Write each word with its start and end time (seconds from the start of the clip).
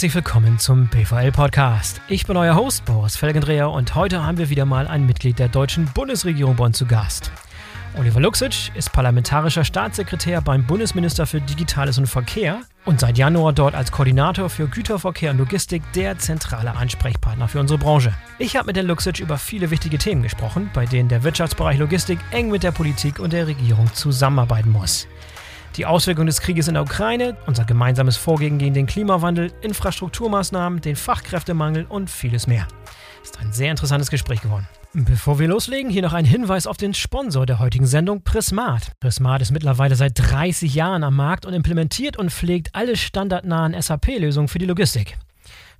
Herzlich 0.00 0.14
willkommen 0.14 0.58
zum 0.58 0.88
BVL 0.88 1.30
Podcast. 1.30 2.00
Ich 2.08 2.24
bin 2.26 2.34
euer 2.38 2.54
Host 2.54 2.86
Boris 2.86 3.16
Felgendreher 3.16 3.68
und 3.68 3.94
heute 3.94 4.24
haben 4.24 4.38
wir 4.38 4.48
wieder 4.48 4.64
mal 4.64 4.88
ein 4.88 5.04
Mitglied 5.04 5.38
der 5.38 5.48
deutschen 5.48 5.84
Bundesregierung 5.92 6.56
uns 6.56 6.72
zu 6.72 6.86
Gast. 6.86 7.30
Oliver 7.98 8.18
Luxic 8.18 8.74
ist 8.74 8.94
parlamentarischer 8.94 9.62
Staatssekretär 9.62 10.40
beim 10.40 10.64
Bundesminister 10.64 11.26
für 11.26 11.42
Digitales 11.42 11.98
und 11.98 12.06
Verkehr 12.06 12.62
und 12.86 12.98
seit 12.98 13.18
Januar 13.18 13.52
dort 13.52 13.74
als 13.74 13.92
Koordinator 13.92 14.48
für 14.48 14.68
Güterverkehr 14.68 15.32
und 15.32 15.36
Logistik 15.36 15.82
der 15.92 16.16
zentrale 16.16 16.74
Ansprechpartner 16.76 17.46
für 17.46 17.60
unsere 17.60 17.78
Branche. 17.78 18.14
Ich 18.38 18.56
habe 18.56 18.68
mit 18.68 18.76
Herrn 18.78 18.86
Luxic 18.86 19.20
über 19.20 19.36
viele 19.36 19.70
wichtige 19.70 19.98
Themen 19.98 20.22
gesprochen, 20.22 20.70
bei 20.72 20.86
denen 20.86 21.10
der 21.10 21.24
Wirtschaftsbereich 21.24 21.78
Logistik 21.78 22.20
eng 22.30 22.50
mit 22.50 22.62
der 22.62 22.72
Politik 22.72 23.18
und 23.18 23.34
der 23.34 23.46
Regierung 23.46 23.92
zusammenarbeiten 23.92 24.72
muss. 24.72 25.06
Die 25.76 25.86
Auswirkungen 25.86 26.26
des 26.26 26.40
Krieges 26.40 26.66
in 26.68 26.74
der 26.74 26.82
Ukraine, 26.82 27.36
unser 27.46 27.64
gemeinsames 27.64 28.16
Vorgehen 28.16 28.58
gegen 28.58 28.74
den 28.74 28.86
Klimawandel, 28.86 29.52
Infrastrukturmaßnahmen, 29.62 30.80
den 30.80 30.96
Fachkräftemangel 30.96 31.86
und 31.88 32.10
vieles 32.10 32.46
mehr. 32.46 32.66
Ist 33.22 33.38
ein 33.38 33.52
sehr 33.52 33.70
interessantes 33.70 34.10
Gespräch 34.10 34.40
geworden. 34.40 34.66
Bevor 34.92 35.38
wir 35.38 35.46
loslegen, 35.46 35.88
hier 35.88 36.02
noch 36.02 36.12
ein 36.12 36.24
Hinweis 36.24 36.66
auf 36.66 36.76
den 36.76 36.94
Sponsor 36.94 37.46
der 37.46 37.60
heutigen 37.60 37.86
Sendung, 37.86 38.22
Prismat. 38.22 38.90
Prismat 38.98 39.40
ist 39.40 39.52
mittlerweile 39.52 39.94
seit 39.94 40.18
30 40.18 40.74
Jahren 40.74 41.04
am 41.04 41.14
Markt 41.14 41.46
und 41.46 41.54
implementiert 41.54 42.16
und 42.16 42.30
pflegt 42.30 42.74
alle 42.74 42.96
standardnahen 42.96 43.80
SAP-Lösungen 43.80 44.48
für 44.48 44.58
die 44.58 44.66
Logistik. 44.66 45.16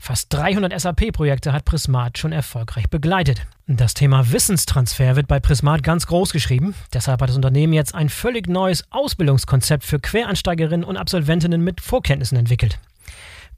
Fast 0.02 0.32
300 0.32 0.80
SAP-Projekte 0.80 1.52
hat 1.52 1.66
Prismat 1.66 2.16
schon 2.16 2.32
erfolgreich 2.32 2.88
begleitet. 2.88 3.42
Das 3.66 3.92
Thema 3.92 4.32
Wissenstransfer 4.32 5.14
wird 5.14 5.28
bei 5.28 5.40
Prismat 5.40 5.82
ganz 5.82 6.06
groß 6.06 6.32
geschrieben. 6.32 6.74
Deshalb 6.94 7.20
hat 7.20 7.28
das 7.28 7.36
Unternehmen 7.36 7.74
jetzt 7.74 7.94
ein 7.94 8.08
völlig 8.08 8.48
neues 8.48 8.82
Ausbildungskonzept 8.90 9.84
für 9.84 10.00
Quereinsteigerinnen 10.00 10.84
und 10.84 10.96
Absolventinnen 10.96 11.62
mit 11.62 11.82
Vorkenntnissen 11.82 12.38
entwickelt. 12.38 12.78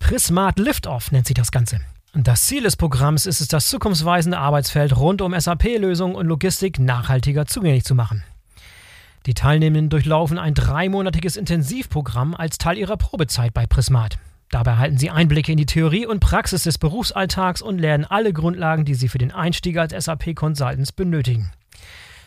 Prismat 0.00 0.58
Liftoff 0.58 1.12
nennt 1.12 1.28
sich 1.28 1.34
das 1.34 1.52
Ganze. 1.52 1.80
Das 2.12 2.44
Ziel 2.44 2.64
des 2.64 2.76
Programms 2.76 3.24
ist 3.24 3.40
es, 3.40 3.46
das 3.46 3.68
zukunftsweisende 3.68 4.36
Arbeitsfeld 4.36 4.96
rund 4.96 5.22
um 5.22 5.38
SAP-Lösungen 5.38 6.16
und 6.16 6.26
Logistik 6.26 6.80
nachhaltiger 6.80 7.46
zugänglich 7.46 7.84
zu 7.84 7.94
machen. 7.94 8.24
Die 9.26 9.34
Teilnehmenden 9.34 9.90
durchlaufen 9.90 10.40
ein 10.40 10.54
dreimonatiges 10.54 11.36
Intensivprogramm 11.36 12.34
als 12.34 12.58
Teil 12.58 12.78
ihrer 12.78 12.96
Probezeit 12.96 13.54
bei 13.54 13.66
Prismat. 13.66 14.18
Dabei 14.52 14.70
erhalten 14.72 14.98
sie 14.98 15.10
Einblicke 15.10 15.50
in 15.50 15.58
die 15.58 15.66
Theorie 15.66 16.06
und 16.06 16.20
Praxis 16.20 16.62
des 16.62 16.78
Berufsalltags 16.78 17.60
und 17.60 17.78
lernen 17.78 18.04
alle 18.04 18.32
Grundlagen, 18.32 18.84
die 18.84 18.94
sie 18.94 19.08
für 19.08 19.18
den 19.18 19.32
Einstieg 19.32 19.78
als 19.78 19.92
SAP-Consultants 20.04 20.92
benötigen. 20.92 21.50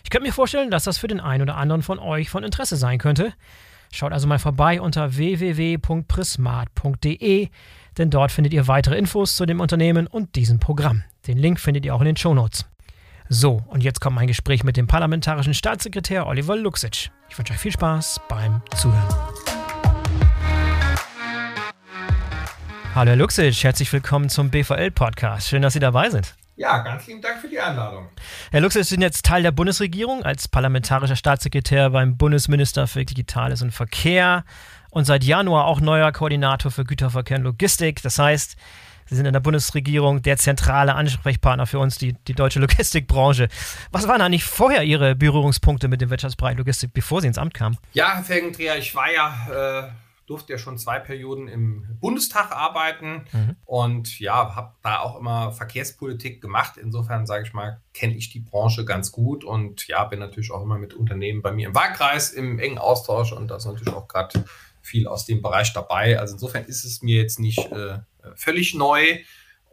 Ich 0.03 0.09
könnte 0.09 0.27
mir 0.27 0.33
vorstellen, 0.33 0.71
dass 0.71 0.83
das 0.83 0.97
für 0.97 1.07
den 1.07 1.21
einen 1.21 1.43
oder 1.43 1.55
anderen 1.55 1.83
von 1.83 1.99
euch 1.99 2.29
von 2.29 2.43
Interesse 2.43 2.75
sein 2.75 2.97
könnte. 2.97 3.31
Schaut 3.93 4.11
also 4.11 4.27
mal 4.27 4.39
vorbei 4.39 4.81
unter 4.81 5.15
www.prismat.de 5.15 7.49
denn 7.97 8.09
dort 8.09 8.31
findet 8.31 8.53
ihr 8.53 8.67
weitere 8.67 8.97
Infos 8.97 9.35
zu 9.35 9.45
dem 9.45 9.59
Unternehmen 9.59 10.07
und 10.07 10.35
diesem 10.35 10.59
Programm. 10.59 11.03
Den 11.27 11.37
Link 11.37 11.59
findet 11.59 11.85
ihr 11.85 11.95
auch 11.95 12.01
in 12.01 12.07
den 12.07 12.17
Shownotes. 12.17 12.65
So, 13.27 13.63
und 13.67 13.83
jetzt 13.83 14.01
kommt 14.01 14.15
mein 14.15 14.27
Gespräch 14.27 14.63
mit 14.63 14.77
dem 14.77 14.87
parlamentarischen 14.87 15.53
Staatssekretär 15.53 16.27
Oliver 16.27 16.55
Luxic. 16.55 17.09
Ich 17.29 17.37
wünsche 17.37 17.53
euch 17.53 17.59
viel 17.59 17.71
Spaß 17.71 18.21
beim 18.29 18.61
Zuhören. 18.75 19.07
Hallo 22.95 23.09
Herr 23.09 23.17
Luxic, 23.17 23.61
herzlich 23.61 23.91
willkommen 23.91 24.29
zum 24.29 24.49
BVL-Podcast. 24.49 25.49
Schön, 25.49 25.61
dass 25.61 25.73
Sie 25.73 25.81
dabei 25.81 26.09
sind. 26.09 26.33
Ja, 26.55 26.77
ganz 26.77 27.05
lieben 27.07 27.21
Dank 27.21 27.41
für 27.41 27.49
die 27.49 27.59
Einladung. 27.59 28.07
Herr 28.51 28.61
Luxic, 28.61 28.85
Sie 28.85 28.91
sind 28.91 29.01
jetzt 29.01 29.25
Teil 29.25 29.43
der 29.43 29.51
Bundesregierung 29.51 30.23
als 30.23 30.47
parlamentarischer 30.47 31.17
Staatssekretär 31.17 31.89
beim 31.89 32.15
Bundesminister 32.15 32.87
für 32.87 33.03
Digitales 33.03 33.61
und 33.61 33.71
Verkehr 33.71 34.45
und 34.91 35.03
seit 35.03 35.25
Januar 35.25 35.65
auch 35.65 35.81
neuer 35.81 36.13
Koordinator 36.13 36.71
für 36.71 36.85
Güterverkehr 36.85 37.35
und 37.35 37.43
Logistik. 37.43 38.01
Das 38.01 38.17
heißt, 38.17 38.55
Sie 39.07 39.15
sind 39.15 39.25
in 39.25 39.33
der 39.33 39.41
Bundesregierung 39.41 40.21
der 40.21 40.37
zentrale 40.37 40.95
Ansprechpartner 40.95 41.65
für 41.65 41.79
uns, 41.79 41.97
die, 41.97 42.13
die 42.13 42.33
deutsche 42.33 42.61
Logistikbranche. 42.61 43.49
Was 43.91 44.07
waren 44.07 44.21
eigentlich 44.21 44.45
vorher 44.45 44.83
Ihre 44.83 45.15
Berührungspunkte 45.15 45.89
mit 45.89 45.99
dem 45.99 46.11
Wirtschaftsbereich 46.11 46.57
Logistik, 46.57 46.93
bevor 46.93 47.19
Sie 47.19 47.27
ins 47.27 47.37
Amt 47.37 47.55
kamen? 47.55 47.77
Ja, 47.91 48.15
Herr 48.15 48.23
Felgendreher, 48.23 48.77
ich 48.77 48.95
war 48.95 49.11
ja, 49.11 49.83
äh, 49.83 49.89
durfte 50.25 50.53
ja 50.53 50.57
schon 50.57 50.77
zwei 50.77 50.99
Perioden 50.99 51.47
im 51.47 51.97
Bundestag 51.99 52.51
arbeiten 52.51 53.25
mhm. 53.31 53.55
und 53.65 54.19
ja, 54.19 54.55
habe 54.55 54.73
da 54.81 54.99
auch 54.99 55.19
immer 55.19 55.51
Verkehrspolitik 55.51 56.41
gemacht. 56.41 56.77
Insofern, 56.77 57.25
sage 57.25 57.45
ich 57.45 57.53
mal, 57.53 57.81
kenne 57.93 58.15
ich 58.15 58.29
die 58.29 58.39
Branche 58.39 58.85
ganz 58.85 59.11
gut 59.11 59.43
und 59.43 59.87
ja, 59.87 60.03
bin 60.05 60.19
natürlich 60.19 60.51
auch 60.51 60.63
immer 60.63 60.77
mit 60.77 60.93
Unternehmen 60.93 61.41
bei 61.41 61.51
mir 61.51 61.67
im 61.67 61.75
Wahlkreis 61.75 62.31
im 62.31 62.59
engen 62.59 62.77
Austausch 62.77 63.31
und 63.31 63.49
das 63.49 63.65
natürlich 63.65 63.93
auch 63.93 64.07
gerade 64.07 64.43
viel 64.81 65.07
aus 65.07 65.25
dem 65.25 65.41
Bereich 65.41 65.73
dabei. 65.73 66.19
Also 66.19 66.33
insofern 66.33 66.65
ist 66.65 66.85
es 66.85 67.01
mir 67.01 67.17
jetzt 67.21 67.39
nicht 67.39 67.59
äh, 67.71 67.99
völlig 68.35 68.73
neu. 68.73 69.19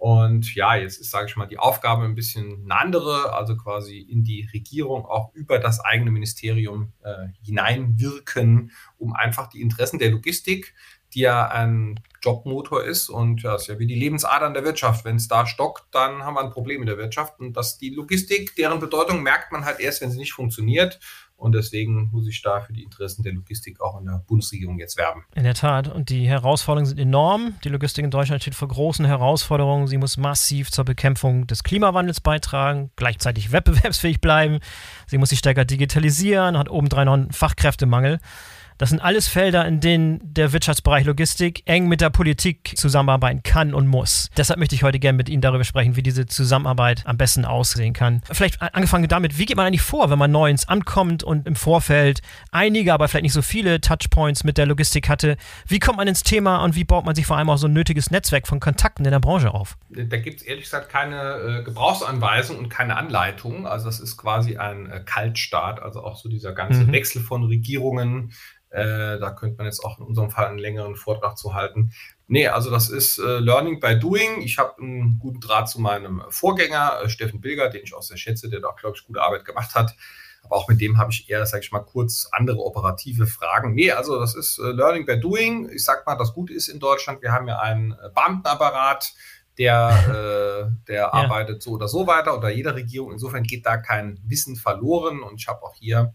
Und 0.03 0.57
ja, 0.57 0.75
jetzt 0.75 1.01
ist, 1.01 1.13
sage 1.13 1.27
ich 1.29 1.37
mal, 1.37 1.47
die 1.47 1.61
Aufgabe 1.61 2.03
ein 2.03 2.17
bisschen 2.17 2.65
eine 2.65 2.77
andere, 2.77 3.35
also 3.35 3.57
quasi 3.57 3.99
in 3.99 4.25
die 4.25 4.49
Regierung 4.53 5.07
auch 5.07 5.33
über 5.33 5.61
das 5.61 5.79
eigene 5.79 6.11
Ministerium 6.11 6.93
äh, 7.05 7.29
hineinwirken, 7.45 8.73
um 8.99 9.13
einfach 9.13 9.47
die 9.47 9.61
Interessen 9.61 10.01
der 10.01 10.11
Logistik, 10.11 10.75
die 11.15 11.21
ja 11.21 11.47
ein 11.47 12.01
Jobmotor 12.21 12.83
ist 12.83 13.11
und 13.11 13.45
ja, 13.45 13.55
ist 13.55 13.69
ja 13.69 13.79
wie 13.79 13.87
die 13.87 13.95
Lebensadern 13.95 14.55
der 14.55 14.65
Wirtschaft. 14.65 15.05
Wenn 15.05 15.17
es 15.17 15.29
da 15.29 15.47
stockt, 15.47 15.85
dann 15.95 16.25
haben 16.25 16.35
wir 16.35 16.41
ein 16.41 16.51
Problem 16.51 16.81
in 16.81 16.87
der 16.87 16.99
Wirtschaft. 16.99 17.39
Und 17.39 17.57
dass 17.57 17.79
die 17.79 17.91
Logistik, 17.91 18.57
deren 18.57 18.81
Bedeutung 18.81 19.23
merkt 19.23 19.53
man 19.53 19.65
halt 19.65 19.79
erst, 19.79 20.01
wenn 20.01 20.11
sie 20.11 20.19
nicht 20.19 20.33
funktioniert. 20.33 20.99
Und 21.43 21.57
deswegen 21.57 22.09
muss 22.13 22.29
ich 22.29 22.41
da 22.41 22.61
für 22.61 22.73
die 22.73 22.85
Interessen 22.85 23.25
der 23.25 23.33
Logistik 23.33 23.81
auch 23.81 23.99
in 23.99 24.07
der 24.07 24.23
Bundesregierung 24.29 24.79
jetzt 24.79 24.97
werben. 24.97 25.25
In 25.35 25.43
der 25.43 25.55
Tat. 25.55 25.89
Und 25.89 26.09
die 26.09 26.29
Herausforderungen 26.29 26.87
sind 26.87 27.01
enorm. 27.01 27.57
Die 27.65 27.69
Logistik 27.69 28.05
in 28.05 28.13
Deutschland 28.13 28.43
steht 28.43 28.55
vor 28.55 28.69
großen 28.69 29.05
Herausforderungen. 29.05 29.89
Sie 29.89 29.99
muss 29.99 30.17
massiv 30.17 30.71
zur 30.71 30.85
Bekämpfung 30.85 31.49
des 31.49 31.65
Klimawandels 31.65 32.21
beitragen, 32.21 32.93
gleichzeitig 32.95 33.51
wettbewerbsfähig 33.51 34.21
bleiben. 34.21 34.61
Sie 35.09 35.19
muss 35.19 35.31
sich 35.31 35.41
stärker 35.41 35.65
digitalisieren, 35.65 36.57
hat 36.57 36.71
obendrein 36.71 37.07
noch 37.07 37.15
einen 37.15 37.33
Fachkräftemangel. 37.33 38.21
Das 38.79 38.91
sind 38.91 39.01
alles 39.01 39.29
Felder, 39.29 39.67
in 39.67 39.81
denen 39.81 40.21
der 40.23 40.53
Wirtschaftsbereich 40.53 41.05
Logistik 41.05 41.63
eng 41.67 41.89
mit 41.89 42.01
der 42.01 42.11
Politik 42.11 42.73
zusammenarbeiten 42.77 43.43
kann 43.43 43.75
und 43.75 43.87
muss. 43.87 44.29
Deshalb 44.37 44.59
möchte 44.59 44.75
ich 44.75 44.83
heute 44.83 44.99
gerne 44.99 45.17
mit 45.17 45.29
Ihnen 45.29 45.43
darüber 45.43 45.65
sprechen, 45.65 45.97
wie 45.97 46.03
diese 46.03 46.27
Zusammenarbeit 46.27 47.03
am 47.07 47.17
besten 47.17 47.45
aussehen 47.45 47.93
kann. 47.93 48.23
Vielleicht 48.31 48.61
angefangen 48.61 49.09
damit, 49.09 49.39
wie 49.39 49.47
geht 49.47 49.57
man 49.57 49.67
eigentlich 49.67 49.83
vor, 49.83 50.11
wenn 50.11 50.19
man 50.19 50.31
neu 50.31 50.51
ins 50.51 50.69
Amt 50.69 50.87
kommt 50.87 51.23
und 51.23 51.47
im 51.47 51.57
Vorfeld 51.57 52.21
einige, 52.51 52.93
aber 52.93 53.09
vielleicht 53.09 53.25
nicht 53.25 53.33
so 53.33 53.43
viele 53.43 53.81
Touchpoints 53.81 54.45
mit 54.45 54.59
der 54.59 54.67
Logistik 54.67 55.09
hatte? 55.09 55.37
Wie 55.67 55.79
kommt 55.79 55.99
man 55.99 56.09
ins 56.09 56.23
Thema 56.23 56.65
und 56.65 56.75
wie 56.75 56.85
baut 56.85 57.05
man 57.05 57.15
sich 57.15 57.27
vor 57.27 57.37
allem 57.37 57.51
auch 57.51 57.59
so 57.59 57.69
ein 57.69 57.73
nötiges 57.73 58.11
Netzwerk 58.11 58.47
von 58.47 58.61
Kontakten 58.61 59.05
in 59.05 59.11
der 59.11 59.21
Branche 59.21 59.53
auf? 59.53 59.77
Da 59.91 60.17
gibt 60.17 60.41
es 60.41 60.47
ehrlich 60.47 60.65
gesagt 60.65 60.89
keine 60.89 61.61
äh, 61.61 61.63
Gebrauchsanweisung 61.63 62.59
und 62.59 62.69
keine 62.69 62.97
Anleitung. 62.97 63.67
Also 63.67 63.87
das 63.87 64.01
ist 64.01 64.17
quasi 64.17 64.57
ein 64.57 64.91
äh, 64.91 65.01
Kaltstart, 65.05 65.81
also 65.83 66.03
auch 66.03 66.17
so 66.17 66.29
dieser 66.29 66.53
ganze 66.53 66.85
mhm. 66.85 66.93
Wechsel 66.93 67.23
von 67.23 67.45
Regierungen 67.45 68.33
äh, 68.73 69.19
da 69.19 69.31
könnte 69.31 69.59
man 69.59 69.67
jetzt 69.67 69.85
auch 69.85 69.99
in 69.99 70.05
unserem 70.05 70.31
Fall 70.31 70.47
einen 70.47 70.59
längeren 70.59 70.97
Vortrag 70.97 71.37
zu 71.37 71.55
halten. 71.55 71.93
Nee, 72.27 72.49
also 72.49 72.71
das 72.71 72.89
ist 72.89 73.19
äh, 73.19 73.39
Learning 73.39 73.81
by 73.81 73.99
Doing. 73.99 74.41
Ich 74.41 74.59
habe 74.59 74.81
einen 74.81 75.19
guten 75.19 75.41
Draht 75.41 75.69
zu 75.69 75.81
meinem 75.81 76.23
Vorgänger, 76.31 77.01
äh, 77.03 77.09
Steffen 77.11 77.43
Bilger, 77.43 77.69
den 77.69 77.83
ich 77.85 77.95
auch 77.95 78.03
sehr 78.03 78.17
schätze, 78.17 78.49
der 78.49 78.61
da 78.61 78.69
auch, 78.69 78.77
glaube 78.77 78.97
ich, 78.97 79.07
gute 79.07 79.21
Arbeit 79.21 79.45
gemacht 79.45 79.75
hat. 79.75 79.95
Aber 80.45 80.57
auch 80.57 80.69
mit 80.69 80.81
dem 80.81 80.99
habe 80.99 81.13
ich 81.13 81.29
eher, 81.29 81.45
sage 81.45 81.63
ich 81.65 81.71
mal, 81.71 81.81
kurz 81.81 82.29
andere 82.33 82.59
operative 82.59 83.27
Fragen. 83.27 83.75
Nee, 83.75 83.93
also 83.93 84.19
das 84.19 84.35
ist 84.35 84.59
äh, 84.59 84.71
Learning 84.71 85.05
by 85.05 85.21
Doing. 85.21 85.69
Ich 85.69 85.85
sag 85.85 86.07
mal, 86.07 86.17
das 86.17 86.33
Gute 86.33 86.55
ist 86.55 86.69
in 86.69 86.81
Deutschland, 86.81 87.21
wir 87.21 87.33
haben 87.33 87.47
ja 87.49 87.59
einen 87.59 87.93
äh, 87.93 88.09
Beamtenapparat, 88.15 89.13
der, 89.59 90.71
äh, 90.71 90.87
der 90.89 90.97
ja. 90.97 91.13
arbeitet 91.13 91.63
so 91.63 91.73
oder 91.73 91.89
so 91.89 92.07
weiter 92.07 92.35
unter 92.35 92.49
jeder 92.49 92.75
Regierung. 92.75 93.13
Insofern 93.13 93.43
geht 93.43 93.67
da 93.67 93.77
kein 93.77 94.19
Wissen 94.25 94.57
verloren. 94.57 95.23
Und 95.23 95.41
ich 95.41 95.49
habe 95.49 95.63
auch 95.63 95.75
hier 95.75 96.15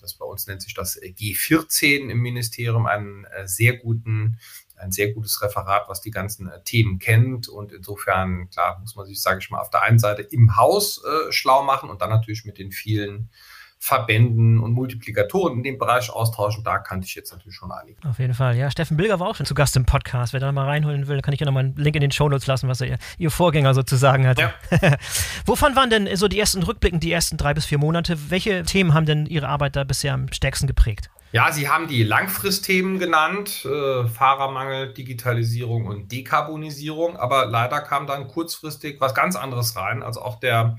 das 0.00 0.14
bei 0.14 0.24
uns 0.24 0.46
nennt 0.46 0.62
sich 0.62 0.74
das 0.74 1.00
G14 1.00 2.10
im 2.10 2.20
Ministerium, 2.20 2.86
einen 2.86 3.24
äh, 3.24 3.46
sehr 3.46 3.76
guten, 3.76 4.38
ein 4.76 4.92
sehr 4.92 5.12
gutes 5.12 5.42
Referat, 5.42 5.88
was 5.88 6.00
die 6.00 6.10
ganzen 6.10 6.48
äh, 6.48 6.62
Themen 6.62 6.98
kennt. 6.98 7.48
Und 7.48 7.72
insofern, 7.72 8.48
klar, 8.50 8.78
muss 8.80 8.94
man 8.94 9.06
sich, 9.06 9.20
sage 9.20 9.40
ich 9.40 9.50
mal, 9.50 9.60
auf 9.60 9.70
der 9.70 9.82
einen 9.82 9.98
Seite 9.98 10.22
im 10.22 10.56
Haus 10.56 11.02
äh, 11.04 11.32
schlau 11.32 11.64
machen 11.64 11.90
und 11.90 12.00
dann 12.02 12.10
natürlich 12.10 12.44
mit 12.44 12.58
den 12.58 12.70
vielen 12.70 13.30
Verbänden 13.78 14.58
und 14.58 14.72
Multiplikatoren 14.72 15.58
in 15.58 15.62
dem 15.62 15.78
Bereich 15.78 16.10
austauschen. 16.10 16.64
Da 16.64 16.78
kannte 16.78 17.06
ich 17.06 17.14
jetzt 17.14 17.32
natürlich 17.32 17.54
schon 17.54 17.70
einige. 17.70 17.96
Auf 18.08 18.18
jeden 18.18 18.34
Fall. 18.34 18.56
Ja, 18.56 18.70
Steffen 18.70 18.96
Bilger 18.96 19.20
war 19.20 19.28
auch 19.28 19.36
schon 19.36 19.46
zu 19.46 19.54
Gast 19.54 19.76
im 19.76 19.86
Podcast. 19.86 20.32
Wer 20.32 20.40
da 20.40 20.50
mal 20.50 20.64
reinholen 20.64 21.06
will, 21.06 21.20
kann 21.22 21.32
ich 21.32 21.40
ja 21.40 21.46
nochmal 21.46 21.64
einen 21.64 21.76
Link 21.76 21.94
in 21.94 22.00
den 22.00 22.10
Shownotes 22.10 22.46
lassen, 22.46 22.68
was 22.68 22.80
er 22.80 22.98
ihr 23.18 23.30
Vorgänger 23.30 23.74
sozusagen 23.74 24.26
hatte. 24.26 24.52
Ja. 24.80 24.96
Wovon 25.46 25.76
waren 25.76 25.90
denn 25.90 26.08
so 26.16 26.28
die 26.28 26.38
ersten 26.38 26.62
Rückblicken, 26.62 27.00
die 27.00 27.12
ersten 27.12 27.36
drei 27.36 27.54
bis 27.54 27.66
vier 27.66 27.78
Monate? 27.78 28.30
Welche 28.30 28.64
Themen 28.64 28.94
haben 28.94 29.06
denn 29.06 29.26
Ihre 29.26 29.48
Arbeit 29.48 29.76
da 29.76 29.84
bisher 29.84 30.14
am 30.14 30.32
stärksten 30.32 30.66
geprägt? 30.66 31.10
Ja, 31.30 31.52
Sie 31.52 31.68
haben 31.68 31.88
die 31.88 32.04
Langfristthemen 32.04 32.98
genannt, 32.98 33.66
äh, 33.66 34.06
Fahrermangel, 34.06 34.94
Digitalisierung 34.94 35.86
und 35.86 36.10
Dekarbonisierung, 36.10 37.18
aber 37.18 37.44
leider 37.44 37.80
kam 37.82 38.06
dann 38.06 38.28
kurzfristig 38.28 38.98
was 39.00 39.14
ganz 39.14 39.36
anderes 39.36 39.76
rein. 39.76 40.02
Also 40.02 40.22
auch 40.22 40.40
der 40.40 40.78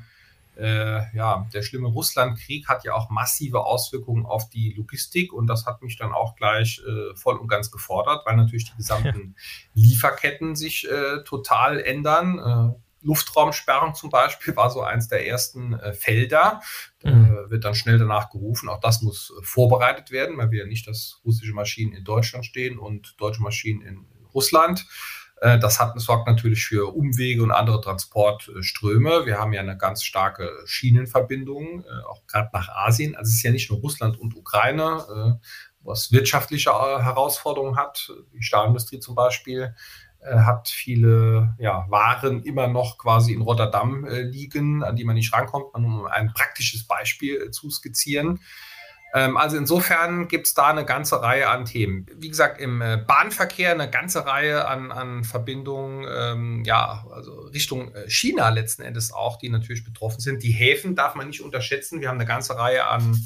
äh, 0.59 1.15
ja, 1.15 1.47
der 1.53 1.61
schlimme 1.61 1.87
Russlandkrieg 1.87 2.67
hat 2.67 2.83
ja 2.83 2.93
auch 2.93 3.09
massive 3.09 3.65
Auswirkungen 3.65 4.25
auf 4.25 4.49
die 4.49 4.73
Logistik 4.73 5.33
und 5.33 5.47
das 5.47 5.65
hat 5.65 5.81
mich 5.81 5.97
dann 5.97 6.11
auch 6.11 6.35
gleich 6.35 6.81
äh, 6.87 7.15
voll 7.15 7.37
und 7.37 7.47
ganz 7.47 7.71
gefordert, 7.71 8.25
weil 8.25 8.35
natürlich 8.35 8.65
die 8.65 8.77
gesamten 8.77 9.35
Lieferketten 9.73 10.55
sich 10.55 10.89
äh, 10.89 11.23
total 11.23 11.79
ändern. 11.79 12.39
Äh, 12.75 12.79
Luftraumsperrung 13.01 13.95
zum 13.95 14.09
Beispiel 14.09 14.55
war 14.55 14.69
so 14.69 14.81
eins 14.81 15.07
der 15.07 15.25
ersten 15.25 15.73
äh, 15.73 15.93
Felder. 15.93 16.61
Mhm. 17.03 17.25
Äh, 17.25 17.49
wird 17.49 17.63
dann 17.63 17.75
schnell 17.75 17.97
danach 17.97 18.29
gerufen. 18.29 18.67
Auch 18.69 18.79
das 18.79 19.01
muss 19.01 19.33
vorbereitet 19.41 20.11
werden, 20.11 20.37
weil 20.37 20.51
wir 20.51 20.59
ja 20.59 20.67
nicht, 20.67 20.87
dass 20.87 21.21
russische 21.23 21.53
Maschinen 21.53 21.93
in 21.93 22.03
Deutschland 22.03 22.45
stehen 22.45 22.77
und 22.77 23.15
deutsche 23.17 23.41
Maschinen 23.41 23.81
in, 23.81 24.05
in 24.19 24.25
Russland. 24.33 24.85
Äh, 25.41 25.59
das 25.59 25.79
hat, 25.79 25.99
sorgt 25.99 26.27
natürlich 26.27 26.65
für 26.65 26.93
Umwege 26.93 27.43
und 27.43 27.51
andere 27.51 27.81
Transportströme. 27.81 29.25
Wir 29.25 29.39
haben 29.39 29.53
ja 29.53 29.61
eine 29.61 29.77
ganz 29.77 30.03
starke 30.03 30.51
Schienenverbindung, 30.65 31.83
äh, 31.83 32.03
auch 32.07 32.25
gerade 32.27 32.49
nach 32.53 32.69
Asien. 32.69 33.15
Also 33.15 33.29
es 33.29 33.35
ist 33.35 33.43
ja 33.43 33.51
nicht 33.51 33.69
nur 33.69 33.79
Russland 33.79 34.19
und 34.19 34.35
Ukraine, 34.35 35.39
was 35.81 36.11
wirtschaftliche 36.11 36.71
Herausforderungen 36.71 37.77
hat. 37.77 38.11
Die 38.33 38.43
Stahlindustrie 38.43 38.99
zum 38.99 39.15
Beispiel 39.15 39.75
hat 40.21 40.67
viele 40.67 41.55
ja, 41.57 41.85
Waren 41.89 42.43
immer 42.43 42.67
noch 42.67 42.97
quasi 42.97 43.31
in 43.31 43.41
Rotterdam 43.41 44.05
liegen, 44.05 44.83
an 44.83 44.97
die 44.97 45.05
man 45.05 45.15
nicht 45.15 45.31
rankommt. 45.31 45.73
Um 45.73 46.05
ein 46.05 46.33
praktisches 46.33 46.85
Beispiel 46.85 47.51
zu 47.51 47.69
skizzieren. 47.69 48.41
Ähm, 49.13 49.37
also 49.37 49.57
insofern 49.57 50.27
gibt 50.27 50.47
es 50.47 50.53
da 50.53 50.67
eine 50.67 50.85
ganze 50.85 51.21
Reihe 51.21 51.49
an 51.49 51.65
Themen. 51.65 52.05
Wie 52.15 52.29
gesagt, 52.29 52.61
im 52.61 52.81
äh, 52.81 52.97
Bahnverkehr 52.97 53.71
eine 53.71 53.89
ganze 53.89 54.25
Reihe 54.25 54.67
an, 54.67 54.91
an 54.91 55.23
Verbindungen, 55.23 56.07
ähm, 56.09 56.63
ja, 56.63 57.05
also 57.11 57.41
Richtung 57.47 57.93
äh, 57.95 58.09
China 58.09 58.49
letzten 58.49 58.83
Endes 58.83 59.11
auch, 59.11 59.37
die 59.37 59.49
natürlich 59.49 59.83
betroffen 59.83 60.19
sind. 60.19 60.43
Die 60.43 60.51
Häfen 60.51 60.95
darf 60.95 61.15
man 61.15 61.27
nicht 61.27 61.41
unterschätzen. 61.41 62.01
Wir 62.01 62.09
haben 62.09 62.17
eine 62.17 62.27
ganze 62.27 62.57
Reihe 62.57 62.85
an, 62.85 63.17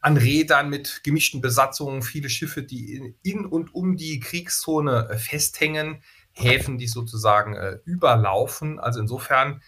an 0.00 0.16
Rädern 0.16 0.70
mit 0.70 1.02
gemischten 1.04 1.42
Besatzungen, 1.42 2.02
viele 2.02 2.30
Schiffe, 2.30 2.62
die 2.62 2.94
in, 2.94 3.14
in 3.22 3.44
und 3.44 3.74
um 3.74 3.96
die 3.96 4.20
Kriegszone 4.20 5.08
äh, 5.10 5.18
festhängen, 5.18 6.02
Häfen, 6.32 6.78
die 6.78 6.88
sozusagen 6.88 7.54
äh, 7.54 7.78
überlaufen. 7.84 8.80
Also 8.80 9.00
insofern 9.00 9.62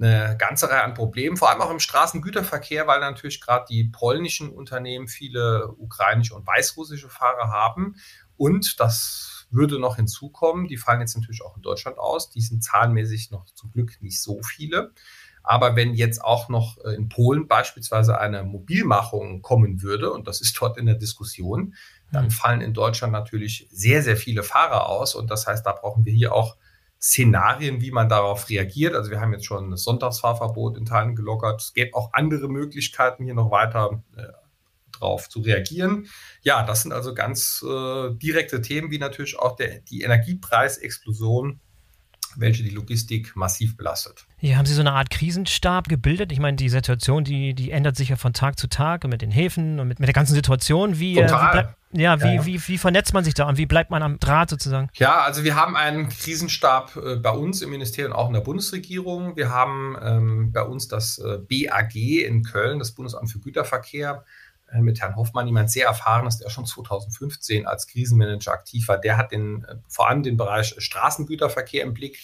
eine 0.00 0.36
ganze 0.38 0.70
Reihe 0.70 0.82
an 0.82 0.94
Problemen, 0.94 1.36
vor 1.36 1.50
allem 1.50 1.60
auch 1.60 1.70
im 1.70 1.80
Straßengüterverkehr, 1.80 2.86
weil 2.86 3.00
natürlich 3.00 3.40
gerade 3.40 3.66
die 3.68 3.84
polnischen 3.84 4.50
Unternehmen 4.50 5.08
viele 5.08 5.72
ukrainische 5.78 6.34
und 6.34 6.46
weißrussische 6.46 7.08
Fahrer 7.08 7.48
haben. 7.48 7.96
Und 8.36 8.80
das 8.80 9.46
würde 9.50 9.78
noch 9.78 9.96
hinzukommen, 9.96 10.68
die 10.68 10.76
fallen 10.76 11.00
jetzt 11.00 11.16
natürlich 11.16 11.42
auch 11.42 11.56
in 11.56 11.62
Deutschland 11.62 11.98
aus. 11.98 12.30
Die 12.30 12.40
sind 12.40 12.62
zahlenmäßig 12.62 13.30
noch 13.30 13.44
zum 13.46 13.72
Glück 13.72 14.00
nicht 14.00 14.22
so 14.22 14.40
viele. 14.42 14.92
Aber 15.42 15.74
wenn 15.74 15.94
jetzt 15.94 16.22
auch 16.22 16.48
noch 16.48 16.78
äh, 16.84 16.94
in 16.94 17.08
Polen 17.08 17.48
beispielsweise 17.48 18.18
eine 18.18 18.44
Mobilmachung 18.44 19.42
kommen 19.42 19.82
würde, 19.82 20.12
und 20.12 20.28
das 20.28 20.40
ist 20.40 20.56
dort 20.60 20.78
in 20.78 20.86
der 20.86 20.94
Diskussion, 20.94 21.74
dann 22.12 22.24
hm. 22.24 22.30
fallen 22.30 22.60
in 22.60 22.74
Deutschland 22.74 23.12
natürlich 23.12 23.66
sehr, 23.70 24.02
sehr 24.02 24.16
viele 24.16 24.42
Fahrer 24.42 24.88
aus. 24.88 25.14
Und 25.14 25.30
das 25.30 25.46
heißt, 25.46 25.64
da 25.64 25.72
brauchen 25.72 26.04
wir 26.04 26.12
hier 26.12 26.34
auch 26.34 26.56
Szenarien, 27.00 27.80
wie 27.80 27.92
man 27.92 28.08
darauf 28.08 28.50
reagiert. 28.50 28.94
Also 28.94 29.10
wir 29.10 29.20
haben 29.20 29.32
jetzt 29.32 29.46
schon 29.46 29.70
das 29.70 29.84
Sonntagsfahrverbot 29.84 30.76
in 30.76 30.84
Teilen 30.84 31.16
gelockert. 31.16 31.62
Es 31.62 31.72
gäbe 31.72 31.96
auch 31.96 32.12
andere 32.12 32.48
Möglichkeiten, 32.48 33.24
hier 33.24 33.34
noch 33.34 33.50
weiter 33.50 34.02
äh, 34.16 34.24
drauf 34.92 35.28
zu 35.28 35.40
reagieren. 35.40 36.08
Ja, 36.42 36.62
das 36.64 36.82
sind 36.82 36.92
also 36.92 37.14
ganz 37.14 37.64
äh, 37.66 38.10
direkte 38.14 38.60
Themen, 38.60 38.90
wie 38.90 38.98
natürlich 38.98 39.38
auch 39.38 39.56
der, 39.56 39.80
die 39.80 40.02
Energiepreisexplosion 40.02 41.60
welche 42.36 42.62
die 42.62 42.70
Logistik 42.70 43.34
massiv 43.36 43.76
belastet. 43.76 44.26
Hier 44.38 44.56
haben 44.56 44.66
Sie 44.66 44.74
so 44.74 44.80
eine 44.80 44.92
Art 44.92 45.10
Krisenstab 45.10 45.88
gebildet. 45.88 46.32
Ich 46.32 46.40
meine, 46.40 46.56
die 46.56 46.68
Situation, 46.68 47.24
die, 47.24 47.54
die 47.54 47.70
ändert 47.70 47.96
sich 47.96 48.08
ja 48.08 48.16
von 48.16 48.32
Tag 48.32 48.58
zu 48.58 48.68
Tag 48.68 49.06
mit 49.06 49.22
den 49.22 49.30
Häfen 49.30 49.80
und 49.80 49.88
mit, 49.88 50.00
mit 50.00 50.08
der 50.08 50.14
ganzen 50.14 50.34
Situation. 50.34 50.98
Wie, 50.98 51.18
äh, 51.18 51.26
Total. 51.26 51.64
Wie 51.64 51.80
ja, 51.92 52.22
wie, 52.22 52.34
ja. 52.36 52.46
Wie, 52.46 52.68
wie 52.68 52.78
vernetzt 52.78 53.14
man 53.14 53.24
sich 53.24 53.34
da 53.34 53.48
und 53.48 53.58
wie 53.58 53.66
bleibt 53.66 53.90
man 53.90 54.02
am 54.02 54.20
Draht 54.20 54.50
sozusagen? 54.50 54.88
Ja, 54.94 55.22
also 55.22 55.42
wir 55.42 55.56
haben 55.56 55.74
einen 55.74 56.08
Krisenstab 56.08 56.96
äh, 56.96 57.16
bei 57.16 57.30
uns 57.30 57.62
im 57.62 57.70
Ministerium, 57.70 58.12
auch 58.12 58.28
in 58.28 58.34
der 58.34 58.40
Bundesregierung. 58.40 59.36
Wir 59.36 59.50
haben 59.50 59.96
ähm, 60.00 60.52
bei 60.52 60.62
uns 60.62 60.86
das 60.86 61.18
äh, 61.18 61.38
BAG 61.38 61.96
in 61.96 62.44
Köln, 62.44 62.78
das 62.78 62.92
Bundesamt 62.92 63.30
für 63.30 63.40
Güterverkehr. 63.40 64.24
Äh, 64.72 64.80
mit 64.80 65.00
Herrn 65.00 65.16
Hoffmann, 65.16 65.46
jemand 65.46 65.70
sehr 65.70 65.86
erfahren 65.86 66.26
ist, 66.26 66.38
der 66.38 66.50
schon 66.50 66.66
2015 66.66 67.66
als 67.66 67.86
Krisenmanager 67.86 68.52
aktiv 68.52 68.88
war. 68.88 68.98
Der 68.98 69.16
hat 69.16 69.32
den, 69.32 69.64
äh, 69.64 69.76
vor 69.88 70.08
allem 70.08 70.22
den 70.22 70.36
Bereich 70.36 70.74
Straßengüterverkehr 70.78 71.82
im 71.82 71.94
Blick. 71.94 72.18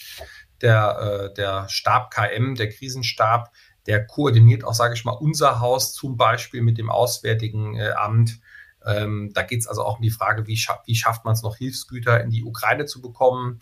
Der, 0.61 1.29
äh, 1.29 1.33
der 1.33 1.69
Stab 1.69 2.11
KM, 2.11 2.55
der 2.55 2.69
Krisenstab, 2.69 3.51
der 3.85 4.05
koordiniert 4.05 4.63
auch, 4.63 4.73
sage 4.73 4.95
ich 4.95 5.05
mal, 5.05 5.11
unser 5.11 5.59
Haus 5.59 5.93
zum 5.93 6.17
Beispiel 6.17 6.61
mit 6.61 6.77
dem 6.77 6.89
Auswärtigen 6.89 7.79
Amt. 7.95 8.39
Ähm, 8.85 9.31
da 9.33 9.43
geht 9.43 9.59
es 9.59 9.67
also 9.67 9.83
auch 9.83 9.97
um 9.97 10.01
die 10.01 10.09
Frage, 10.09 10.45
wie, 10.47 10.57
scha 10.57 10.81
wie 10.85 10.95
schafft 10.95 11.23
man 11.23 11.35
es 11.35 11.43
noch, 11.43 11.57
Hilfsgüter 11.57 12.21
in 12.21 12.31
die 12.31 12.43
Ukraine 12.43 12.85
zu 12.85 13.01
bekommen. 13.01 13.59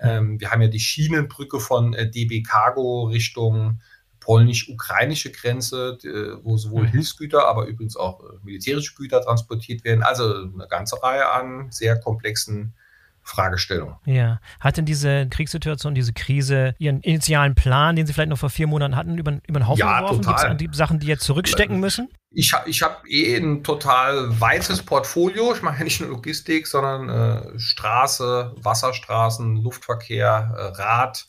Ähm, 0.00 0.40
wir 0.40 0.50
haben 0.50 0.62
ja 0.62 0.68
die 0.68 0.80
Schienenbrücke 0.80 1.60
von 1.60 1.92
DB 1.92 2.42
Cargo 2.42 3.04
Richtung 3.04 3.80
polnisch-ukrainische 4.28 5.32
Grenze, 5.32 5.96
wo 6.42 6.58
sowohl 6.58 6.82
mhm. 6.82 6.88
Hilfsgüter, 6.88 7.48
aber 7.48 7.64
übrigens 7.64 7.96
auch 7.96 8.20
äh, 8.20 8.24
militärische 8.42 8.94
Güter 8.94 9.22
transportiert 9.22 9.84
werden. 9.84 10.02
Also 10.02 10.34
eine 10.34 10.66
ganze 10.68 11.02
Reihe 11.02 11.30
an 11.30 11.68
sehr 11.70 11.98
komplexen 11.98 12.74
Fragestellung. 13.22 13.96
Ja. 14.04 14.38
Hat 14.60 14.76
denn 14.76 14.84
diese 14.84 15.28
Kriegssituation, 15.30 15.94
diese 15.94 16.12
Krise 16.12 16.74
Ihren 16.78 17.00
initialen 17.00 17.54
Plan, 17.54 17.96
den 17.96 18.06
Sie 18.06 18.12
vielleicht 18.12 18.28
noch 18.28 18.38
vor 18.38 18.50
vier 18.50 18.66
Monaten 18.66 18.96
hatten, 18.96 19.16
über, 19.16 19.38
über 19.46 19.60
den 19.60 19.66
Haufen 19.66 19.80
ja, 19.80 20.00
geworfen? 20.00 20.20
Gibt 20.20 20.38
es 20.38 20.58
die 20.58 20.76
Sachen, 20.76 20.98
die 20.98 21.06
jetzt 21.06 21.24
zurückstecken 21.24 21.80
müssen? 21.80 22.10
Ich, 22.30 22.52
ich 22.66 22.82
habe 22.82 23.08
eh 23.08 23.34
ein 23.34 23.64
total 23.64 24.38
weites 24.38 24.82
Portfolio. 24.82 25.54
Ich 25.54 25.62
mache 25.62 25.78
ja 25.78 25.84
nicht 25.84 26.02
nur 26.02 26.10
Logistik, 26.10 26.66
sondern 26.66 27.08
äh, 27.08 27.58
Straße, 27.58 28.52
Wasserstraßen, 28.56 29.56
Luftverkehr, 29.56 30.54
äh, 30.54 30.62
Rad, 30.82 31.26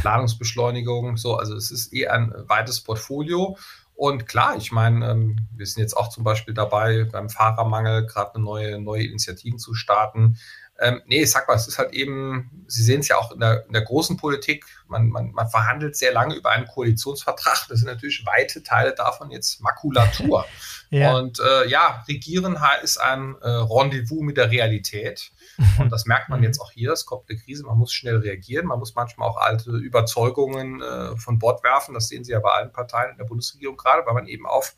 Planungsbeschleunigung, 0.00 1.16
so, 1.16 1.36
also 1.36 1.54
es 1.54 1.70
ist 1.70 1.92
eh 1.92 2.08
ein 2.08 2.32
weites 2.46 2.80
Portfolio. 2.80 3.56
Und 3.94 4.26
klar, 4.26 4.56
ich 4.56 4.72
meine, 4.72 5.10
ähm, 5.10 5.36
wir 5.54 5.66
sind 5.66 5.82
jetzt 5.82 5.96
auch 5.96 6.08
zum 6.08 6.24
Beispiel 6.24 6.54
dabei, 6.54 7.04
beim 7.04 7.28
Fahrermangel 7.28 8.06
gerade 8.06 8.34
eine 8.34 8.44
neue, 8.44 8.80
neue 8.80 9.04
Initiativen 9.04 9.58
zu 9.58 9.74
starten. 9.74 10.38
Ähm, 10.80 11.02
nee, 11.06 11.22
ich 11.22 11.30
sag 11.30 11.46
mal, 11.46 11.54
es 11.54 11.68
ist 11.68 11.78
halt 11.78 11.92
eben, 11.92 12.64
Sie 12.66 12.82
sehen 12.82 13.00
es 13.00 13.08
ja 13.08 13.16
auch 13.16 13.30
in 13.30 13.38
der, 13.38 13.64
in 13.66 13.72
der 13.72 13.82
großen 13.82 14.16
Politik, 14.16 14.64
man, 14.88 15.08
man, 15.10 15.30
man, 15.30 15.48
verhandelt 15.48 15.94
sehr 15.94 16.12
lange 16.12 16.34
über 16.34 16.50
einen 16.50 16.66
Koalitionsvertrag. 16.66 17.66
Das 17.68 17.78
sind 17.78 17.88
natürlich 17.88 18.24
weite 18.26 18.62
Teile 18.62 18.94
davon 18.94 19.30
jetzt 19.30 19.60
Makulatur. 19.60 20.46
ja. 20.90 21.14
Und 21.14 21.38
äh, 21.38 21.68
ja, 21.68 22.02
Regieren 22.08 22.58
ist 22.82 22.96
ein 22.96 23.36
äh, 23.40 23.48
Rendezvous 23.48 24.22
mit 24.22 24.36
der 24.36 24.50
Realität. 24.50 25.30
Und 25.78 25.90
das 25.90 26.06
merkt 26.06 26.28
man 26.28 26.40
mhm. 26.40 26.44
jetzt 26.44 26.60
auch 26.60 26.70
hier. 26.70 26.92
Es 26.92 27.06
kommt 27.06 27.28
eine 27.28 27.38
Krise, 27.38 27.64
man 27.64 27.78
muss 27.78 27.92
schnell 27.92 28.16
reagieren. 28.16 28.66
Man 28.66 28.78
muss 28.78 28.94
manchmal 28.94 29.28
auch 29.28 29.36
alte 29.36 29.70
Überzeugungen 29.70 30.80
äh, 30.80 31.16
von 31.16 31.38
Bord 31.38 31.62
werfen. 31.62 31.94
Das 31.94 32.08
sehen 32.08 32.24
Sie 32.24 32.32
ja 32.32 32.40
bei 32.40 32.50
allen 32.50 32.72
Parteien 32.72 33.12
in 33.12 33.18
der 33.18 33.24
Bundesregierung 33.24 33.76
gerade, 33.76 34.06
weil 34.06 34.14
man 34.14 34.26
eben 34.26 34.46
auf 34.46 34.76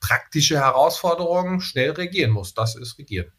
praktische 0.00 0.58
Herausforderungen 0.58 1.60
schnell 1.60 1.92
reagieren 1.92 2.32
muss. 2.32 2.54
Das 2.54 2.74
ist 2.74 2.98
Regieren. 2.98 3.32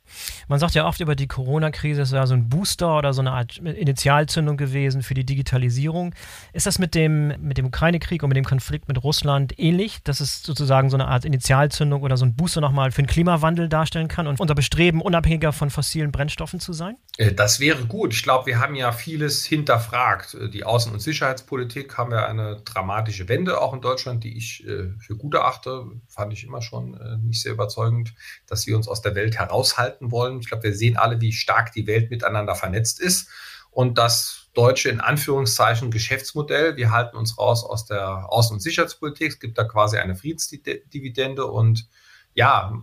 Man 0.48 0.60
sagt 0.60 0.76
ja 0.76 0.86
oft 0.86 1.00
über 1.00 1.16
die 1.16 1.28
Corona-Krise, 1.28 2.02
es 2.02 2.12
wäre 2.12 2.28
so 2.28 2.34
ein 2.34 2.50
Booster 2.50 2.98
oder 2.98 3.14
so 3.14 3.22
eine 3.22 3.32
Art 3.32 3.58
Initialzündung 3.58 4.58
gewesen 4.58 5.04
für 5.04 5.14
die 5.14 5.26
Digitalisierung. 5.26 6.14
Ist 6.54 6.66
das 6.66 6.80
mit 6.80 6.96
dem, 6.96 7.34
mit 7.42 7.58
dem 7.58 7.66
Ukraine-Krieg 7.66 8.24
und 8.24 8.30
mit 8.30 8.38
dem 8.38 8.46
Konflikt 8.46 8.88
mit 8.88 9.04
Russland 9.04 9.58
ähnlich, 9.60 10.04
dass 10.04 10.20
es 10.20 10.44
sozusagen 10.44 10.90
so 10.90 10.98
eine 10.98 11.08
Art 11.08 11.26
Initialzündung 11.26 12.02
oder 12.04 12.18
so 12.18 12.26
ein 12.26 12.36
Booster 12.36 12.62
nochmal 12.62 12.92
für 12.92 13.02
den 13.02 13.08
Klimawandel 13.08 13.70
darstellen 13.70 14.08
kann 14.08 14.28
und 14.28 14.40
unser 14.40 14.56
Bestreben, 14.56 15.02
unabhängiger 15.02 15.54
von 15.54 15.70
fossilen 15.70 16.12
Brennstoffen 16.12 16.60
zu 16.60 16.74
sein? 16.74 16.96
Äh, 17.18 17.34
das 17.34 17.60
wäre 17.60 17.86
gut. 17.86 18.14
Ich 18.14 18.24
glaube, 18.24 18.48
wir 18.48 18.60
haben 18.60 18.76
ja 18.76 18.92
vieles 18.92 19.46
hinterfragt. 19.46 20.34
Äh, 20.34 20.50
die 20.50 20.66
Außen- 20.66 20.92
und 20.92 21.02
Sicherheitspolitik 21.02 21.98
haben 21.98 22.12
wir 22.12 22.28
eine 22.28 22.62
dramatische 22.64 23.28
Wende 23.28 23.62
auch 23.62 23.74
in 23.74 23.82
Deutschland, 23.82 24.24
die 24.24 24.38
ich 24.38 24.66
äh, 24.68 24.90
für 25.00 25.16
gut 25.16 25.34
erachte. 25.34 25.86
Fand 26.08 26.34
ich 26.34 26.44
immer 26.44 26.62
schon 26.62 27.00
nicht 27.24 27.42
sehr 27.42 27.54
überzeugend, 27.54 28.14
dass 28.48 28.68
wir 28.68 28.76
uns 28.76 28.88
aus 28.88 29.02
der 29.02 29.16
Welt 29.16 29.38
heraushalten 29.38 30.03
halten 30.04 30.12
wollen. 30.12 30.40
Ich 30.40 30.50
glaube, 30.50 30.64
wir 30.64 30.76
sehen 30.76 30.98
alle, 30.98 31.22
wie 31.22 31.32
stark 31.32 31.72
die 31.72 31.88
Welt 31.88 32.10
miteinander 32.10 32.56
vernetzt 32.56 33.00
ist 33.00 33.30
und 33.72 33.98
das 33.98 34.50
deutsche 34.54 34.90
in 34.90 35.02
Anführungszeichen 35.02 35.90
Geschäftsmodell. 35.90 36.76
Wir 36.76 36.92
halten 36.92 37.18
uns 37.18 37.38
raus 37.38 37.64
aus 37.64 37.86
der 37.86 38.30
Außen- 38.30 38.54
und 38.54 38.62
Sicherheitspolitik. 38.62 39.30
Es 39.30 39.40
gibt 39.40 39.58
da 39.58 39.64
quasi 39.64 39.98
eine 39.98 40.16
Friedensdividende 40.16 41.48
und 41.48 41.88
ja, 42.36 42.74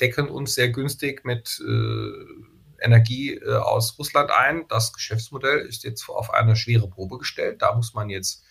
decken 0.00 0.28
uns 0.28 0.54
sehr 0.54 0.70
günstig 0.70 1.24
mit 1.24 1.60
äh, 1.66 2.82
Energie 2.82 3.34
äh, 3.34 3.56
aus 3.56 3.98
Russland 3.98 4.30
ein. 4.30 4.64
Das 4.68 4.92
Geschäftsmodell 4.92 5.60
ist 5.60 5.84
jetzt 5.84 6.08
auf 6.08 6.32
eine 6.32 6.56
schwere 6.56 6.88
Probe 6.88 7.18
gestellt. 7.18 7.62
Da 7.62 7.74
muss 7.74 7.94
man 7.94 8.08
jetzt 8.08 8.44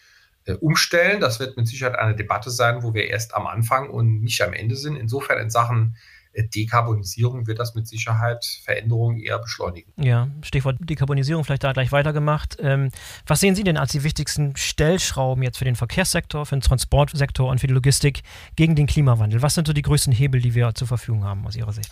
äh, 0.45 0.53
umstellen. 0.53 1.19
Das 1.19 1.39
wird 1.39 1.57
mit 1.57 1.67
Sicherheit 1.67 1.97
eine 1.97 2.15
Debatte 2.15 2.51
sein, 2.51 2.83
wo 2.83 2.93
wir 2.93 3.07
erst 3.07 3.33
am 3.33 3.47
Anfang 3.47 3.89
und 3.89 4.21
nicht 4.21 4.41
am 4.41 4.53
Ende 4.53 4.75
sind. 4.75 4.95
Insofern 4.95 5.39
in 5.39 5.49
Sachen 5.49 5.95
Dekarbonisierung 6.35 7.47
wird 7.47 7.59
das 7.59 7.75
mit 7.75 7.87
Sicherheit 7.87 8.45
Veränderungen 8.63 9.17
eher 9.17 9.39
beschleunigen. 9.39 9.91
Ja, 9.97 10.29
Stichwort 10.41 10.77
Dekarbonisierung, 10.79 11.43
vielleicht 11.43 11.63
da 11.63 11.73
gleich 11.73 11.91
weitergemacht. 11.91 12.57
Ähm, 12.59 12.89
was 13.25 13.39
sehen 13.39 13.55
Sie 13.55 13.63
denn 13.63 13.77
als 13.77 13.91
die 13.91 14.03
wichtigsten 14.03 14.55
Stellschrauben 14.55 15.43
jetzt 15.43 15.57
für 15.57 15.65
den 15.65 15.75
Verkehrssektor, 15.75 16.45
für 16.45 16.55
den 16.55 16.61
Transportsektor 16.61 17.49
und 17.49 17.59
für 17.59 17.67
die 17.67 17.73
Logistik 17.73 18.21
gegen 18.55 18.75
den 18.75 18.87
Klimawandel? 18.87 19.41
Was 19.41 19.55
sind 19.55 19.67
so 19.67 19.73
die 19.73 19.81
größten 19.81 20.13
Hebel, 20.13 20.41
die 20.41 20.55
wir 20.55 20.73
zur 20.75 20.87
Verfügung 20.87 21.23
haben 21.23 21.45
aus 21.45 21.55
Ihrer 21.55 21.73
Sicht? 21.73 21.91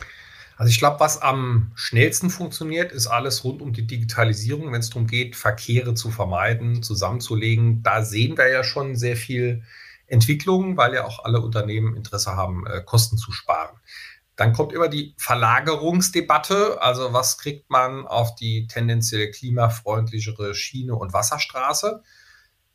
Also 0.57 0.71
ich 0.71 0.79
glaube, 0.79 0.99
was 0.99 1.21
am 1.21 1.71
schnellsten 1.75 2.31
funktioniert, 2.31 2.91
ist 2.91 3.05
alles 3.05 3.43
rund 3.43 3.61
um 3.61 3.73
die 3.73 3.85
Digitalisierung, 3.85 4.71
wenn 4.71 4.79
es 4.79 4.89
darum 4.89 5.05
geht, 5.05 5.35
Verkehre 5.35 5.93
zu 5.93 6.09
vermeiden, 6.09 6.81
zusammenzulegen. 6.81 7.83
Da 7.83 8.03
sehen 8.03 8.37
wir 8.37 8.49
ja 8.49 8.63
schon 8.63 8.95
sehr 8.95 9.15
viel 9.15 9.61
Entwicklung, 10.07 10.75
weil 10.75 10.95
ja 10.95 11.05
auch 11.05 11.23
alle 11.23 11.41
Unternehmen 11.41 11.95
Interesse 11.95 12.35
haben, 12.35 12.65
äh, 12.65 12.81
Kosten 12.83 13.17
zu 13.17 13.31
sparen. 13.31 13.77
Dann 14.37 14.53
kommt 14.53 14.71
immer 14.71 14.87
die 14.87 15.15
Verlagerungsdebatte. 15.17 16.81
Also 16.81 17.11
was 17.11 17.37
kriegt 17.37 17.69
man 17.69 18.07
auf 18.07 18.35
die 18.35 18.67
tendenziell 18.67 19.31
klimafreundlichere 19.31 20.55
Schiene 20.55 20.95
und 20.95 21.11
Wasserstraße? 21.11 22.03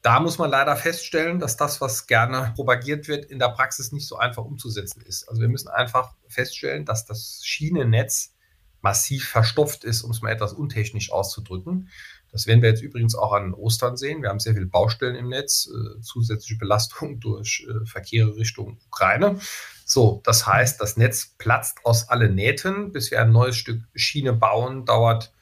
Da 0.02 0.18
muss 0.18 0.36
man 0.38 0.50
leider 0.50 0.74
feststellen, 0.76 1.38
dass 1.38 1.56
das, 1.56 1.80
was 1.80 2.08
gerne 2.08 2.52
propagiert 2.56 3.06
wird, 3.06 3.24
in 3.26 3.38
der 3.38 3.50
Praxis 3.50 3.92
nicht 3.92 4.08
so 4.08 4.16
einfach 4.16 4.44
umzusetzen 4.44 5.00
ist. 5.02 5.28
Also 5.28 5.40
wir 5.40 5.48
müssen 5.48 5.68
einfach 5.68 6.16
feststellen, 6.26 6.84
dass 6.84 7.06
das 7.06 7.40
Schienennetz 7.44 8.34
massiv 8.80 9.28
verstopft 9.28 9.84
ist, 9.84 10.02
um 10.02 10.10
es 10.10 10.20
mal 10.20 10.32
etwas 10.32 10.52
untechnisch 10.52 11.12
auszudrücken. 11.12 11.88
Das 12.32 12.46
werden 12.46 12.62
wir 12.62 12.70
jetzt 12.70 12.82
übrigens 12.82 13.14
auch 13.14 13.32
an 13.32 13.52
Ostern 13.52 13.96
sehen. 13.96 14.22
Wir 14.22 14.30
haben 14.30 14.40
sehr 14.40 14.54
viele 14.54 14.66
Baustellen 14.66 15.14
im 15.14 15.28
Netz, 15.28 15.68
äh, 15.68 16.00
zusätzliche 16.00 16.58
Belastung 16.58 17.20
durch 17.20 17.66
äh, 17.68 17.84
Verkehre 17.86 18.34
Richtung 18.36 18.78
Ukraine. 18.86 19.38
So, 19.84 20.22
das 20.24 20.46
heißt, 20.46 20.80
das 20.80 20.96
Netz 20.96 21.34
platzt 21.36 21.78
aus 21.84 22.08
allen 22.08 22.34
Nähten. 22.34 22.92
Bis 22.92 23.10
wir 23.10 23.20
ein 23.20 23.32
neues 23.32 23.56
Stück 23.56 23.82
Schiene 23.94 24.32
bauen, 24.32 24.86
dauert, 24.86 25.32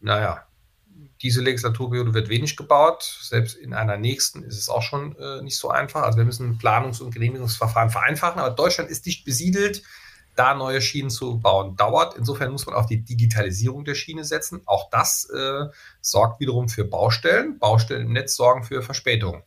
naja, 0.00 0.46
diese 1.20 1.42
Legislaturperiode 1.42 2.14
wird 2.14 2.28
wenig 2.28 2.56
gebaut. 2.56 3.18
Selbst 3.20 3.54
in 3.54 3.74
einer 3.74 3.96
nächsten 3.96 4.42
ist 4.42 4.58
es 4.58 4.68
auch 4.68 4.82
schon 4.82 5.14
äh, 5.16 5.42
nicht 5.42 5.56
so 5.56 5.70
einfach. 5.70 6.02
Also 6.02 6.18
wir 6.18 6.24
müssen 6.24 6.58
Planungs- 6.58 7.00
und 7.00 7.12
Genehmigungsverfahren 7.12 7.90
vereinfachen. 7.90 8.40
Aber 8.40 8.54
Deutschland 8.54 8.90
ist 8.90 9.06
dicht 9.06 9.24
besiedelt. 9.24 9.82
Da 10.34 10.54
neue 10.54 10.80
Schienen 10.80 11.10
zu 11.10 11.38
bauen, 11.38 11.76
dauert. 11.76 12.16
Insofern 12.16 12.52
muss 12.52 12.66
man 12.66 12.74
auf 12.74 12.86
die 12.86 13.02
Digitalisierung 13.02 13.84
der 13.84 13.94
Schiene 13.94 14.24
setzen. 14.24 14.62
Auch 14.66 14.88
das 14.90 15.28
äh, 15.30 15.66
sorgt 16.00 16.40
wiederum 16.40 16.68
für 16.68 16.84
Baustellen. 16.84 17.58
Baustellen 17.58 18.06
im 18.06 18.12
Netz 18.12 18.34
sorgen 18.34 18.64
für 18.64 18.82
Verspätungen. 18.82 19.42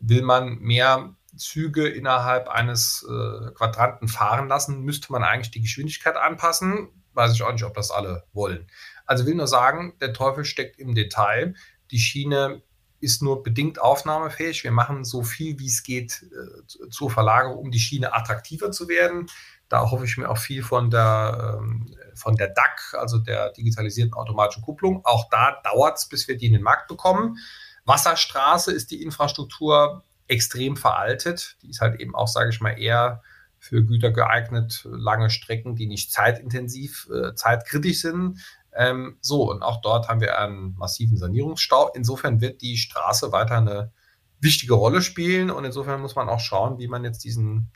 Will 0.00 0.22
man 0.22 0.58
mehr 0.58 1.14
Züge 1.36 1.88
innerhalb 1.88 2.48
eines 2.48 3.06
äh, 3.08 3.50
Quadranten 3.52 4.08
fahren 4.08 4.48
lassen, 4.48 4.82
müsste 4.82 5.12
man 5.12 5.22
eigentlich 5.22 5.50
die 5.50 5.62
Geschwindigkeit 5.62 6.16
anpassen. 6.16 6.88
Weiß 7.14 7.32
ich 7.32 7.42
auch 7.42 7.52
nicht, 7.52 7.64
ob 7.64 7.74
das 7.74 7.90
alle 7.90 8.24
wollen. 8.32 8.66
Also 9.06 9.26
will 9.26 9.34
nur 9.34 9.46
sagen, 9.46 9.94
der 10.00 10.12
Teufel 10.12 10.44
steckt 10.44 10.78
im 10.78 10.94
Detail. 10.94 11.54
Die 11.90 11.98
Schiene 11.98 12.62
ist 13.00 13.22
nur 13.22 13.42
bedingt 13.42 13.80
aufnahmefähig. 13.80 14.62
Wir 14.62 14.70
machen 14.70 15.04
so 15.04 15.22
viel, 15.22 15.58
wie 15.58 15.66
es 15.66 15.82
geht, 15.82 16.22
äh, 16.22 16.88
zur 16.88 17.10
Verlagerung, 17.10 17.58
um 17.58 17.70
die 17.70 17.80
Schiene 17.80 18.14
attraktiver 18.14 18.70
zu 18.70 18.88
werden. 18.88 19.26
Da 19.72 19.90
hoffe 19.90 20.04
ich 20.04 20.18
mir 20.18 20.28
auch 20.28 20.36
viel 20.36 20.62
von 20.62 20.90
der, 20.90 21.56
ähm, 21.58 21.96
von 22.14 22.36
der 22.36 22.48
DAC, 22.48 22.92
also 22.92 23.16
der 23.16 23.52
digitalisierten 23.52 24.12
automatischen 24.12 24.62
Kupplung. 24.62 25.00
Auch 25.06 25.30
da 25.30 25.62
dauert 25.64 25.96
es, 25.96 26.06
bis 26.06 26.28
wir 26.28 26.36
die 26.36 26.48
in 26.48 26.52
den 26.52 26.62
Markt 26.62 26.88
bekommen. 26.88 27.38
Wasserstraße 27.86 28.70
ist 28.70 28.90
die 28.90 29.02
Infrastruktur 29.02 30.04
extrem 30.28 30.76
veraltet. 30.76 31.56
Die 31.62 31.70
ist 31.70 31.80
halt 31.80 32.00
eben 32.00 32.14
auch, 32.14 32.28
sage 32.28 32.50
ich 32.50 32.60
mal, 32.60 32.78
eher 32.78 33.22
für 33.58 33.82
Güter 33.82 34.10
geeignet, 34.10 34.86
lange 34.90 35.30
Strecken, 35.30 35.74
die 35.74 35.86
nicht 35.86 36.12
zeitintensiv, 36.12 37.08
äh, 37.10 37.34
zeitkritisch 37.34 38.02
sind. 38.02 38.40
Ähm, 38.74 39.16
so, 39.22 39.50
und 39.50 39.62
auch 39.62 39.80
dort 39.80 40.06
haben 40.06 40.20
wir 40.20 40.38
einen 40.38 40.74
massiven 40.76 41.16
Sanierungsstau. 41.16 41.92
Insofern 41.94 42.42
wird 42.42 42.60
die 42.60 42.76
Straße 42.76 43.32
weiter 43.32 43.56
eine 43.56 43.90
wichtige 44.38 44.74
Rolle 44.74 45.00
spielen 45.00 45.50
und 45.50 45.64
insofern 45.64 46.02
muss 46.02 46.14
man 46.14 46.28
auch 46.28 46.40
schauen, 46.40 46.78
wie 46.78 46.88
man 46.88 47.04
jetzt 47.04 47.24
diesen 47.24 47.72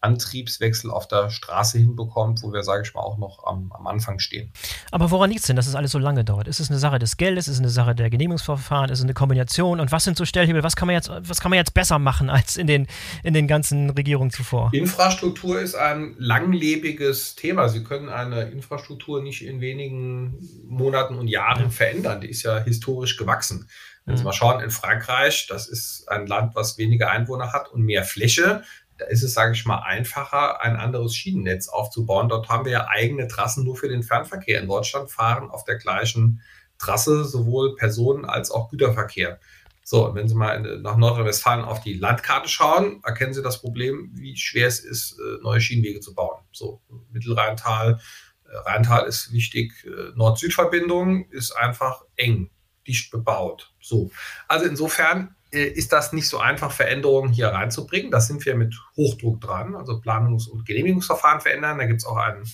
Antriebswechsel 0.00 0.90
auf 0.90 1.08
der 1.08 1.30
Straße 1.30 1.78
hinbekommt, 1.78 2.42
wo 2.42 2.52
wir, 2.52 2.62
sage 2.62 2.82
ich 2.84 2.94
mal, 2.94 3.02
auch 3.02 3.18
noch 3.18 3.44
am, 3.44 3.70
am 3.72 3.86
Anfang 3.86 4.18
stehen. 4.18 4.52
Aber 4.90 5.10
woran 5.10 5.30
liegt 5.30 5.40
es 5.40 5.46
denn, 5.46 5.56
dass 5.56 5.66
es 5.66 5.74
alles 5.74 5.92
so 5.92 5.98
lange 5.98 6.24
dauert? 6.24 6.48
Ist 6.48 6.60
es 6.60 6.70
eine 6.70 6.78
Sache 6.78 6.98
des 6.98 7.16
Geldes? 7.16 7.48
Ist 7.48 7.54
es 7.54 7.60
eine 7.60 7.68
Sache 7.68 7.94
der 7.94 8.08
Genehmigungsverfahren? 8.08 8.90
Ist 8.90 9.00
es 9.00 9.04
eine 9.04 9.14
Kombination? 9.14 9.78
Und 9.78 9.92
was 9.92 10.04
sind 10.04 10.16
so 10.16 10.24
Stellhebel? 10.24 10.62
Was 10.62 10.76
kann 10.76 10.86
man 10.86 10.94
jetzt, 10.94 11.10
was 11.10 11.40
kann 11.40 11.50
man 11.50 11.58
jetzt 11.58 11.74
besser 11.74 11.98
machen 11.98 12.30
als 12.30 12.56
in 12.56 12.66
den, 12.66 12.86
in 13.22 13.34
den 13.34 13.46
ganzen 13.46 13.90
Regierungen 13.90 14.30
zuvor? 14.30 14.70
Infrastruktur 14.72 15.60
ist 15.60 15.74
ein 15.74 16.14
langlebiges 16.18 17.34
Thema. 17.34 17.68
Sie 17.68 17.84
können 17.84 18.08
eine 18.08 18.42
Infrastruktur 18.42 19.22
nicht 19.22 19.44
in 19.44 19.60
wenigen 19.60 20.48
Monaten 20.66 21.16
und 21.16 21.28
Jahren 21.28 21.70
verändern. 21.70 22.20
Die 22.22 22.28
ist 22.28 22.42
ja 22.42 22.58
historisch 22.58 23.16
gewachsen. 23.16 23.68
Wenn 24.06 24.16
Sie 24.16 24.22
mhm. 24.22 24.26
mal 24.26 24.32
schauen, 24.32 24.60
in 24.60 24.70
Frankreich, 24.70 25.46
das 25.48 25.68
ist 25.68 26.08
ein 26.08 26.26
Land, 26.26 26.54
was 26.54 26.78
weniger 26.78 27.10
Einwohner 27.10 27.52
hat 27.52 27.70
und 27.70 27.82
mehr 27.82 28.02
Fläche 28.04 28.62
da 29.00 29.06
ist 29.06 29.22
es, 29.22 29.32
sage 29.32 29.54
ich 29.54 29.64
mal, 29.64 29.78
einfacher, 29.78 30.60
ein 30.60 30.76
anderes 30.76 31.14
Schienennetz 31.14 31.68
aufzubauen. 31.68 32.28
Dort 32.28 32.50
haben 32.50 32.66
wir 32.66 32.72
ja 32.72 32.88
eigene 32.88 33.28
Trassen 33.28 33.64
nur 33.64 33.74
für 33.74 33.88
den 33.88 34.02
Fernverkehr. 34.02 34.60
In 34.60 34.68
Deutschland 34.68 35.10
fahren 35.10 35.50
auf 35.50 35.64
der 35.64 35.76
gleichen 35.76 36.42
Trasse 36.78 37.24
sowohl 37.24 37.76
Personen- 37.76 38.26
als 38.26 38.50
auch 38.50 38.68
Güterverkehr. 38.68 39.40
So, 39.84 40.14
wenn 40.14 40.28
Sie 40.28 40.34
mal 40.34 40.60
nach 40.82 40.98
Nordrhein-Westfalen 40.98 41.64
auf 41.64 41.80
die 41.80 41.94
Landkarte 41.94 42.48
schauen, 42.48 43.02
erkennen 43.02 43.32
Sie 43.32 43.42
das 43.42 43.62
Problem, 43.62 44.10
wie 44.12 44.36
schwer 44.36 44.68
es 44.68 44.80
ist, 44.80 45.18
äh, 45.18 45.42
neue 45.42 45.62
Schienenwege 45.62 46.00
zu 46.00 46.14
bauen. 46.14 46.42
So, 46.52 46.82
Mittelrheintal, 47.10 47.98
äh, 48.44 48.56
Rheintal 48.68 49.06
ist 49.06 49.32
wichtig, 49.32 49.72
äh, 49.86 50.14
Nord-Süd-Verbindung 50.14 51.24
ist 51.30 51.52
einfach 51.52 52.02
eng, 52.16 52.50
dicht 52.86 53.10
bebaut. 53.10 53.72
So, 53.80 54.10
also 54.46 54.66
insofern 54.66 55.34
ist 55.50 55.92
das 55.92 56.12
nicht 56.12 56.28
so 56.28 56.38
einfach, 56.38 56.70
Veränderungen 56.70 57.32
hier 57.32 57.48
reinzubringen. 57.48 58.10
Da 58.10 58.20
sind 58.20 58.44
wir 58.46 58.54
mit 58.54 58.74
Hochdruck 58.96 59.40
dran, 59.40 59.74
also 59.74 59.94
Planungs- 59.94 60.48
und 60.48 60.64
Genehmigungsverfahren 60.64 61.40
verändern. 61.40 61.78
Da 61.78 61.86
gibt 61.86 62.00
es 62.00 62.06
auch 62.06 62.16
einen 62.16 62.44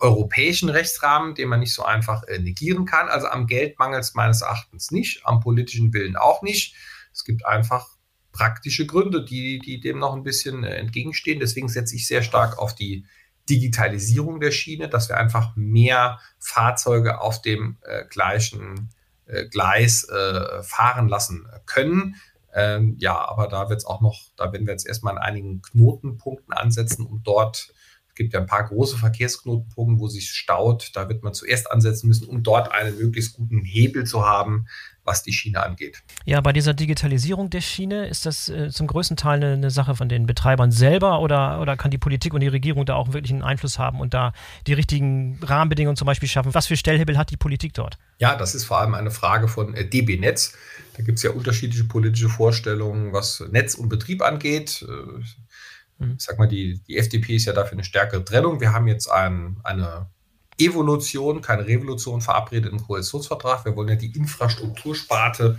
europäischen 0.00 0.68
Rechtsrahmen, 0.68 1.34
den 1.34 1.48
man 1.48 1.60
nicht 1.60 1.74
so 1.74 1.84
einfach 1.84 2.24
äh, 2.24 2.38
negieren 2.38 2.86
kann. 2.86 3.08
Also 3.08 3.28
am 3.28 3.46
Geld 3.46 3.78
mangelt 3.78 4.02
es 4.02 4.14
meines 4.14 4.40
Erachtens 4.40 4.90
nicht, 4.90 5.24
am 5.24 5.40
politischen 5.40 5.92
Willen 5.92 6.16
auch 6.16 6.42
nicht. 6.42 6.74
Es 7.12 7.24
gibt 7.24 7.44
einfach 7.46 7.86
praktische 8.32 8.86
Gründe, 8.86 9.24
die, 9.24 9.58
die 9.58 9.80
dem 9.80 9.98
noch 9.98 10.14
ein 10.14 10.22
bisschen 10.22 10.64
äh, 10.64 10.76
entgegenstehen. 10.76 11.40
Deswegen 11.40 11.68
setze 11.68 11.96
ich 11.96 12.06
sehr 12.06 12.22
stark 12.22 12.58
auf 12.58 12.74
die 12.74 13.04
Digitalisierung 13.48 14.40
der 14.40 14.52
Schiene, 14.52 14.88
dass 14.88 15.08
wir 15.08 15.16
einfach 15.16 15.54
mehr 15.56 16.20
Fahrzeuge 16.38 17.20
auf 17.20 17.42
dem 17.42 17.78
äh, 17.82 18.04
gleichen 18.06 18.90
äh, 19.26 19.46
Gleis 19.46 20.04
äh, 20.04 20.62
fahren 20.62 21.08
lassen 21.08 21.46
können. 21.66 22.16
Ähm, 22.54 22.96
ja, 22.98 23.16
aber 23.16 23.48
da 23.48 23.68
wird 23.68 23.78
es 23.78 23.86
auch 23.86 24.00
noch, 24.00 24.18
da 24.36 24.52
werden 24.52 24.66
wir 24.66 24.72
jetzt 24.72 24.86
erstmal 24.86 25.16
an 25.16 25.22
einigen 25.22 25.62
Knotenpunkten 25.62 26.52
ansetzen, 26.52 27.06
um 27.06 27.22
dort, 27.22 27.72
es 28.08 28.14
gibt 28.16 28.32
ja 28.32 28.40
ein 28.40 28.46
paar 28.46 28.64
große 28.64 28.98
Verkehrsknotenpunkte, 28.98 30.00
wo 30.00 30.08
sich 30.08 30.30
staut, 30.30 30.90
da 30.94 31.08
wird 31.08 31.22
man 31.22 31.32
zuerst 31.32 31.70
ansetzen 31.70 32.08
müssen, 32.08 32.28
um 32.28 32.42
dort 32.42 32.72
einen 32.72 32.98
möglichst 32.98 33.34
guten 33.34 33.62
Hebel 33.64 34.04
zu 34.04 34.26
haben, 34.26 34.66
was 35.04 35.22
die 35.22 35.32
Schiene 35.32 35.62
angeht. 35.62 36.02
Ja, 36.24 36.40
bei 36.40 36.52
dieser 36.52 36.74
Digitalisierung 36.74 37.50
der 37.50 37.60
Schiene 37.60 38.06
ist 38.06 38.26
das 38.26 38.48
äh, 38.48 38.70
zum 38.70 38.86
größten 38.86 39.16
Teil 39.16 39.36
eine, 39.36 39.52
eine, 39.54 39.70
Sache 39.70 39.94
von 39.94 40.08
den 40.08 40.26
Betreibern 40.26 40.70
selber 40.70 41.20
oder, 41.20 41.60
oder 41.60 41.76
kann 41.76 41.90
die 41.90 41.98
Politik 41.98 42.34
und 42.34 42.40
die 42.40 42.48
Regierung 42.48 42.84
da 42.84 42.94
auch 42.94 43.12
wirklich 43.12 43.32
einen 43.32 43.42
Einfluss 43.42 43.78
haben 43.78 44.00
und 44.00 44.12
da 44.14 44.32
die 44.66 44.72
richtigen 44.72 45.38
Rahmenbedingungen 45.42 45.96
zum 45.96 46.06
Beispiel 46.06 46.28
schaffen? 46.28 46.54
Was 46.54 46.66
für 46.66 46.76
Stellhebel 46.76 47.16
hat 47.16 47.30
die 47.30 47.36
Politik 47.36 47.74
dort? 47.74 47.98
Ja, 48.18 48.36
das 48.36 48.54
ist 48.54 48.64
vor 48.64 48.78
allem 48.78 48.94
eine 48.94 49.10
Frage 49.10 49.48
von 49.48 49.74
äh, 49.74 49.84
DB 49.84 50.18
Netz. 50.18 50.54
Da 51.00 51.06
gibt 51.06 51.16
es 51.16 51.22
ja 51.22 51.30
unterschiedliche 51.30 51.84
politische 51.84 52.28
Vorstellungen, 52.28 53.14
was 53.14 53.42
Netz 53.50 53.74
und 53.74 53.88
Betrieb 53.88 54.20
angeht. 54.20 54.84
Äh, 54.86 56.04
mhm. 56.04 56.16
Ich 56.18 56.22
sag 56.22 56.38
mal, 56.38 56.46
die, 56.46 56.78
die 56.86 56.98
FDP 56.98 57.36
ist 57.36 57.46
ja 57.46 57.54
dafür 57.54 57.72
eine 57.72 57.84
stärkere 57.84 58.22
Trennung. 58.22 58.60
Wir 58.60 58.74
haben 58.74 58.86
jetzt 58.86 59.10
ein, 59.10 59.56
eine 59.64 60.10
Evolution, 60.58 61.40
keine 61.40 61.66
Revolution 61.66 62.20
verabredet 62.20 62.70
im 62.70 62.82
Koalitionsvertrag. 62.82 63.64
Wir 63.64 63.76
wollen 63.76 63.88
ja 63.88 63.94
die 63.94 64.14
Infrastruktursparte 64.14 65.58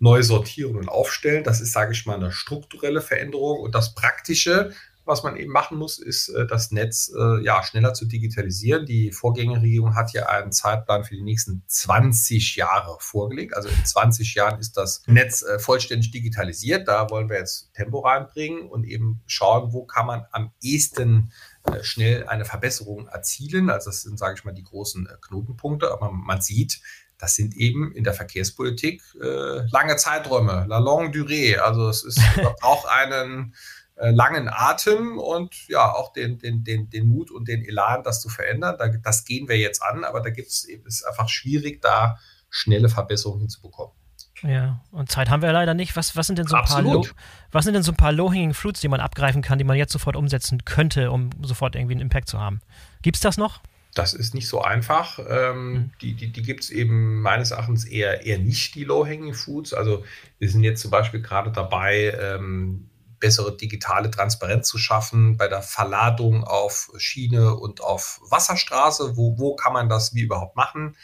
neu 0.00 0.24
sortieren 0.24 0.74
und 0.74 0.88
aufstellen. 0.88 1.44
Das 1.44 1.60
ist, 1.60 1.70
sage 1.70 1.92
ich 1.92 2.04
mal, 2.04 2.16
eine 2.16 2.32
strukturelle 2.32 3.00
Veränderung. 3.00 3.60
Und 3.60 3.76
das 3.76 3.94
Praktische, 3.94 4.72
was 5.04 5.22
man 5.22 5.36
eben 5.36 5.52
machen 5.52 5.78
muss, 5.78 5.98
ist, 5.98 6.28
äh, 6.28 6.46
das 6.46 6.70
Netz 6.70 7.12
äh, 7.16 7.42
ja, 7.42 7.62
schneller 7.62 7.94
zu 7.94 8.06
digitalisieren. 8.06 8.86
Die 8.86 9.12
Vorgängerregierung 9.12 9.94
hat 9.94 10.12
ja 10.12 10.26
einen 10.26 10.52
Zeitplan 10.52 11.04
für 11.04 11.14
die 11.14 11.22
nächsten 11.22 11.62
20 11.66 12.56
Jahre 12.56 12.96
vorgelegt. 13.00 13.54
Also 13.54 13.68
in 13.68 13.84
20 13.84 14.34
Jahren 14.34 14.58
ist 14.60 14.76
das 14.76 15.02
Netz 15.06 15.42
äh, 15.42 15.58
vollständig 15.58 16.10
digitalisiert. 16.10 16.88
Da 16.88 17.10
wollen 17.10 17.28
wir 17.28 17.38
jetzt 17.38 17.72
Tempo 17.74 18.00
reinbringen 18.00 18.68
und 18.68 18.84
eben 18.84 19.22
schauen, 19.26 19.72
wo 19.72 19.84
kann 19.84 20.06
man 20.06 20.26
am 20.32 20.52
ehesten 20.60 21.32
schnell 21.80 22.26
eine 22.26 22.44
Verbesserung 22.44 23.08
erzielen. 23.08 23.70
Also 23.70 23.88
das 23.88 24.02
sind, 24.02 24.18
sage 24.18 24.34
ich 24.36 24.44
mal, 24.44 24.52
die 24.52 24.64
großen 24.64 25.08
Knotenpunkte. 25.22 25.90
Aber 25.90 26.12
man 26.12 26.42
sieht, 26.42 26.80
das 27.18 27.36
sind 27.36 27.56
eben 27.56 27.92
in 27.92 28.04
der 28.04 28.12
Verkehrspolitik 28.12 29.02
äh, 29.22 29.66
lange 29.70 29.96
Zeiträume, 29.96 30.66
la 30.68 30.78
longue 30.78 31.10
durée. 31.10 31.56
Also 31.56 31.88
es 31.88 32.04
ist, 32.04 32.20
man 32.36 32.54
braucht 32.60 32.86
einen 32.88 33.54
langen 33.96 34.48
Atem 34.48 35.18
und 35.18 35.68
ja 35.68 35.92
auch 35.92 36.12
den, 36.12 36.38
den, 36.38 36.64
den, 36.64 36.90
den 36.90 37.06
Mut 37.06 37.30
und 37.30 37.46
den 37.48 37.64
Elan, 37.64 38.02
das 38.02 38.20
zu 38.20 38.28
verändern. 38.28 38.76
Da, 38.78 38.88
das 38.88 39.24
gehen 39.24 39.48
wir 39.48 39.56
jetzt 39.56 39.82
an, 39.82 40.04
aber 40.04 40.20
da 40.20 40.30
gibt 40.30 40.48
es 40.48 40.64
ist 40.64 41.06
einfach 41.06 41.28
schwierig, 41.28 41.80
da 41.80 42.18
schnelle 42.50 42.88
Verbesserungen 42.88 43.42
hinzubekommen. 43.42 43.94
Ja, 44.42 44.80
und 44.90 45.10
Zeit 45.10 45.30
haben 45.30 45.42
wir 45.42 45.52
leider 45.52 45.74
nicht. 45.74 45.96
Was, 45.96 46.16
was 46.16 46.26
sind 46.26 46.38
denn 46.38 46.46
so 46.46 46.56
ein 46.56 46.64
paar 46.64 46.82
Low, 46.82 47.06
was 47.50 47.64
sind 47.64 47.74
denn 47.74 47.82
so 47.82 47.92
ein 47.92 47.96
paar 47.96 48.12
Low-Hanging 48.12 48.52
Fruits, 48.52 48.80
die 48.80 48.88
man 48.88 49.00
abgreifen 49.00 49.42
kann, 49.42 49.58
die 49.58 49.64
man 49.64 49.76
jetzt 49.76 49.92
sofort 49.92 50.16
umsetzen 50.16 50.64
könnte, 50.64 51.10
um 51.10 51.30
sofort 51.42 51.76
irgendwie 51.76 51.94
einen 51.94 52.02
Impact 52.02 52.28
zu 52.28 52.38
haben? 52.38 52.60
Gibt 53.02 53.16
es 53.16 53.22
das 53.22 53.38
noch? 53.38 53.60
Das 53.94 54.12
ist 54.12 54.34
nicht 54.34 54.48
so 54.48 54.60
einfach. 54.60 55.20
Ähm, 55.28 55.72
mhm. 55.72 55.90
Die, 56.02 56.14
die, 56.14 56.32
die 56.32 56.42
gibt 56.42 56.64
es 56.64 56.70
eben 56.70 57.22
meines 57.22 57.52
Erachtens 57.52 57.84
eher, 57.84 58.26
eher 58.26 58.38
nicht, 58.38 58.74
die 58.74 58.84
Low-Hanging 58.84 59.34
Foods. 59.34 59.72
Also 59.72 60.04
wir 60.38 60.50
sind 60.50 60.64
jetzt 60.64 60.82
zum 60.82 60.90
Beispiel 60.90 61.22
gerade 61.22 61.50
dabei, 61.50 62.12
ähm, 62.20 62.90
bessere 63.24 63.56
digitale 63.56 64.10
Transparenz 64.10 64.68
zu 64.68 64.76
schaffen 64.76 65.38
bei 65.38 65.48
der 65.48 65.62
Verladung 65.62 66.44
auf 66.44 66.90
Schiene 66.98 67.54
und 67.54 67.80
auf 67.80 68.20
Wasserstraße. 68.28 69.16
Wo, 69.16 69.38
wo 69.38 69.56
kann 69.56 69.72
man 69.72 69.88
das 69.88 70.14
wie 70.14 70.20
überhaupt 70.20 70.56
machen? 70.56 70.94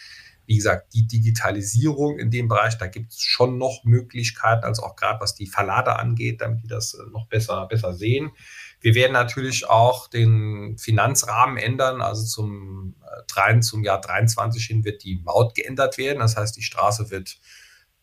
Wie 0.44 0.56
gesagt, 0.56 0.92
die 0.92 1.06
Digitalisierung 1.06 2.18
in 2.18 2.30
dem 2.30 2.46
Bereich, 2.46 2.76
da 2.76 2.88
gibt 2.88 3.12
es 3.12 3.22
schon 3.22 3.56
noch 3.56 3.84
Möglichkeiten, 3.84 4.64
also 4.64 4.82
auch 4.82 4.96
gerade 4.96 5.18
was 5.18 5.34
die 5.34 5.46
Verlader 5.46 5.98
angeht, 5.98 6.42
damit 6.42 6.62
die 6.62 6.68
das 6.68 6.92
äh, 6.92 7.10
noch 7.10 7.26
besser, 7.26 7.66
besser 7.68 7.94
sehen. 7.94 8.32
Wir 8.82 8.94
werden 8.94 9.14
natürlich 9.14 9.66
auch 9.66 10.06
den 10.06 10.76
Finanzrahmen 10.76 11.56
ändern. 11.56 12.02
Also 12.02 12.26
zum, 12.26 12.96
äh, 13.46 13.60
zum 13.60 13.82
Jahr 13.82 14.02
23 14.02 14.62
hin 14.62 14.84
wird 14.84 15.04
die 15.04 15.22
Maut 15.24 15.54
geändert 15.54 15.96
werden. 15.96 16.18
Das 16.18 16.36
heißt, 16.36 16.54
die 16.54 16.62
Straße 16.62 17.10
wird 17.10 17.38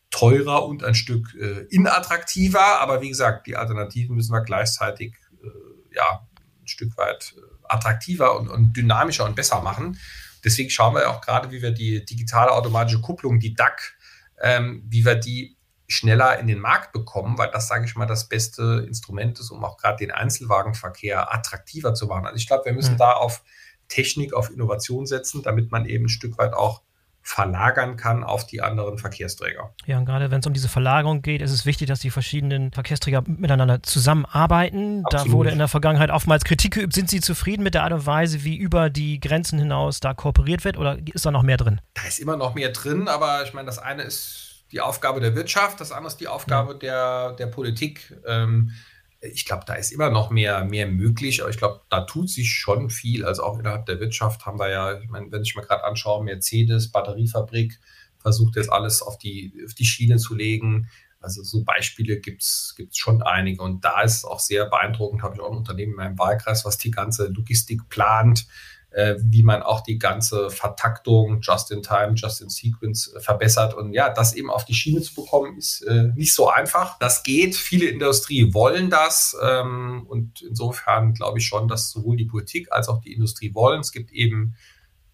teurer 0.10 0.66
und 0.66 0.84
ein 0.84 0.96
Stück 0.96 1.36
äh, 1.36 1.66
inattraktiver. 1.70 2.82
Aber 2.82 3.02
wie 3.02 3.10
gesagt, 3.10 3.48
die 3.48 3.56
Alternativen 3.56 4.16
müssen 4.16 4.34
wir 4.34 4.42
gleichzeitig 4.42 5.16
äh, 5.44 5.96
ja, 5.96 6.28
ein 6.62 6.68
Stück 6.68 6.98
weit 6.98 7.36
äh, 7.38 7.42
attraktiver 7.68 8.40
und, 8.40 8.48
und, 8.48 8.74
dynamischer 8.74 9.26
und 9.26 9.36
besser 9.36 9.62
machen. 9.62 10.00
Deswegen 10.44 10.70
schauen 10.70 10.96
wir 10.96 11.10
auch 11.10 11.22
gerade, 11.22 11.52
wie 11.52 11.62
wir 11.62 11.72
die 11.72 12.06
digitale 12.06 12.52
automatische 12.52 13.02
Kupplung, 13.02 13.40
die 13.40 13.54
DAC, 13.54 13.98
ähm, 14.42 14.84
wie 14.88 15.04
wir 15.04 15.16
die 15.16 15.58
schneller 15.90 16.38
in 16.40 16.48
den 16.48 16.60
Markt 16.60 16.92
bekommen, 16.92 17.38
weil 17.38 17.50
das, 17.50 17.68
sage 17.68 17.86
ich 17.86 17.96
mal, 17.96 18.06
das 18.06 18.28
beste 18.28 18.86
Instrument 18.88 19.40
ist, 19.40 19.52
um 19.52 19.64
auch 19.64 19.78
gerade 19.78 19.98
den 19.98 20.12
Einzelwagenverkehr 20.12 21.34
attraktiver 21.34 21.94
zu 21.94 22.08
machen. 22.08 22.26
Also 22.26 22.38
ich 22.38 22.48
glaube, 22.48 22.66
wir 22.66 22.74
müssen 22.74 22.94
mhm. 22.94 22.98
da 23.00 23.14
auf 23.14 23.44
Technik, 23.88 24.34
auf 24.34 24.52
Innovation 24.52 25.06
setzen, 25.06 25.44
damit 25.44 25.72
man 25.72 25.86
eben 25.86 26.06
ein 26.06 26.10
Stück 26.10 26.38
weit 26.38 26.54
auch 26.54 26.82
verlagern 27.27 27.98
kann 27.98 28.24
auf 28.24 28.48
die 28.48 28.62
anderen 28.62 28.98
Verkehrsträger. 28.98 29.74
Ja, 29.86 29.98
und 29.98 30.05
gerade 30.05 30.31
wenn 30.31 30.39
es 30.39 30.48
um 30.48 30.53
diese 30.53 30.69
Verlagerung 30.69 31.22
geht, 31.22 31.41
ist 31.41 31.51
es 31.51 31.65
wichtig, 31.65 31.89
dass 31.89 32.00
die 32.00 32.10
verschiedenen 32.10 32.72
Verkehrsträger 32.72 33.22
miteinander 33.27 33.84
zusammenarbeiten. 33.84 35.03
Absolut. 35.03 35.27
Da 35.27 35.31
wurde 35.34 35.50
in 35.50 35.57
der 35.57 35.67
Vergangenheit 35.67 36.10
oftmals 36.10 36.46
Kritik 36.46 36.75
geübt. 36.75 36.93
Sind 36.93 37.10
Sie 37.10 37.19
zufrieden 37.19 37.63
mit 37.63 37.74
der 37.74 37.84
Art 37.84 37.91
und 37.91 38.05
Weise, 38.05 38.46
wie 38.46 38.55
über 38.55 38.89
die 38.89 39.19
Grenzen 39.19 39.60
hinaus 39.60 40.00
da 40.00 40.13
kooperiert 40.13 40.63
wird 40.63 40.77
oder 40.77 40.98
ist 41.13 41.25
da 41.25 41.31
noch 41.31 41.43
mehr 41.43 41.57
drin? 41.57 41.81
Da 41.96 42.03
ist 42.07 42.19
immer 42.19 42.38
noch 42.38 42.55
mehr 42.55 42.69
drin, 42.69 43.10
aber 43.10 43.43
ich 43.43 43.53
meine, 43.53 43.65
das 43.65 43.77
eine 43.77 44.03
ist 44.03 44.63
die 44.72 44.79
Aufgabe 44.79 45.19
der 45.19 45.36
Wirtschaft, 45.36 45.81
das 45.81 45.91
andere 45.91 46.07
ist 46.07 46.22
die 46.22 46.29
Aufgabe 46.29 46.74
ja. 46.74 46.77
der, 46.77 47.34
der 47.34 47.48
Politik. 47.48 48.15
Ähm, 48.25 48.72
ich 49.21 49.45
glaube, 49.45 49.63
da 49.65 49.74
ist 49.74 49.91
immer 49.91 50.09
noch 50.09 50.29
mehr, 50.29 50.63
mehr 50.63 50.88
möglich, 50.88 51.41
aber 51.41 51.50
ich 51.50 51.57
glaube, 51.57 51.81
da 51.89 52.01
tut 52.01 52.29
sich 52.29 52.51
schon 52.51 52.89
viel. 52.89 53.25
Also 53.25 53.43
auch 53.43 53.57
innerhalb 53.57 53.86
der 53.86 54.00
Wirtschaft 54.00 54.45
haben 54.45 54.59
wir 54.59 54.69
ja, 54.69 55.00
ich 55.00 55.09
meine, 55.09 55.31
wenn 55.31 55.41
ich 55.41 55.55
mir 55.55 55.63
gerade 55.63 55.83
anschaue, 55.83 56.24
Mercedes, 56.24 56.91
Batteriefabrik, 56.91 57.79
versucht 58.19 58.55
jetzt 58.55 58.71
alles 58.71 59.01
auf 59.01 59.17
die, 59.17 59.53
auf 59.65 59.74
die 59.74 59.86
Schiene 59.86 60.17
zu 60.17 60.36
legen. 60.36 60.89
Also 61.19 61.43
so 61.43 61.63
Beispiele 61.63 62.19
gibt 62.19 62.43
es 62.43 62.75
schon 62.93 63.24
einige. 63.24 63.63
Und 63.63 63.83
da 63.83 64.01
ist 64.01 64.24
auch 64.24 64.39
sehr 64.39 64.69
beeindruckend, 64.69 65.24
habe 65.24 65.36
ich 65.36 65.41
auch 65.41 65.51
ein 65.51 65.57
Unternehmen 65.57 65.93
in 65.93 65.97
meinem 65.97 66.19
Wahlkreis, 66.19 66.63
was 66.63 66.77
die 66.77 66.91
ganze 66.91 67.27
Logistik 67.27 67.89
plant, 67.89 68.47
äh, 68.91 69.15
wie 69.20 69.44
man 69.44 69.62
auch 69.62 69.82
die 69.82 69.98
ganze 69.98 70.50
Vertaktung 70.50 71.41
just 71.41 71.72
in 71.72 71.84
time, 71.84 72.13
just 72.15 72.41
in 72.41 72.50
sequence 72.50 73.13
äh, 73.13 73.20
verbessert. 73.20 73.74
Und 73.74 73.94
ja, 73.94 74.10
das 74.10 74.34
eben 74.34 74.50
auf 74.50 74.65
die 74.65 74.74
Schiene 74.74 75.01
zu 75.01 75.13
bekommen, 75.13 75.58
ist 75.58 75.82
äh, 75.82 76.10
nicht 76.15 76.34
so 76.34 76.50
einfach. 76.50 76.98
Das 77.00 77.24
geht. 77.24 77.56
Viele 77.56 77.88
Industrie 77.88 78.53
wollen 78.53 78.89
das. 78.89 79.38
Ähm, 79.41 80.06
und 80.08 80.41
insofern 80.41 81.13
glaube 81.13 81.39
ich 81.39 81.46
schon, 81.46 81.67
dass 81.67 81.91
sowohl 81.91 82.17
die 82.17 82.26
Politik 82.26 82.71
als 82.71 82.88
auch 82.88 83.02
die 83.02 83.13
Industrie 83.13 83.54
wollen. 83.54 83.82
Es 83.82 83.91
gibt 83.91 84.12
eben 84.12 84.56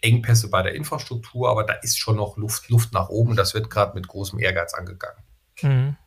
Engpässe 0.01 0.49
bei 0.49 0.61
der 0.61 0.75
Infrastruktur, 0.75 1.49
aber 1.49 1.63
da 1.63 1.73
ist 1.73 1.97
schon 1.97 2.17
noch 2.17 2.37
Luft, 2.37 2.69
Luft 2.69 2.93
nach 2.93 3.09
oben. 3.09 3.35
Das 3.35 3.53
wird 3.53 3.69
gerade 3.69 3.95
mit 3.95 4.07
großem 4.07 4.39
Ehrgeiz 4.39 4.73
angegangen. 4.73 5.23
Mhm. 5.61 5.97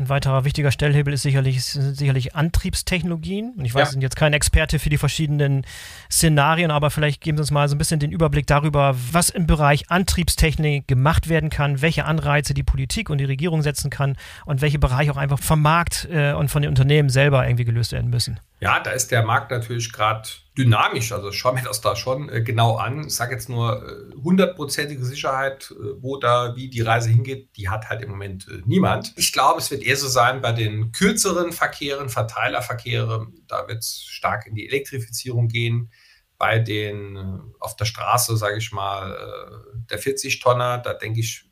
Ein 0.00 0.08
weiterer 0.08 0.46
wichtiger 0.46 0.70
Stellhebel 0.70 1.12
ist 1.12 1.20
sicherlich, 1.20 1.62
sind 1.62 1.94
sicherlich 1.94 2.34
Antriebstechnologien. 2.34 3.52
Und 3.58 3.66
ich 3.66 3.74
weiß, 3.74 3.80
ja. 3.80 3.84
Sie 3.84 3.92
sind 3.92 4.00
jetzt 4.00 4.16
kein 4.16 4.32
Experte 4.32 4.78
für 4.78 4.88
die 4.88 4.96
verschiedenen 4.96 5.66
Szenarien, 6.10 6.70
aber 6.70 6.90
vielleicht 6.90 7.20
geben 7.20 7.36
Sie 7.36 7.42
uns 7.42 7.50
mal 7.50 7.68
so 7.68 7.74
ein 7.74 7.78
bisschen 7.78 8.00
den 8.00 8.10
Überblick 8.10 8.46
darüber, 8.46 8.96
was 9.12 9.28
im 9.28 9.46
Bereich 9.46 9.90
Antriebstechnik 9.90 10.88
gemacht 10.88 11.28
werden 11.28 11.50
kann, 11.50 11.82
welche 11.82 12.06
Anreize 12.06 12.54
die 12.54 12.62
Politik 12.62 13.10
und 13.10 13.18
die 13.18 13.26
Regierung 13.26 13.60
setzen 13.60 13.90
kann 13.90 14.16
und 14.46 14.62
welche 14.62 14.78
Bereiche 14.78 15.12
auch 15.12 15.18
einfach 15.18 15.38
vom 15.38 15.60
Markt 15.60 16.08
äh, 16.10 16.32
und 16.32 16.50
von 16.50 16.62
den 16.62 16.70
Unternehmen 16.70 17.10
selber 17.10 17.46
irgendwie 17.46 17.66
gelöst 17.66 17.92
werden 17.92 18.08
müssen. 18.08 18.40
Ja, 18.60 18.80
da 18.80 18.92
ist 18.92 19.10
der 19.10 19.22
Markt 19.22 19.50
natürlich 19.50 19.92
gerade 19.92 20.26
dynamisch. 20.56 21.12
Also 21.12 21.32
schauen 21.32 21.56
wir 21.56 21.64
das 21.64 21.80
da 21.80 21.96
schon 21.96 22.28
äh, 22.28 22.42
genau 22.42 22.76
an. 22.76 23.06
Ich 23.06 23.14
sage 23.14 23.34
jetzt 23.34 23.48
nur 23.48 23.82
äh, 23.82 24.14
hundertprozentige 24.22 25.04
Sicherheit, 25.04 25.70
äh, 25.70 26.02
wo 26.02 26.16
da 26.16 26.56
wie 26.56 26.68
die 26.68 26.80
Reise 26.80 27.08
hingeht, 27.08 27.50
die 27.56 27.68
hat 27.68 27.88
halt 27.88 28.02
im 28.02 28.10
Moment 28.10 28.46
niemand. 28.66 29.12
Ich 29.16 29.32
glaube, 29.32 29.60
es 29.60 29.70
wird 29.70 29.82
eher 29.82 29.96
so 29.96 30.08
sein 30.08 30.40
bei 30.40 30.52
den 30.52 30.92
kürzeren 30.92 31.52
Verkehren, 31.52 32.08
Verteilerverkehre, 32.08 33.28
da 33.46 33.68
wird 33.68 33.78
es 33.78 34.04
stark 34.04 34.46
in 34.46 34.54
die 34.54 34.66
Elektrifizierung 34.66 35.48
gehen. 35.48 35.90
Bei 36.36 36.58
den 36.58 37.18
auf 37.60 37.76
der 37.76 37.84
Straße, 37.84 38.34
sage 38.34 38.56
ich 38.56 38.72
mal, 38.72 39.62
der 39.90 40.00
40-Tonner, 40.00 40.78
da 40.78 40.94
denke 40.94 41.20
ich, 41.20 41.44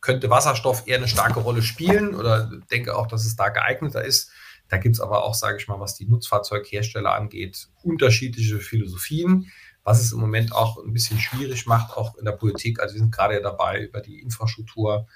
könnte 0.00 0.30
Wasserstoff 0.30 0.84
eher 0.86 0.96
eine 0.96 1.06
starke 1.06 1.40
Rolle 1.40 1.62
spielen 1.62 2.14
oder 2.14 2.50
denke 2.70 2.96
auch, 2.96 3.08
dass 3.08 3.26
es 3.26 3.36
da 3.36 3.50
geeigneter 3.50 4.02
ist 4.02 4.30
da 4.72 4.78
gibt 4.78 4.94
es 4.94 5.02
aber 5.02 5.22
auch, 5.24 5.34
sage 5.34 5.58
ich 5.58 5.68
mal, 5.68 5.80
was 5.80 5.96
die 5.96 6.06
Nutzfahrzeughersteller 6.06 7.14
angeht, 7.14 7.68
unterschiedliche 7.82 8.58
Philosophien, 8.58 9.52
was 9.84 10.00
es 10.00 10.12
im 10.12 10.18
Moment 10.18 10.54
auch 10.54 10.82
ein 10.82 10.94
bisschen 10.94 11.20
schwierig 11.20 11.66
macht, 11.66 11.94
auch 11.94 12.16
in 12.16 12.24
der 12.24 12.32
Politik. 12.32 12.80
Also 12.80 12.94
wir 12.94 13.00
sind 13.00 13.14
gerade 13.14 13.34
ja 13.34 13.40
dabei, 13.40 13.82
über 13.82 14.00
die 14.00 14.18
Infrastruktur 14.20 15.06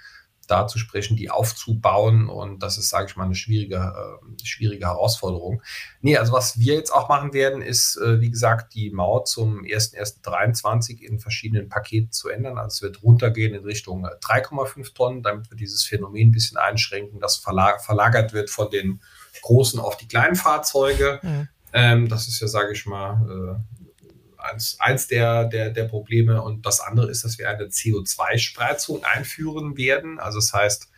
da 0.47 0.67
zu 0.67 0.79
sprechen, 0.79 1.17
die 1.17 1.31
aufzubauen. 1.31 2.29
Und 2.29 2.63
das 2.63 2.77
ist, 2.77 2.91
sage 2.91 3.07
ich 3.09 3.17
mal, 3.17 3.25
eine 3.25 3.35
schwierige, 3.35 3.77
äh, 3.77 4.45
schwierige 4.45 4.85
Herausforderung. 4.85 5.63
Nee, 6.03 6.19
also 6.19 6.35
was 6.35 6.59
wir 6.59 6.75
jetzt 6.75 6.91
auch 6.91 7.09
machen 7.09 7.33
werden, 7.33 7.63
ist, 7.63 7.97
äh, 7.97 8.21
wie 8.21 8.31
gesagt, 8.31 8.75
die 8.75 8.91
Maut 8.91 9.27
zum 9.27 9.65
1.1.23 9.65 11.01
in 11.01 11.19
verschiedenen 11.19 11.71
Paketen 11.71 12.13
zu 12.13 12.29
ändern. 12.29 12.59
Also 12.59 12.75
es 12.75 12.83
wird 12.83 13.03
runtergehen 13.03 13.55
in 13.55 13.65
Richtung 13.65 14.07
3,5 14.07 14.81
äh, 14.81 14.83
Tonnen, 14.93 15.23
damit 15.23 15.51
wir 15.51 15.57
dieses 15.57 15.83
Phänomen 15.83 16.29
ein 16.29 16.33
bisschen 16.33 16.59
einschränken, 16.59 17.21
das 17.21 17.37
verlagert 17.37 18.35
wird 18.35 18.51
von 18.51 18.69
den 18.69 19.01
großen 19.43 19.81
auf 19.81 19.97
die 19.97 20.09
kleinen 20.09 20.37
Fahrzeuge. 20.37 21.21
Mhm. 21.23 21.49
Ähm, 21.73 22.09
das 22.09 22.29
ist 22.29 22.41
ja, 22.41 22.49
sage 22.49 22.73
ich 22.73 22.87
mal, 22.87 23.59
äh, 23.59 24.43
eins, 24.43 24.77
eins 24.81 25.07
der, 25.09 25.45
der, 25.45 25.71
der 25.71 25.85
Probleme. 25.85 26.43
Und 26.43 26.67
das 26.67 26.81
andere 26.81 27.11
ist, 27.11 27.25
dass 27.25 27.39
wir 27.39 27.49
eine 27.49 27.65
CO2-Spreizung 27.65 29.05
einführen 29.05 29.77
werden. 29.77 30.19
Also 30.19 30.39
das 30.39 30.53
heißt, 30.53 30.89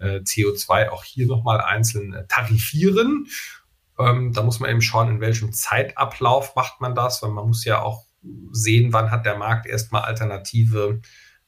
äh, 0.00 0.20
CO2 0.20 0.88
auch 0.90 1.04
hier 1.04 1.26
nochmal 1.26 1.60
einzeln 1.60 2.14
äh, 2.14 2.26
tarifieren. 2.26 3.28
Ähm, 3.98 4.32
da 4.32 4.42
muss 4.42 4.60
man 4.60 4.70
eben 4.70 4.82
schauen, 4.82 5.08
in 5.08 5.20
welchem 5.20 5.52
Zeitablauf 5.52 6.54
macht 6.54 6.80
man 6.80 6.94
das, 6.94 7.22
weil 7.22 7.30
man 7.30 7.46
muss 7.46 7.64
ja 7.64 7.80
auch 7.80 8.04
sehen, 8.50 8.92
wann 8.92 9.10
hat 9.10 9.24
der 9.24 9.36
Markt 9.36 9.66
erstmal 9.66 10.02
alternative 10.02 11.00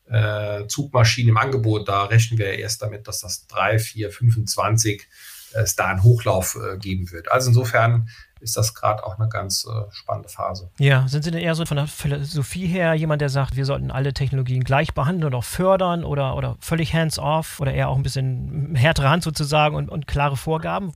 äh, 0.07 0.67
Zugmaschinen 0.67 1.31
im 1.31 1.37
Angebot. 1.37 1.89
Da 1.89 2.05
rechnen 2.05 2.39
wir 2.39 2.59
erst 2.59 2.83
damit, 2.83 3.09
dass 3.09 3.21
das 3.21 3.47
3, 3.49 3.79
4, 3.79 4.11
25 4.11 5.07
es 5.63 5.77
da 5.77 5.87
einen 5.87 6.03
Hochlauf 6.03 6.57
äh, 6.57 6.79
geben 6.79 7.11
wird. 7.11 7.31
Also 7.31 7.49
insofern 7.49 8.09
ist 8.41 8.57
das 8.57 8.75
gerade 8.75 9.05
auch 9.05 9.19
eine 9.19 9.29
ganz 9.29 9.67
äh, 9.67 9.93
spannende 9.93 10.29
Phase. 10.29 10.71
Ja, 10.79 11.07
sind 11.09 11.25
Sie 11.25 11.31
denn 11.31 11.41
eher 11.41 11.55
so 11.55 11.67
von 11.67 11.77
der 11.77 11.87
Philosophie 11.87 12.67
her 12.67 12.95
jemand, 12.95 13.21
der 13.21 13.29
sagt, 13.29 13.57
wir 13.57 13.65
sollten 13.65 13.91
alle 13.91 14.15
Technologien 14.15 14.65
gleich 14.65 14.95
behandeln 14.95 15.33
und 15.33 15.39
auch 15.39 15.45
fördern 15.45 16.05
oder, 16.05 16.37
oder 16.37 16.57
völlig 16.61 16.95
hands-off 16.95 17.61
oder 17.61 17.73
eher 17.73 17.89
auch 17.89 17.97
ein 17.97 18.03
bisschen 18.03 18.75
härtere 18.75 19.11
Hand 19.11 19.25
sozusagen 19.25 19.75
und, 19.75 19.89
und 19.89 20.07
klare 20.07 20.37
Vorgaben? 20.37 20.93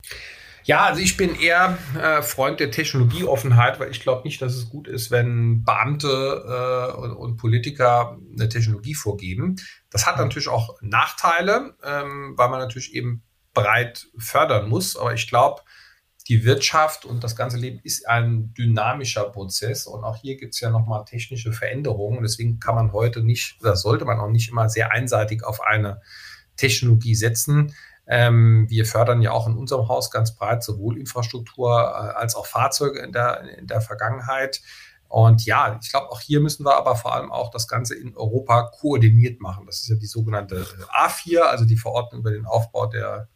Ja, 0.65 0.85
also 0.85 1.01
ich 1.01 1.17
bin 1.17 1.35
eher 1.35 1.77
äh, 2.01 2.21
Freund 2.21 2.61
der 2.61 2.71
Technologieoffenheit, 2.71 3.79
weil 3.79 3.91
ich 3.91 3.99
glaube 3.99 4.23
nicht, 4.23 4.41
dass 4.41 4.55
es 4.55 4.69
gut 4.69 4.87
ist, 4.87 5.11
wenn 5.11 5.63
Beamte 5.65 6.07
äh, 6.07 6.97
und, 6.97 7.11
und, 7.11 7.37
Politiker 7.37 8.17
eine 8.31 8.47
Technologie 8.47 8.95
vorgeben. 8.95 9.57
Das 9.89 10.07
hat 10.07 10.17
natürlich 10.17 10.47
auch 10.47 10.77
Nachteile, 10.81 11.75
ähm, 11.83 12.33
weil 12.37 12.47
man 12.47 12.59
natürlich 12.59 12.93
eben 12.93 13.23
breit 13.53 14.07
fördern 14.17 14.69
muss. 14.69 14.97
Aber 14.97 15.13
ich 15.13 15.27
glaube, 15.27 15.61
die 16.27 16.45
Wirtschaft 16.45 17.05
und 17.05 17.23
das 17.23 17.35
ganze 17.35 17.57
Leben 17.57 17.79
ist 17.83 18.07
ein 18.07 18.53
dynamischer 18.53 19.25
Prozess 19.25 19.85
und 19.85 20.03
auch 20.03 20.15
hier 20.15 20.37
gibt 20.37 20.53
es 20.53 20.61
ja 20.61 20.69
nochmal 20.69 21.03
technische 21.05 21.51
Veränderungen. 21.51 22.23
Deswegen 22.23 22.59
kann 22.59 22.75
man 22.75 22.93
heute 22.93 23.21
nicht 23.21 23.59
oder 23.61 23.75
sollte 23.75 24.05
man 24.05 24.19
auch 24.19 24.29
nicht 24.29 24.49
immer 24.49 24.69
sehr 24.69 24.91
einseitig 24.91 25.43
auf 25.43 25.61
eine 25.61 26.01
Technologie 26.55 27.15
setzen. 27.15 27.75
Ähm, 28.05 28.67
wir 28.69 28.85
fördern 28.85 29.21
ja 29.21 29.31
auch 29.31 29.47
in 29.47 29.57
unserem 29.57 29.87
Haus 29.87 30.11
ganz 30.11 30.35
breit 30.35 30.63
sowohl 30.63 30.97
Infrastruktur 30.97 31.71
äh, 31.71 32.17
als 32.17 32.35
auch 32.35 32.45
Fahrzeuge 32.45 32.99
in 32.99 33.11
der, 33.11 33.41
in 33.57 33.67
der 33.67 33.81
Vergangenheit. 33.81 34.61
Und 35.07 35.45
ja, 35.45 35.77
ich 35.81 35.91
glaube, 35.91 36.09
auch 36.09 36.21
hier 36.21 36.39
müssen 36.39 36.65
wir 36.65 36.75
aber 36.75 36.95
vor 36.95 37.13
allem 37.13 37.31
auch 37.31 37.51
das 37.51 37.67
Ganze 37.67 37.95
in 37.95 38.15
Europa 38.15 38.71
koordiniert 38.79 39.41
machen. 39.41 39.65
Das 39.67 39.81
ist 39.81 39.89
ja 39.89 39.95
die 39.95 40.07
sogenannte 40.07 40.65
A4, 40.91 41.41
also 41.41 41.65
die 41.65 41.77
Verordnung 41.77 42.21
über 42.21 42.31
den 42.31 42.45
Aufbau 42.45 42.87
der 42.87 43.29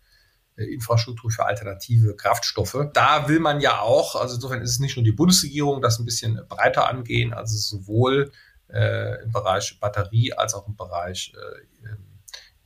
Infrastruktur 0.64 1.32
für 1.32 1.46
alternative 1.46 2.16
Kraftstoffe. 2.16 2.78
Da 2.94 3.28
will 3.28 3.40
man 3.40 3.62
ja 3.62 3.82
auch, 3.82 4.16
also 4.16 4.36
insofern 4.36 4.62
ist 4.62 4.72
es 4.72 4.80
nicht 4.80 4.96
nur 4.96 5.04
die 5.04 5.12
Bundesregierung, 5.12 5.82
das 5.82 6.00
ein 6.00 6.06
bisschen 6.06 6.42
breiter 6.50 6.90
angehen, 6.90 7.34
also 7.34 7.56
sowohl 7.58 8.32
äh, 8.70 9.24
im 9.24 9.32
Bereich 9.32 9.80
Batterie 9.80 10.34
als 10.34 10.54
auch 10.54 10.68
im 10.68 10.76
Bereich 10.76 11.34
äh, 11.36 11.78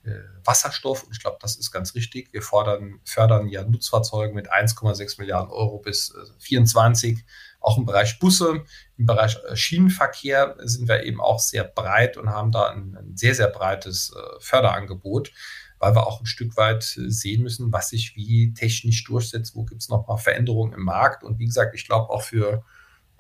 äh, 0.04 0.24
Wasserstoff. 0.44 1.04
Und 1.04 1.12
ich 1.12 1.22
glaube, 1.22 1.38
das 1.42 1.58
ist 1.58 1.72
ganz 1.72 1.94
richtig. 1.94 2.34
Wir 2.34 2.42
fordern, 2.42 3.00
fördern 3.04 3.48
ja 3.48 3.64
Nutzfahrzeuge 3.64 4.34
mit 4.34 4.52
1,6 4.52 5.20
Milliarden 5.20 5.52
Euro 5.52 5.78
bis 5.78 6.08
2024. 6.08 7.20
Äh, 7.20 7.24
auch 7.60 7.78
im 7.78 7.86
Bereich 7.86 8.18
Busse, 8.18 8.64
im 8.98 9.06
Bereich 9.06 9.38
äh, 9.48 9.56
Schienenverkehr 9.56 10.56
sind 10.60 10.88
wir 10.88 11.04
eben 11.04 11.22
auch 11.22 11.40
sehr 11.40 11.66
breit 11.66 12.18
und 12.18 12.30
haben 12.30 12.52
da 12.52 12.70
ein, 12.70 12.98
ein 12.98 13.16
sehr, 13.16 13.36
sehr 13.36 13.50
breites 13.50 14.14
Förderangebot 14.40 15.32
weil 15.82 15.96
wir 15.96 16.08
auch 16.08 16.22
ein 16.22 16.28
Stück 16.28 16.56
weit 16.56 16.98
äh, 16.98 17.10
sehen 17.10 17.44
müssen, 17.44 17.74
was 17.74 17.90
sich 17.90 18.16
wie 18.16 18.54
technisch 18.54 19.04
durchsetzt, 19.04 19.56
wo 19.56 19.66
gibt 19.66 19.82
es 19.82 19.90
nochmal 19.90 20.18
Veränderungen 20.18 20.74
im 20.74 20.84
Markt. 20.84 21.24
Und 21.24 21.40
wie 21.40 21.48
gesagt, 21.48 21.76
ich 21.76 21.86
glaube 21.86 22.10
auch 22.10 22.22
für 22.22 22.64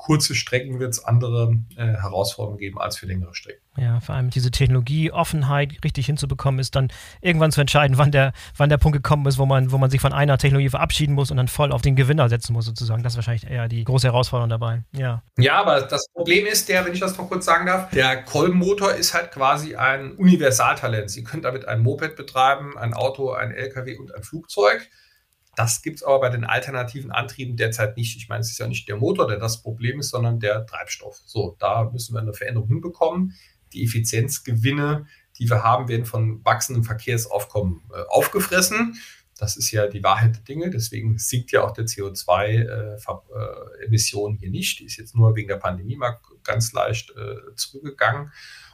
kurze 0.02 0.34
Strecken 0.34 0.80
wird 0.80 0.94
es 0.94 1.06
andere 1.06 1.56
äh, 1.78 1.86
Herausforderungen 1.86 2.58
geben 2.58 2.80
als 2.80 2.98
für 2.98 3.06
längere 3.06 3.36
Strecken. 3.36 3.62
Ja, 3.78 4.00
vor 4.00 4.16
allem 4.16 4.32
diese 4.32 4.50
Technologieoffenheit 4.50 5.84
richtig 5.84 6.08
hinzubekommen, 6.08 6.60
ist 6.60 6.76
dann 6.76 6.92
irgendwann 7.22 7.52
zu 7.52 7.62
entscheiden, 7.62 8.00
wann 8.00 8.12
der, 8.12 8.34
wann 8.58 8.70
der 8.70 8.80
Punkt 8.80 8.98
gekommen 8.98 9.28
ist, 9.28 9.38
wo 9.38 9.46
man, 9.46 9.72
wo 9.72 9.78
man 9.78 9.92
sich 9.92 10.02
von 10.02 10.12
einer 10.12 10.40
Technologie 10.40 10.70
verabschieden 10.70 11.14
muss 11.14 11.30
und 11.30 11.38
dann 11.38 11.48
voll 11.48 11.72
auf 11.72 11.84
den 11.84 11.96
Gewinner 11.96 12.30
setzen 12.30 12.54
muss, 12.54 12.66
sozusagen. 12.66 13.04
Das 13.04 13.14
ist 13.14 13.18
wahrscheinlich 13.18 13.48
eher 13.48 13.68
die 13.68 13.84
große 13.84 14.08
Herausforderung 14.08 14.50
dabei. 14.50 14.84
Ja. 14.92 15.22
Ja, 15.38 15.62
aber 15.62 15.82
das 15.82 16.08
Problem 16.14 16.48
ist 16.48 16.68
der, 16.68 16.84
wenn 16.84 16.94
ich 16.94 17.00
das 17.00 17.16
noch 17.16 17.30
kurz 17.30 17.46
sagen 17.46 17.68
darf, 17.68 17.92
der 17.92 18.24
Kolbenmotor 18.24 18.94
ist 18.94 19.14
halt 19.14 19.32
quasi 19.32 19.76
ein 19.76 20.14
Universaltalent. 20.14 21.12
Sie 21.12 21.24
können 21.24 21.44
damit 21.44 21.68
ein 21.68 21.82
Moped 21.82 22.16
betreiben, 22.16 22.76
ein 22.76 22.96
Auto, 22.96 23.34
ein 23.34 23.52
LKW 23.52 23.98
und 24.00 24.16
ein 24.16 24.24
Flugzeug. 24.24 24.90
Das 25.56 25.82
gibt 25.82 25.98
es 25.98 26.04
aber 26.04 26.22
bei 26.22 26.30
den 26.30 26.46
alternativen 26.46 27.12
Antrieben 27.12 27.58
derzeit 27.58 27.98
nicht. 27.98 28.16
Ich 28.16 28.30
meine, 28.30 28.40
es 28.42 28.52
ist 28.52 28.60
ja 28.60 28.68
nicht 28.68 28.88
der 28.88 28.96
Motor, 28.96 29.28
der 29.28 29.38
das 29.38 29.62
Problem 29.62 30.00
ist, 30.00 30.10
sondern 30.10 30.40
der 30.40 30.66
Treibstoff. 30.66 31.22
So, 31.26 31.58
da 31.60 31.90
müssen 31.92 32.16
wir 32.16 32.22
eine 32.22 32.34
Veränderung 32.34 32.70
hinbekommen. 32.70 33.34
Die 33.74 33.84
Effizienzgewinne, 33.84 35.08
die 35.38 35.50
wir 35.50 35.64
haben, 35.64 35.90
werden 35.90 36.06
von 36.06 36.44
wachsendem 36.46 36.84
Verkehrsaufkommen 36.84 37.82
äh, 37.94 38.02
aufgefressen. 38.08 38.98
Das 39.38 39.58
ist 39.58 39.72
ja 39.72 39.88
die 39.88 40.04
Wahrheit 40.04 40.36
der 40.36 40.44
Dinge. 40.44 40.70
Deswegen 40.70 41.18
sinkt 41.18 41.52
ja 41.52 41.64
auch 41.64 41.72
der 41.72 41.86
CO2-Emission 41.86 44.34
äh, 44.34 44.36
äh 44.36 44.40
hier 44.40 44.52
nicht. 44.52 44.80
Die 44.80 44.86
ist 44.86 44.98
jetzt 44.98 45.16
nur 45.16 45.36
wegen 45.36 45.48
der 45.48 45.58
Pandemie 45.58 45.96
mal 45.96 46.20
ganz 46.44 46.74
leicht 46.74 47.12
äh, 47.12 47.56
zurückgegangen. 47.56 48.32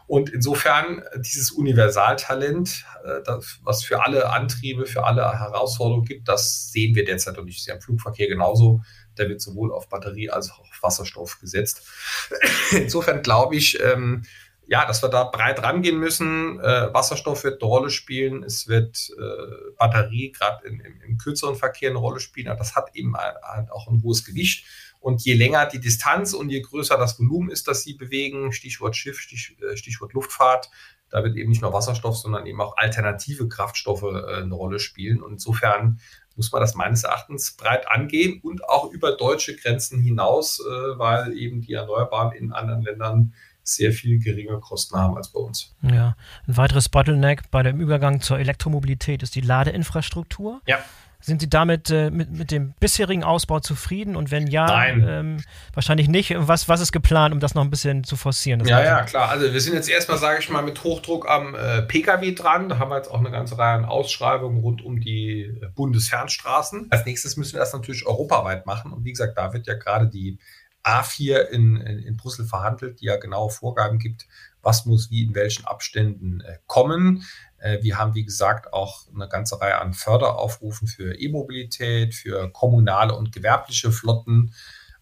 Und 0.07 0.29
insofern 0.29 1.03
dieses 1.17 1.51
Universaltalent, 1.51 2.85
äh, 3.03 3.21
das, 3.25 3.59
was 3.63 3.83
für 3.83 4.03
alle 4.03 4.29
Antriebe, 4.31 4.85
für 4.85 5.03
alle 5.03 5.21
Herausforderungen 5.37 6.05
gibt, 6.05 6.29
das 6.29 6.71
sehen 6.71 6.95
wir 6.95 7.03
derzeit 7.03 7.35
noch 7.35 7.43
nicht. 7.43 7.57
Das 7.57 7.67
ist 7.67 7.73
im 7.73 7.81
Flugverkehr 7.81 8.27
genauso. 8.27 8.81
Der 9.17 9.27
wird 9.27 9.41
sowohl 9.41 9.73
auf 9.73 9.89
Batterie 9.89 10.29
als 10.29 10.49
auch 10.49 10.59
auf 10.59 10.79
Wasserstoff 10.81 11.39
gesetzt. 11.39 11.85
Insofern 12.71 13.21
glaube 13.21 13.57
ich, 13.57 13.79
ähm, 13.83 14.23
ja, 14.67 14.85
dass 14.85 15.01
wir 15.01 15.09
da 15.09 15.23
breit 15.23 15.61
rangehen 15.63 15.97
müssen. 15.97 16.59
Äh, 16.59 16.93
Wasserstoff 16.93 17.43
wird 17.43 17.61
eine 17.61 17.69
Rolle 17.69 17.89
spielen. 17.89 18.43
Es 18.43 18.67
wird 18.67 19.09
äh, 19.17 19.71
Batterie 19.77 20.31
gerade 20.31 20.67
im, 20.67 21.17
kürzeren 21.17 21.55
Verkehr 21.55 21.89
eine 21.89 21.99
Rolle 21.99 22.19
spielen. 22.19 22.47
Aber 22.47 22.59
das 22.59 22.75
hat 22.75 22.93
eben 22.93 23.15
halt 23.15 23.71
auch 23.71 23.87
ein 23.87 24.03
hohes 24.03 24.23
Gewicht. 24.23 24.65
Und 24.99 25.23
je 25.23 25.33
länger 25.33 25.65
die 25.65 25.79
Distanz 25.79 26.33
und 26.33 26.49
je 26.49 26.61
größer 26.61 26.97
das 26.97 27.19
Volumen 27.19 27.49
ist, 27.49 27.67
das 27.67 27.83
sie 27.83 27.93
bewegen, 27.93 28.51
Stichwort 28.51 28.95
Schiff, 28.95 29.25
äh, 29.61 29.77
Stichwort 29.77 30.13
Luftfahrt, 30.13 30.69
da 31.09 31.23
wird 31.23 31.37
eben 31.37 31.49
nicht 31.49 31.61
nur 31.61 31.73
Wasserstoff, 31.73 32.17
sondern 32.17 32.45
eben 32.45 32.59
auch 32.59 32.75
alternative 32.77 33.47
Kraftstoffe 33.47 34.03
äh, 34.03 34.41
eine 34.41 34.53
Rolle 34.53 34.79
spielen. 34.79 35.21
Und 35.21 35.33
insofern 35.33 35.99
muss 36.35 36.51
man 36.51 36.61
das 36.61 36.75
meines 36.75 37.03
Erachtens 37.03 37.55
breit 37.55 37.89
angehen 37.89 38.39
und 38.43 38.67
auch 38.67 38.91
über 38.91 39.15
deutsche 39.15 39.55
Grenzen 39.55 39.99
hinaus, 39.99 40.59
äh, 40.59 40.99
weil 40.99 41.37
eben 41.37 41.61
die 41.61 41.73
Erneuerbaren 41.73 42.33
in 42.33 42.51
anderen 42.51 42.81
Ländern 42.81 43.33
sehr 43.63 43.91
viel 43.91 44.19
geringere 44.19 44.61
Kosten 44.61 44.97
haben 44.97 45.17
als 45.17 45.29
bei 45.29 45.39
uns. 45.39 45.75
Ja, 45.81 46.15
ein 46.47 46.57
weiteres 46.57 46.87
Bottleneck 46.87 47.51
bei 47.51 47.63
dem 47.63 47.81
Übergang 47.81 48.21
zur 48.21 48.39
Elektromobilität 48.39 49.23
ist 49.23 49.35
die 49.35 49.41
Ladeinfrastruktur. 49.41 50.61
Ja. 50.65 50.79
Sind 51.19 51.41
Sie 51.41 51.49
damit 51.49 51.89
äh, 51.89 52.11
mit, 52.11 52.31
mit 52.31 52.51
dem 52.51 52.73
bisherigen 52.79 53.23
Ausbau 53.23 53.59
zufrieden? 53.59 54.15
Und 54.15 54.29
wenn 54.29 54.47
ja, 54.47 54.85
ähm, 54.85 55.43
wahrscheinlich 55.73 56.07
nicht. 56.07 56.33
Was, 56.37 56.69
was 56.69 56.79
ist 56.79 56.91
geplant, 56.91 57.33
um 57.33 57.39
das 57.39 57.55
noch 57.55 57.63
ein 57.63 57.69
bisschen 57.69 58.03
zu 58.03 58.15
forcieren? 58.15 58.65
ja, 58.65 58.83
ja, 58.83 59.03
klar. 59.03 59.29
Also 59.29 59.51
wir 59.51 59.61
sind 59.61 59.73
jetzt 59.73 59.89
erstmal, 59.89 60.19
sage 60.19 60.39
ich 60.39 60.49
mal, 60.49 60.61
mit 60.61 60.83
Hochdruck 60.83 61.27
am 61.27 61.55
äh, 61.55 61.81
Pkw 61.81 62.33
dran. 62.33 62.69
Da 62.69 62.77
haben 62.77 62.91
wir 62.91 62.97
jetzt 62.97 63.09
auch 63.09 63.19
eine 63.19 63.31
ganze 63.31 63.57
Reihe 63.57 63.77
an 63.77 63.85
Ausschreibungen 63.85 64.59
rund 64.59 64.83
um 64.83 64.99
die 64.99 65.41
äh, 65.41 65.67
Bundesfernstraßen. 65.73 66.87
Als 66.91 67.05
nächstes 67.05 67.35
müssen 67.35 67.53
wir 67.53 67.61
das 67.61 67.73
natürlich 67.73 68.05
europaweit 68.05 68.65
machen. 68.65 68.93
Und 68.93 69.03
wie 69.03 69.11
gesagt, 69.11 69.37
da 69.37 69.53
wird 69.53 69.65
ja 69.65 69.73
gerade 69.73 70.07
die 70.07 70.37
A4 70.83 71.47
in, 71.49 71.77
in, 71.77 71.99
in 71.99 72.17
Brüssel 72.17 72.45
verhandelt, 72.45 73.01
die 73.01 73.05
ja 73.05 73.17
genaue 73.17 73.49
Vorgaben 73.49 73.99
gibt, 73.99 74.27
was 74.61 74.85
muss 74.85 75.11
wie 75.11 75.23
in 75.23 75.35
welchen 75.35 75.65
Abständen 75.65 76.41
äh, 76.41 76.57
kommen. 76.67 77.23
Äh, 77.59 77.81
wir 77.81 77.97
haben, 77.97 78.15
wie 78.15 78.23
gesagt, 78.23 78.73
auch 78.73 79.07
eine 79.13 79.27
ganze 79.27 79.59
Reihe 79.59 79.79
an 79.79 79.93
Förderaufrufen 79.93 80.87
für 80.87 81.19
E-Mobilität, 81.19 82.13
für 82.13 82.51
kommunale 82.51 83.15
und 83.15 83.31
gewerbliche 83.31 83.91
Flotten. 83.91 84.53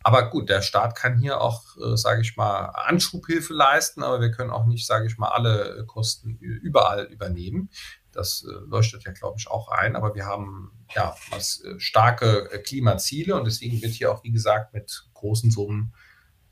Aber 0.03 0.29
gut, 0.29 0.49
der 0.49 0.61
Staat 0.61 0.95
kann 0.95 1.17
hier 1.17 1.41
auch, 1.41 1.63
äh, 1.77 1.97
sage 1.97 2.21
ich 2.21 2.37
mal, 2.37 2.65
Anschubhilfe 2.67 3.53
leisten, 3.53 4.03
aber 4.03 4.21
wir 4.21 4.29
können 4.29 4.51
auch 4.51 4.67
nicht, 4.67 4.85
sage 4.85 5.07
ich 5.07 5.17
mal, 5.17 5.29
alle 5.29 5.83
Kosten 5.87 6.37
überall 6.39 7.05
übernehmen. 7.05 7.69
Das 8.11 8.45
äh, 8.47 8.53
leuchtet 8.67 9.03
ja, 9.03 9.11
glaube 9.11 9.37
ich, 9.39 9.49
auch 9.49 9.69
ein. 9.69 9.95
Aber 9.95 10.13
wir 10.13 10.25
haben 10.25 10.71
ja 10.93 11.15
was, 11.31 11.63
äh, 11.63 11.79
starke 11.79 12.51
äh, 12.51 12.59
Klimaziele 12.59 13.35
und 13.35 13.45
deswegen 13.45 13.81
wird 13.81 13.93
hier 13.93 14.11
auch, 14.11 14.23
wie 14.23 14.31
gesagt, 14.31 14.73
mit 14.73 15.07
großen 15.15 15.49
Summen 15.51 15.93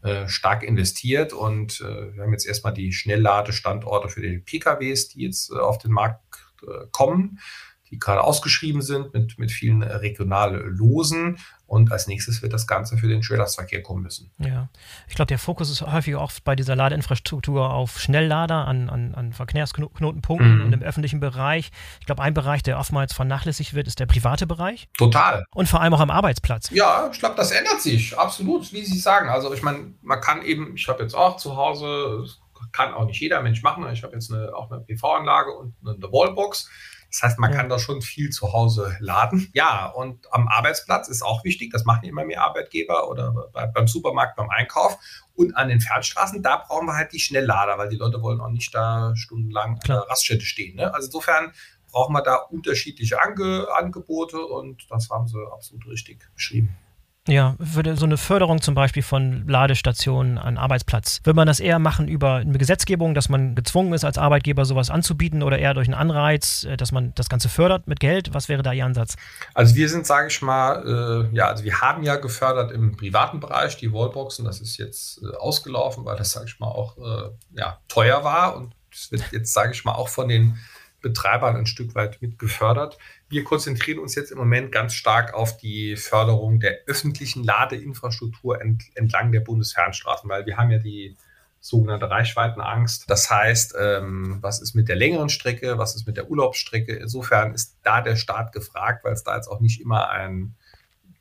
äh, 0.04 0.28
stark 0.28 0.64
investiert 0.64 1.32
und 1.32 1.80
äh, 1.80 2.14
wir 2.14 2.24
haben 2.24 2.34
jetzt 2.34 2.46
erstmal 2.46 2.74
die 2.74 2.92
Schnellladestandorte 2.92 4.10
für 4.10 4.22
die 4.22 4.38
PKWs, 4.38 5.08
die 5.08 5.22
jetzt 5.22 5.50
äh, 5.50 5.56
auf 5.56 5.78
den 5.78 5.92
Markt 5.92 6.22
äh, 6.62 6.88
kommen, 6.92 7.40
die 7.90 8.00
gerade 8.00 8.22
ausgeschrieben 8.22 8.82
sind 8.82 9.14
mit, 9.14 9.40
mit 9.40 9.52
vielen 9.52 9.82
Regionallosen 9.82 11.38
und 11.74 11.92
als 11.92 12.06
nächstes 12.06 12.44
wird 12.44 12.54
das 12.54 12.68
Ganze 12.68 12.98
für 12.98 13.08
den 13.08 13.24
Schwerlastverkehr 13.24 13.82
kommen 13.82 14.04
müssen. 14.04 14.30
Ja, 14.38 14.70
ich 15.08 15.16
glaube, 15.16 15.28
der 15.28 15.40
Fokus 15.40 15.72
ist 15.72 15.82
häufig 15.82 16.16
auch 16.16 16.32
bei 16.44 16.56
dieser 16.56 16.76
Ladeinfrastruktur 16.76 17.74
auf 17.74 18.00
Schnelllader 18.00 18.68
an, 18.68 18.92
an, 18.92 19.16
an 19.16 19.34
Verkehrsknotenpunkten 19.34 20.60
mhm. 20.60 20.66
und 20.66 20.74
im 20.74 20.84
öffentlichen 20.84 21.20
Bereich. 21.20 21.72
Ich 22.00 22.06
glaube, 22.06 22.22
ein 22.22 22.36
Bereich, 22.36 22.62
der 22.62 22.78
oftmals 22.78 23.14
vernachlässigt 23.14 23.74
wird, 23.74 23.88
ist 23.88 24.00
der 24.00 24.06
private 24.06 24.46
Bereich. 24.46 24.88
Total. 24.96 25.46
Und 25.56 25.68
vor 25.68 25.82
allem 25.82 25.96
auch 25.96 26.00
am 26.00 26.12
Arbeitsplatz. 26.12 26.70
Ja, 26.70 27.10
ich 27.12 27.18
glaube, 27.18 27.36
das 27.36 27.50
ändert 27.50 27.82
sich. 27.82 28.16
Absolut, 28.16 28.72
wie 28.72 28.86
Sie 28.86 29.00
sagen. 29.00 29.30
Also 29.30 29.52
ich 29.52 29.64
meine, 29.64 29.96
man 30.04 30.22
kann 30.22 30.44
eben, 30.44 30.76
ich 30.76 30.88
habe 30.88 31.02
jetzt 31.02 31.16
auch 31.16 31.38
zu 31.38 31.58
Hause, 31.58 32.28
kann 32.72 32.94
auch 32.94 33.06
nicht 33.06 33.20
jeder 33.20 33.42
Mensch 33.42 33.64
machen. 33.64 33.84
Ich 33.92 34.04
habe 34.04 34.14
jetzt 34.14 34.32
eine, 34.32 34.56
auch 34.56 34.70
eine 34.70 34.82
PV-Anlage 34.82 35.52
und 35.52 35.74
eine 35.84 35.98
Wallbox. 36.12 36.70
Das 37.14 37.22
heißt, 37.22 37.40
man 37.40 37.52
ja. 37.52 37.58
kann 37.58 37.70
da 37.70 37.78
schon 37.78 38.02
viel 38.02 38.32
zu 38.32 38.54
Hause 38.54 38.98
laden. 39.00 39.52
Ja, 39.54 39.86
und 39.86 40.26
am 40.34 40.48
Arbeitsplatz 40.48 41.08
ist 41.10 41.22
auch 41.22 41.44
wichtig, 41.44 41.72
das 41.72 41.86
machen 41.86 42.06
immer 42.06 42.26
mehr 42.26 42.42
Arbeitgeber 42.42 43.08
oder 43.08 43.50
bei, 43.54 43.68
beim 43.68 43.88
Supermarkt, 43.88 44.36
beim 44.36 44.50
Einkauf. 44.50 44.98
Und 45.36 45.56
an 45.56 45.70
den 45.70 45.80
Fernstraßen, 45.80 46.42
da 46.42 46.58
brauchen 46.58 46.88
wir 46.88 46.96
halt 46.96 47.14
die 47.14 47.20
Schnelllader, 47.20 47.78
weil 47.78 47.90
die 47.90 47.98
Leute 47.98 48.24
wollen 48.24 48.42
auch 48.42 48.50
nicht 48.50 48.74
da 48.74 49.16
stundenlang 49.16 49.78
Klar. 49.78 50.00
an 50.00 50.04
der 50.04 50.12
Raststätte 50.12 50.44
stehen. 50.44 50.76
Ne? 50.76 50.92
Also 50.92 51.06
insofern 51.06 51.54
brauchen 51.92 52.14
wir 52.14 52.24
da 52.24 52.36
unterschiedliche 52.36 53.22
Ange 53.22 53.68
Angebote 53.78 54.44
und 54.44 54.88
das 54.90 55.12
haben 55.12 55.28
sie 55.28 55.38
absolut 55.52 55.86
richtig 55.86 56.28
beschrieben. 56.34 56.76
Ja, 57.26 57.56
würde 57.58 57.96
so 57.96 58.06
eine 58.06 58.18
Förderung 58.18 58.62
zum 58.62 58.76
Beispiel 58.76 59.02
von 59.02 59.48
Ladestationen 59.48 60.38
an 60.38 60.58
Arbeitsplatz, 60.58 61.22
würde 61.24 61.38
man 61.38 61.48
das 61.48 61.62
eher 61.62 61.80
machen 61.80 62.10
über 62.10 62.36
eine 62.36 62.58
Gesetzgebung, 62.58 63.14
dass 63.14 63.30
man 63.30 63.56
gezwungen 63.56 63.94
ist, 63.94 64.04
als 64.04 64.18
Arbeitgeber 64.18 64.66
sowas 64.66 64.90
anzubieten 64.90 65.42
oder 65.42 65.58
eher 65.58 65.74
durch 65.74 65.88
einen 65.88 65.94
Anreiz, 65.94 66.66
äh, 66.66 66.76
dass 66.76 66.92
man 66.92 67.14
das 67.16 67.30
Ganze 67.30 67.48
fördert 67.48 67.88
mit 67.88 68.02
Geld? 68.02 68.34
Was 68.34 68.50
wäre 68.50 68.62
da 68.62 68.74
Ihr 68.74 68.84
Ansatz? 68.84 69.16
Also 69.54 69.76
wir 69.76 69.88
sind, 69.88 70.06
sage 70.06 70.28
ich 70.28 70.42
mal, 70.42 71.30
äh, 71.32 71.36
ja, 71.36 71.48
also 71.48 71.64
wir 71.64 71.80
haben 71.80 72.04
ja 72.04 72.18
gefördert 72.18 72.74
im 72.74 72.98
privaten 72.98 73.40
Bereich 73.40 73.78
die 73.78 73.94
Wallboxen. 73.94 74.44
Das 74.44 74.60
ist 74.60 74.76
jetzt 74.78 75.22
äh, 75.24 75.38
ausgelaufen, 75.38 76.04
weil 76.04 76.18
das, 76.18 76.32
sage 76.32 76.48
ich 76.48 76.60
mal, 76.60 76.68
auch 76.68 76.98
äh, 76.98 77.30
ja, 77.58 77.80
teuer 77.88 78.26
war 78.26 78.58
und 78.58 78.76
es 78.92 79.12
wird 79.14 79.24
jetzt, 79.32 79.54
sage 79.54 79.72
ich 79.72 79.86
mal, 79.86 79.94
auch 79.94 80.10
von 80.10 80.28
den 80.28 80.58
Betreibern 81.04 81.56
ein 81.56 81.68
Stück 81.68 81.94
weit 81.94 82.20
mit 82.22 82.40
gefördert. 82.40 82.98
Wir 83.30 83.44
konzentrieren 83.44 84.00
uns 84.00 84.16
jetzt 84.16 84.32
im 84.32 84.40
Moment 84.40 84.72
ganz 84.72 84.96
stark 84.96 85.36
auf 85.36 85.58
die 85.58 85.96
Förderung 85.96 86.60
der 86.60 86.80
öffentlichen 86.88 87.44
Ladeinfrastruktur 87.44 88.60
ent, 88.60 88.84
entlang 88.96 89.32
der 89.32 89.42
Bundesfernstraßen, 89.42 90.28
weil 90.28 90.48
wir 90.48 90.58
haben 90.58 90.72
ja 90.72 90.80
die 90.80 91.16
sogenannte 91.60 92.10
Reichweitenangst. 92.10 93.10
Das 93.10 93.30
heißt, 93.30 93.76
ähm, 93.80 94.40
was 94.42 94.62
ist 94.62 94.74
mit 94.74 94.90
der 94.90 94.96
längeren 94.96 95.30
Strecke, 95.30 95.78
was 95.78 95.96
ist 95.96 96.08
mit 96.08 96.18
der 96.18 96.30
Urlaubsstrecke? 96.30 96.94
Insofern 96.94 97.54
ist 97.54 97.78
da 97.84 98.02
der 98.02 98.16
Staat 98.16 98.52
gefragt, 98.52 99.04
weil 99.04 99.14
es 99.14 99.24
da 99.24 99.36
jetzt 99.36 99.48
auch 99.48 99.62
nicht 99.62 99.80
immer 99.80 100.10
ein 100.10 100.56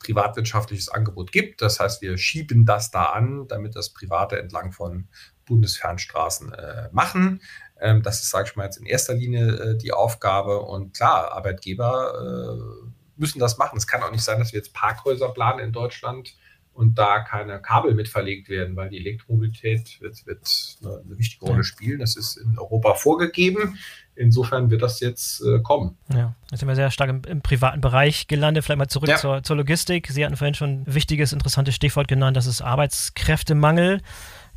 privatwirtschaftliches 0.00 0.88
Angebot 0.88 1.30
gibt. 1.32 1.62
Das 1.62 1.78
heißt, 1.78 2.02
wir 2.02 2.18
schieben 2.18 2.66
das 2.66 2.90
da 2.90 3.06
an, 3.06 3.46
damit 3.46 3.76
das 3.76 3.90
Private 3.90 4.38
entlang 4.38 4.72
von 4.72 5.06
Bundesfernstraßen 5.46 6.52
äh, 6.52 6.88
machen. 6.92 7.40
Ähm, 7.82 8.02
das 8.02 8.20
ist, 8.20 8.30
sage 8.30 8.48
ich 8.48 8.56
mal, 8.56 8.64
jetzt 8.64 8.78
in 8.78 8.86
erster 8.86 9.14
Linie 9.14 9.48
äh, 9.48 9.76
die 9.76 9.92
Aufgabe. 9.92 10.60
Und 10.60 10.94
klar, 10.94 11.32
Arbeitgeber 11.32 12.14
äh, 12.14 12.90
müssen 13.16 13.40
das 13.40 13.58
machen. 13.58 13.76
Es 13.76 13.86
kann 13.86 14.02
auch 14.02 14.12
nicht 14.12 14.22
sein, 14.22 14.38
dass 14.38 14.52
wir 14.52 14.58
jetzt 14.58 14.72
Parkhäuser 14.72 15.28
planen 15.30 15.58
in 15.58 15.72
Deutschland 15.72 16.34
und 16.74 16.96
da 16.98 17.20
keine 17.20 17.60
Kabel 17.60 17.94
mit 17.94 18.08
verlegt 18.08 18.48
werden, 18.48 18.76
weil 18.76 18.88
die 18.88 18.98
Elektromobilität 18.98 20.00
wird, 20.00 20.24
wird 20.26 20.78
eine, 20.82 21.02
eine 21.04 21.18
wichtige 21.18 21.44
Rolle 21.44 21.64
spielen. 21.64 21.98
Das 21.98 22.16
ist 22.16 22.36
in 22.36 22.58
Europa 22.58 22.94
vorgegeben. 22.94 23.78
Insofern 24.14 24.70
wird 24.70 24.80
das 24.80 25.00
jetzt 25.00 25.42
äh, 25.42 25.60
kommen. 25.60 25.98
Ja, 26.14 26.34
jetzt 26.50 26.60
sind 26.60 26.68
wir 26.68 26.74
sehr 26.74 26.90
stark 26.90 27.10
im, 27.10 27.22
im 27.24 27.42
privaten 27.42 27.80
Bereich 27.80 28.26
gelandet. 28.26 28.64
Vielleicht 28.64 28.78
mal 28.78 28.88
zurück 28.88 29.08
ja. 29.08 29.16
zur, 29.16 29.42
zur 29.42 29.56
Logistik. 29.56 30.08
Sie 30.08 30.24
hatten 30.24 30.36
vorhin 30.36 30.54
schon 30.54 30.82
ein 30.82 30.94
wichtiges, 30.94 31.32
interessantes 31.32 31.74
Stichwort 31.74 32.08
genannt, 32.08 32.36
das 32.36 32.46
ist 32.46 32.62
Arbeitskräftemangel. 32.62 34.00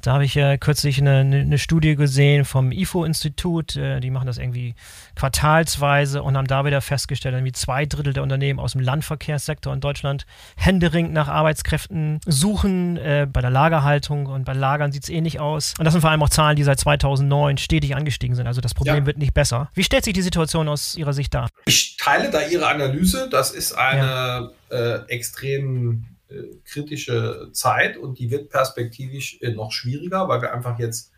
Da 0.05 0.13
habe 0.13 0.25
ich 0.25 0.35
ja 0.35 0.57
kürzlich 0.57 0.99
eine, 0.99 1.19
eine 1.19 1.57
Studie 1.57 1.95
gesehen 1.95 2.45
vom 2.45 2.71
IFO-Institut. 2.71 3.75
Äh, 3.75 3.99
die 4.01 4.11
machen 4.11 4.27
das 4.27 4.37
irgendwie 4.37 4.75
quartalsweise 5.15 6.21
und 6.21 6.37
haben 6.37 6.45
da 6.45 6.63
wieder 6.63 6.79
festgestellt, 6.81 7.33
irgendwie 7.33 7.53
zwei 7.53 7.87
Drittel 7.87 8.13
der 8.13 8.21
Unternehmen 8.21 8.59
aus 8.59 8.73
dem 8.73 8.81
Landverkehrssektor 8.81 9.73
in 9.73 9.81
Deutschland 9.81 10.27
händeringend 10.57 11.13
nach 11.13 11.27
Arbeitskräften 11.27 12.19
suchen. 12.27 12.97
Äh, 12.97 13.27
bei 13.31 13.41
der 13.41 13.49
Lagerhaltung 13.49 14.27
und 14.27 14.45
bei 14.45 14.53
Lagern 14.53 14.91
sieht 14.91 15.03
es 15.03 15.09
ähnlich 15.09 15.39
aus. 15.39 15.73
Und 15.79 15.85
das 15.85 15.93
sind 15.93 16.01
vor 16.01 16.11
allem 16.11 16.21
auch 16.21 16.29
Zahlen, 16.29 16.55
die 16.55 16.63
seit 16.63 16.79
2009 16.79 17.57
stetig 17.57 17.95
angestiegen 17.95 18.35
sind. 18.35 18.45
Also 18.45 18.61
das 18.61 18.75
Problem 18.75 18.97
ja. 18.97 19.05
wird 19.07 19.17
nicht 19.17 19.33
besser. 19.33 19.71
Wie 19.73 19.83
stellt 19.83 20.05
sich 20.05 20.13
die 20.13 20.21
Situation 20.21 20.69
aus 20.69 20.95
Ihrer 20.95 21.13
Sicht 21.13 21.33
dar? 21.33 21.49
Ich 21.65 21.97
teile 21.97 22.29
da 22.29 22.41
Ihre 22.41 22.67
Analyse. 22.67 23.27
Das 23.31 23.49
ist 23.49 23.73
eine 23.73 24.51
ja. 24.69 24.77
äh, 24.77 25.05
extrem 25.07 25.93
äh, 25.93 26.14
kritische 26.63 27.49
Zeit 27.53 27.97
und 27.97 28.19
die 28.19 28.31
wird 28.31 28.49
perspektivisch 28.49 29.39
äh, 29.41 29.51
noch 29.51 29.71
schwieriger, 29.71 30.27
weil 30.27 30.41
wir 30.41 30.53
einfach 30.53 30.79
jetzt 30.79 31.11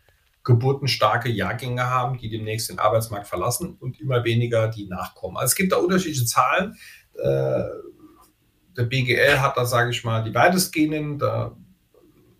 geburtenstarke 0.44 1.28
Jahrgänge 1.28 1.84
haben, 1.84 2.18
die 2.18 2.30
demnächst 2.30 2.70
den 2.70 2.78
Arbeitsmarkt 2.78 3.26
verlassen 3.26 3.76
und 3.78 4.00
immer 4.00 4.24
weniger, 4.24 4.68
die 4.68 4.86
nachkommen. 4.86 5.36
Also 5.36 5.52
es 5.52 5.56
gibt 5.56 5.72
da 5.72 5.76
unterschiedliche 5.76 6.24
Zahlen. 6.24 6.76
Äh, 7.14 7.64
der 8.76 8.84
BGL 8.84 9.40
hat 9.40 9.56
da, 9.56 9.66
sage 9.66 9.90
ich 9.90 10.04
mal, 10.04 10.22
die 10.22 10.34
weitestgehenden, 10.34 11.18
da 11.18 11.56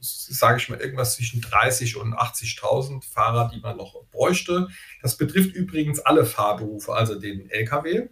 sage 0.00 0.58
ich 0.58 0.68
mal, 0.68 0.80
irgendwas 0.80 1.16
zwischen 1.16 1.40
30 1.40 1.96
und 1.96 2.14
80.000 2.14 3.04
Fahrer, 3.04 3.50
die 3.52 3.60
man 3.60 3.76
noch 3.76 4.04
bräuchte. 4.10 4.68
Das 5.02 5.16
betrifft 5.16 5.54
übrigens 5.54 6.00
alle 6.00 6.24
Fahrberufe, 6.24 6.94
also 6.94 7.18
den 7.18 7.50
Lkw, 7.50 8.08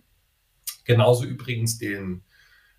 genauso 0.85 1.25
übrigens 1.25 1.79
den 1.79 2.23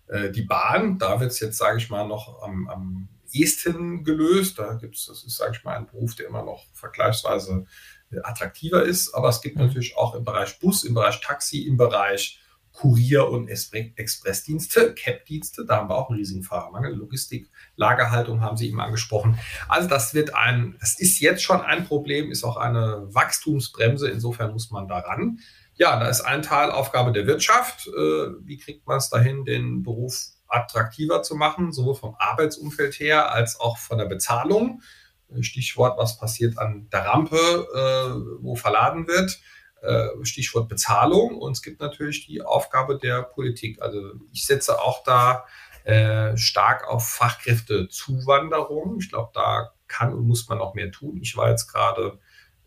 äh, 0.08 0.30
die 0.30 0.42
Bahn, 0.42 0.98
da 0.98 1.20
wird 1.20 1.32
es 1.32 1.40
jetzt, 1.40 1.58
sage 1.58 1.78
ich 1.78 1.90
mal, 1.90 2.06
noch 2.06 2.42
am, 2.42 2.68
am 2.68 3.08
ehesten 3.32 4.04
gelöst. 4.04 4.58
Da 4.58 4.74
gibt 4.74 4.96
es, 4.96 5.06
das 5.06 5.24
ist, 5.24 5.36
sage 5.36 5.52
ich 5.56 5.64
mal, 5.64 5.76
ein 5.76 5.86
Beruf, 5.86 6.14
der 6.14 6.26
immer 6.26 6.42
noch 6.42 6.64
vergleichsweise 6.72 7.66
äh, 8.10 8.18
attraktiver 8.22 8.82
ist. 8.82 9.14
Aber 9.14 9.28
es 9.28 9.40
gibt 9.40 9.56
mhm. 9.56 9.66
natürlich 9.66 9.96
auch 9.96 10.14
im 10.14 10.24
Bereich 10.24 10.58
Bus, 10.58 10.84
im 10.84 10.94
Bereich 10.94 11.20
Taxi, 11.20 11.62
im 11.62 11.76
Bereich 11.76 12.40
Kurier- 12.72 13.28
und 13.28 13.48
Expressdienste, 13.48 14.94
CAP-Dienste, 14.94 15.64
da 15.66 15.78
haben 15.78 15.90
wir 15.90 15.96
auch 15.96 16.10
einen 16.10 16.18
riesigen 16.18 16.44
Fahrermangel. 16.44 16.94
Logistik, 16.94 17.50
Lagerhaltung 17.74 18.40
haben 18.40 18.56
Sie 18.56 18.68
eben 18.68 18.80
angesprochen. 18.80 19.36
Also 19.68 19.88
das 19.88 20.14
wird 20.14 20.34
ein, 20.34 20.76
das 20.78 20.96
ist 20.98 21.18
jetzt 21.18 21.42
schon 21.42 21.60
ein 21.60 21.86
Problem, 21.86 22.30
ist 22.30 22.44
auch 22.44 22.56
eine 22.56 23.08
Wachstumsbremse. 23.12 24.08
Insofern 24.08 24.52
muss 24.52 24.70
man 24.70 24.86
daran 24.86 25.40
ja, 25.78 25.98
da 25.98 26.08
ist 26.08 26.22
ein 26.22 26.42
Teil 26.42 26.70
Aufgabe 26.72 27.12
der 27.12 27.26
Wirtschaft. 27.26 27.86
Äh, 27.86 28.30
wie 28.44 28.58
kriegt 28.58 28.86
man 28.86 28.98
es 28.98 29.10
dahin, 29.10 29.44
den 29.44 29.84
Beruf 29.84 30.12
attraktiver 30.48 31.22
zu 31.22 31.36
machen, 31.36 31.72
sowohl 31.72 31.94
vom 31.94 32.16
Arbeitsumfeld 32.18 32.98
her 32.98 33.30
als 33.30 33.60
auch 33.60 33.78
von 33.78 33.98
der 33.98 34.06
Bezahlung? 34.06 34.82
Äh, 35.32 35.44
Stichwort, 35.44 35.96
was 35.96 36.18
passiert 36.18 36.58
an 36.58 36.88
der 36.90 37.06
Rampe, 37.06 37.36
äh, 37.36 38.42
wo 38.42 38.54
verladen 38.56 39.06
wird. 39.06 39.38
Stichwort 40.22 40.68
Bezahlung. 40.68 41.38
Und 41.38 41.52
es 41.52 41.62
gibt 41.62 41.80
natürlich 41.80 42.26
die 42.26 42.42
Aufgabe 42.42 42.98
der 42.98 43.22
Politik. 43.22 43.80
Also 43.80 44.14
ich 44.32 44.44
setze 44.44 44.82
auch 44.82 45.04
da 45.04 45.44
stark 46.34 46.88
auf 46.88 47.08
Fachkräftezuwanderung. 47.08 48.98
Ich 48.98 49.08
glaube, 49.08 49.30
da 49.34 49.70
kann 49.86 50.12
und 50.12 50.26
muss 50.26 50.48
man 50.48 50.58
auch 50.58 50.74
mehr 50.74 50.90
tun. 50.90 51.20
Ich 51.22 51.36
war 51.36 51.48
jetzt 51.48 51.72
gerade 51.72 52.18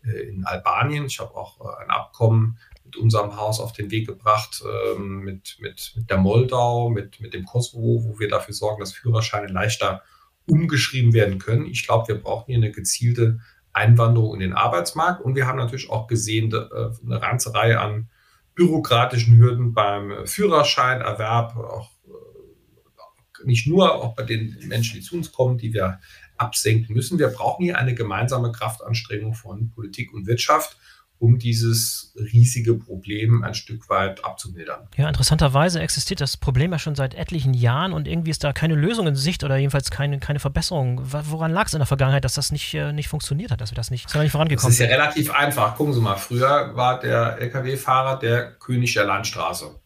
in 0.02 0.46
Albanien. 0.46 1.04
Ich 1.04 1.20
habe 1.20 1.34
auch 1.34 1.60
ein 1.80 1.90
Abkommen 1.90 2.58
mit 2.92 3.02
unserem 3.02 3.36
Haus 3.36 3.58
auf 3.58 3.72
den 3.72 3.90
Weg 3.90 4.06
gebracht, 4.06 4.62
ähm, 4.96 5.20
mit, 5.20 5.56
mit, 5.60 5.92
mit 5.96 6.10
der 6.10 6.18
Moldau, 6.18 6.90
mit, 6.90 7.20
mit 7.20 7.32
dem 7.32 7.46
Kosovo, 7.46 8.04
wo 8.04 8.18
wir 8.18 8.28
dafür 8.28 8.54
sorgen, 8.54 8.80
dass 8.80 8.92
Führerscheine 8.92 9.46
leichter 9.50 10.02
umgeschrieben 10.46 11.14
werden 11.14 11.38
können. 11.38 11.66
Ich 11.66 11.86
glaube, 11.86 12.08
wir 12.08 12.20
brauchen 12.20 12.46
hier 12.46 12.56
eine 12.56 12.70
gezielte 12.70 13.40
Einwanderung 13.72 14.34
in 14.34 14.40
den 14.40 14.52
Arbeitsmarkt 14.52 15.22
und 15.22 15.34
wir 15.34 15.46
haben 15.46 15.58
natürlich 15.58 15.88
auch 15.88 16.06
gesehen, 16.06 16.52
äh, 16.52 16.90
eine 17.06 17.20
ganze 17.20 17.54
Reihe 17.54 17.80
an 17.80 18.10
bürokratischen 18.54 19.38
Hürden 19.38 19.72
beim 19.72 20.26
Führerscheinerwerb, 20.26 21.56
auch 21.56 21.90
äh, 22.04 23.46
nicht 23.46 23.66
nur, 23.66 23.94
auch 23.94 24.14
bei 24.14 24.24
den 24.24 24.58
Menschen, 24.66 25.00
die 25.00 25.02
zu 25.02 25.16
uns 25.16 25.32
kommen, 25.32 25.56
die 25.56 25.72
wir 25.72 25.98
absenken 26.36 26.94
müssen. 26.94 27.18
Wir 27.18 27.28
brauchen 27.28 27.64
hier 27.64 27.78
eine 27.78 27.94
gemeinsame 27.94 28.52
Kraftanstrengung 28.52 29.32
von 29.32 29.70
Politik 29.70 30.12
und 30.12 30.26
Wirtschaft 30.26 30.76
um 31.22 31.38
dieses 31.38 32.12
riesige 32.16 32.74
Problem 32.74 33.44
ein 33.44 33.54
Stück 33.54 33.88
weit 33.88 34.24
abzumildern. 34.24 34.88
Ja, 34.96 35.06
interessanterweise 35.06 35.80
existiert 35.80 36.20
das 36.20 36.36
Problem 36.36 36.72
ja 36.72 36.80
schon 36.80 36.96
seit 36.96 37.14
etlichen 37.14 37.54
Jahren 37.54 37.92
und 37.92 38.08
irgendwie 38.08 38.32
ist 38.32 38.42
da 38.42 38.52
keine 38.52 38.74
Lösung 38.74 39.06
in 39.06 39.14
Sicht 39.14 39.44
oder 39.44 39.56
jedenfalls 39.56 39.92
keine, 39.92 40.18
keine 40.18 40.40
Verbesserung. 40.40 41.00
Woran 41.04 41.52
lag 41.52 41.68
es 41.68 41.74
in 41.74 41.78
der 41.78 41.86
Vergangenheit, 41.86 42.24
dass 42.24 42.34
das 42.34 42.50
nicht, 42.50 42.74
äh, 42.74 42.92
nicht 42.92 43.06
funktioniert 43.06 43.52
hat, 43.52 43.60
dass 43.60 43.70
wir 43.70 43.76
das 43.76 43.92
nicht, 43.92 44.12
nicht 44.16 44.32
vorangekommen 44.32 44.72
sind? 44.72 44.80
Das 44.80 44.90
ist 44.90 44.98
ja 44.98 45.00
relativ 45.00 45.30
einfach. 45.30 45.76
Gucken 45.76 45.94
Sie 45.94 46.00
mal, 46.00 46.16
früher 46.16 46.74
war 46.74 46.98
der 46.98 47.38
Lkw-Fahrer 47.38 48.18
der 48.18 48.54
König 48.54 48.92
der 48.94 49.04
Landstraße. 49.04 49.80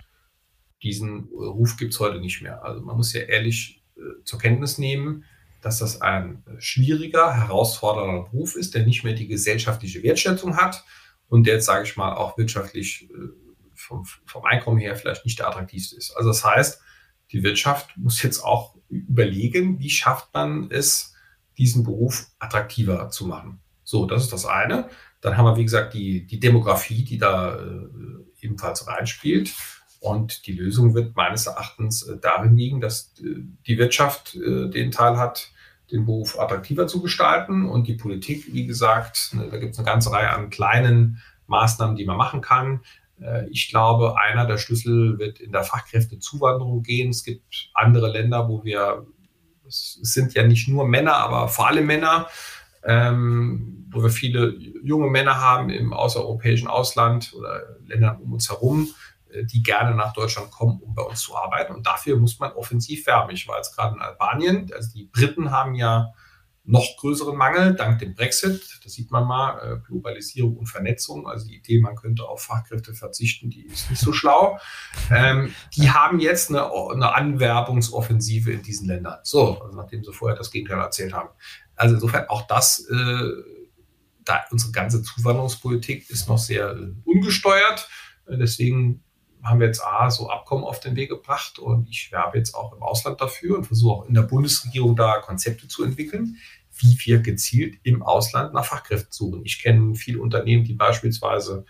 Diesen 0.83 1.29
Ruf 1.35 1.77
gibt 1.77 1.93
es 1.93 2.01
heute 2.01 2.19
nicht 2.19 2.41
mehr. 2.41 2.65
Also 2.65 2.81
man 2.81 2.97
muss 2.97 3.13
ja 3.13 3.21
ehrlich 3.21 3.85
äh, 3.99 4.25
zur 4.25 4.39
Kenntnis 4.39 4.79
nehmen, 4.79 5.25
dass 5.61 5.81
das 5.81 6.01
ein 6.01 6.45
schwieriger, 6.61 7.35
herausfordernder 7.35 8.23
Beruf 8.23 8.57
ist, 8.57 8.75
der 8.75 8.87
nicht 8.87 9.05
mehr 9.05 9.13
die 9.13 9.29
gesellschaftliche 9.29 10.03
Wertschätzung 10.03 10.57
hat 10.57 10.83
und 11.29 11.47
der 11.47 11.55
jetzt, 11.55 11.67
sage 11.67 11.85
ich 11.85 11.97
mal, 11.97 12.15
auch 12.15 12.39
wirtschaftlich 12.39 13.09
äh, 13.11 13.29
vom, 13.75 14.05
vom 14.05 14.45
Einkommen 14.45 14.79
her 14.79 14.97
vielleicht 14.97 15.25
nicht 15.25 15.39
der 15.39 15.49
attraktivste 15.49 15.97
ist. 15.97 16.17
Also 16.17 16.31
das 16.31 16.45
heißt, 16.45 16.81
die 17.33 17.43
Wirtschaft 17.43 17.97
muss 17.97 18.23
jetzt 18.23 18.41
auch 18.41 18.77
überlegen, 18.89 19.81
wie 19.81 19.91
schafft 19.91 20.33
man 20.33 20.71
es, 20.71 21.15
diesen 21.59 21.85
Beruf 21.85 22.27
attraktiver 22.39 23.09
zu 23.11 23.27
machen. 23.27 23.61
So, 23.83 24.07
das 24.07 24.25
ist 24.25 24.33
das 24.33 24.47
eine. 24.47 24.89
Dann 25.21 25.37
haben 25.37 25.47
wir, 25.47 25.57
wie 25.57 25.65
gesagt, 25.65 25.95
die, 25.95 26.27
die 26.27 26.41
Demografie, 26.41 27.05
die 27.05 27.19
da 27.19 27.57
äh, 27.57 27.89
ebenfalls 28.41 28.87
reinspielt. 28.87 29.55
Und 30.01 30.47
die 30.47 30.53
Lösung 30.53 30.95
wird 30.95 31.17
meines 31.17 31.47
Erachtens 31.47 32.03
äh, 32.03 32.19
darin 32.19 32.57
liegen, 32.57 32.81
dass 32.81 33.15
äh, 33.21 33.43
die 33.67 33.79
Wirtschaft 33.79 34.37
äh, 34.37 34.69
den 34.69 34.91
Teil 34.91 35.17
hat, 35.17 35.51
den 35.91 36.07
Beruf 36.07 36.39
attraktiver 36.39 36.87
zu 36.87 37.03
gestalten. 37.03 37.67
Und 37.67 37.87
die 37.87 37.95
Politik, 37.95 38.53
wie 38.53 38.67
gesagt, 38.67 39.31
ne, 39.33 39.49
da 39.51 39.59
gibt 39.59 39.73
es 39.73 39.79
eine 39.79 39.87
ganze 39.87 40.11
Reihe 40.13 40.31
an 40.31 40.51
kleinen 40.51 41.23
Maßnahmen, 41.47 41.97
die 41.97 42.05
man 42.05 42.17
machen 42.17 42.41
kann. 42.41 42.81
Äh, 43.21 43.49
ich 43.51 43.69
glaube, 43.69 44.21
einer 44.21 44.47
der 44.47 44.59
Schlüssel 44.59 45.19
wird 45.19 45.41
in 45.41 45.53
der 45.53 45.63
Fachkräftezuwanderung 45.63 46.83
gehen. 46.83 47.11
Es 47.11 47.25
gibt 47.25 47.71
andere 47.75 48.11
Länder, 48.11 48.49
wo 48.49 48.65
wir, 48.65 49.07
es 49.67 49.99
sind 50.03 50.35
ja 50.35 50.47
nicht 50.47 50.69
nur 50.69 50.87
Männer, 50.87 51.15
aber 51.17 51.49
vor 51.49 51.69
allem 51.69 51.87
Männer, 51.87 52.29
ähm, 52.85 53.87
wo 53.91 54.03
wir 54.03 54.11
viele 54.11 54.57
junge 54.83 55.09
Männer 55.09 55.41
haben 55.41 55.71
im 55.71 55.93
außereuropäischen 55.93 56.69
Ausland 56.69 57.33
oder 57.35 57.63
Ländern 57.85 58.19
um 58.19 58.33
uns 58.33 58.49
herum, 58.51 58.89
die 59.45 59.63
gerne 59.63 59.95
nach 59.95 60.13
Deutschland 60.13 60.51
kommen, 60.51 60.81
um 60.81 60.95
bei 60.95 61.03
uns 61.03 61.21
zu 61.21 61.37
arbeiten. 61.37 61.75
Und 61.75 61.87
dafür 61.87 62.17
muss 62.17 62.39
man 62.39 62.53
offensiv 62.53 63.07
werben. 63.07 63.33
Ich 63.33 63.47
war 63.49 63.57
jetzt 63.57 63.75
gerade 63.77 63.97
in 63.97 64.03
Albanien. 64.03 64.71
Also 64.75 64.93
die 64.93 65.05
Briten 65.05 65.51
haben 65.51 65.75
ja 65.75 66.13
noch 66.67 66.97
größeren 66.99 67.37
Mangel 67.37 67.75
dank 67.75 68.01
dem 68.01 68.15
Brexit. 68.15 68.81
Das 68.83 68.93
sieht 68.93 69.11
man 69.13 69.25
mal, 69.25 69.59
äh, 69.59 69.87
Globalisierung 69.87 70.57
und 70.57 70.67
Vernetzung. 70.67 71.29
Also 71.29 71.47
die 71.47 71.57
Idee, 71.57 71.81
man 71.81 71.95
könnte 71.95 72.25
auf 72.25 72.43
Fachkräfte 72.43 72.93
verzichten, 72.93 73.51
die 73.51 73.67
ist 73.67 73.89
nicht 73.89 74.03
so 74.03 74.13
schlau. 74.13 74.59
Ähm, 75.11 75.55
die 75.77 75.91
haben 75.91 76.19
jetzt 76.19 76.51
eine, 76.51 76.65
eine 76.65 77.15
Anwerbungsoffensive 77.15 78.51
in 78.51 78.63
diesen 78.63 78.89
Ländern. 78.89 79.19
So, 79.23 79.63
also 79.63 79.77
nachdem 79.77 80.03
sie 80.03 80.13
vorher 80.13 80.37
das 80.37 80.51
Gegenteil 80.51 80.81
erzählt 80.81 81.13
haben. 81.13 81.29
Also 81.77 81.95
insofern 81.95 82.29
auch 82.29 82.43
das, 82.49 82.81
äh, 82.91 83.31
da 84.25 84.45
unsere 84.51 84.73
ganze 84.73 85.03
Zuwanderungspolitik 85.03 86.11
ist 86.11 86.29
noch 86.29 86.39
sehr 86.39 86.71
äh, 86.71 86.93
ungesteuert. 87.05 87.89
Deswegen 88.29 89.05
haben 89.47 89.61
wir 89.61 89.67
jetzt 89.67 89.85
A, 89.85 90.11
so 90.11 90.29
Abkommen 90.29 90.65
auf 90.65 90.81
den 90.81 90.97
Weg 90.97 91.09
gebracht 91.11 91.59
und 91.59 91.89
ich 91.89 92.11
werbe 92.13 92.39
jetzt 92.39 92.55
auch 92.55 92.73
im 92.75 92.83
Ausland 92.83 93.21
dafür 93.21 93.57
und 93.57 93.65
versuche 93.65 93.95
auch 93.95 94.07
in 94.07 94.15
der 94.15 94.23
Bundesregierung 94.23 94.97
da 94.97 95.21
Konzepte 95.21 95.69
zu 95.69 95.85
entwickeln. 95.85 96.37
wie 96.79 96.99
wir 97.05 97.21
gezielt 97.21 97.79
im 97.85 98.03
Ausland 98.03 98.53
nach 98.53 98.65
Fachkräften 98.65 99.13
suchen. 99.13 99.43
Ich 99.45 99.63
kenne 99.63 99.95
viele 99.95 100.21
Unternehmen, 100.21 100.65
die 100.65 100.75
beispielsweise 100.75 101.65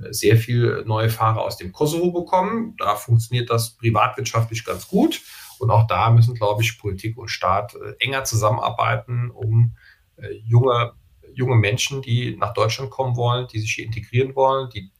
äh, 0.00 0.12
sehr 0.12 0.36
viel 0.36 0.84
neue 0.86 1.10
Fahrer 1.10 1.42
aus 1.42 1.56
dem 1.56 1.72
Kosovo 1.72 2.12
bekommen. 2.12 2.76
Da 2.78 2.96
funktioniert 2.96 3.50
das 3.50 3.70
privatwirtschaftlich 3.76 4.64
ganz 4.64 4.88
gut. 4.88 5.22
Und 5.58 5.70
auch 5.70 5.86
da 5.86 6.10
müssen, 6.10 6.34
glaube 6.34 6.62
ich, 6.62 6.78
Politik 6.78 7.16
und 7.16 7.28
Staat 7.28 7.74
äh, 7.74 7.94
enger 7.98 8.24
zusammenarbeiten, 8.24 9.30
um 9.30 9.76
äh, 10.16 10.32
junge, 10.44 10.92
junge 11.34 11.56
Menschen, 11.56 12.02
die 12.02 12.36
nach 12.36 12.52
Deutschland 12.54 12.90
kommen 12.90 13.16
wollen, 13.16 13.48
die 13.48 13.58
sich 13.58 13.72
hier 13.72 13.84
integrieren 13.86 14.34
wollen, 14.34 14.70
die, 14.70 14.90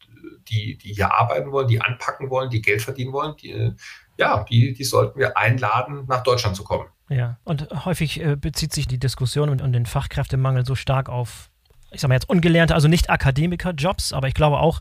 die, 0.49 0.77
die 0.79 0.95
hier 0.95 1.13
arbeiten 1.13 1.53
wollen, 1.53 1.69
die 1.69 1.81
anpacken 1.81 2.31
wollen, 2.31 2.51
die 2.51 2.63
Geld 2.63 2.83
verdienen 2.83 3.13
wollen, 3.13 3.35
die, 3.37 3.73
ja, 4.17 4.45
die, 4.45 4.73
die 4.73 4.85
sollten 4.85 5.19
wir 5.19 5.37
einladen, 5.37 6.05
nach 6.09 6.23
Deutschland 6.23 6.57
zu 6.57 6.65
kommen. 6.65 6.89
Ja, 7.09 7.39
und 7.45 7.69
häufig 7.85 8.21
äh, 8.21 8.37
bezieht 8.37 8.73
sich 8.73 8.87
die 8.87 8.99
Diskussion 8.99 9.49
und, 9.49 9.61
und 9.61 9.73
den 9.73 9.87
Fachkräftemangel 9.87 10.65
so 10.65 10.75
stark 10.75 11.09
auf, 11.09 11.51
ich 11.91 12.01
sag 12.01 12.09
mal 12.09 12.15
jetzt 12.15 12.29
ungelernte, 12.29 12.75
also 12.75 12.89
nicht 12.89 13.11
Akademiker-Jobs, 13.11 14.13
aber 14.13 14.29
ich 14.29 14.35
glaube 14.35 14.59
auch, 14.59 14.81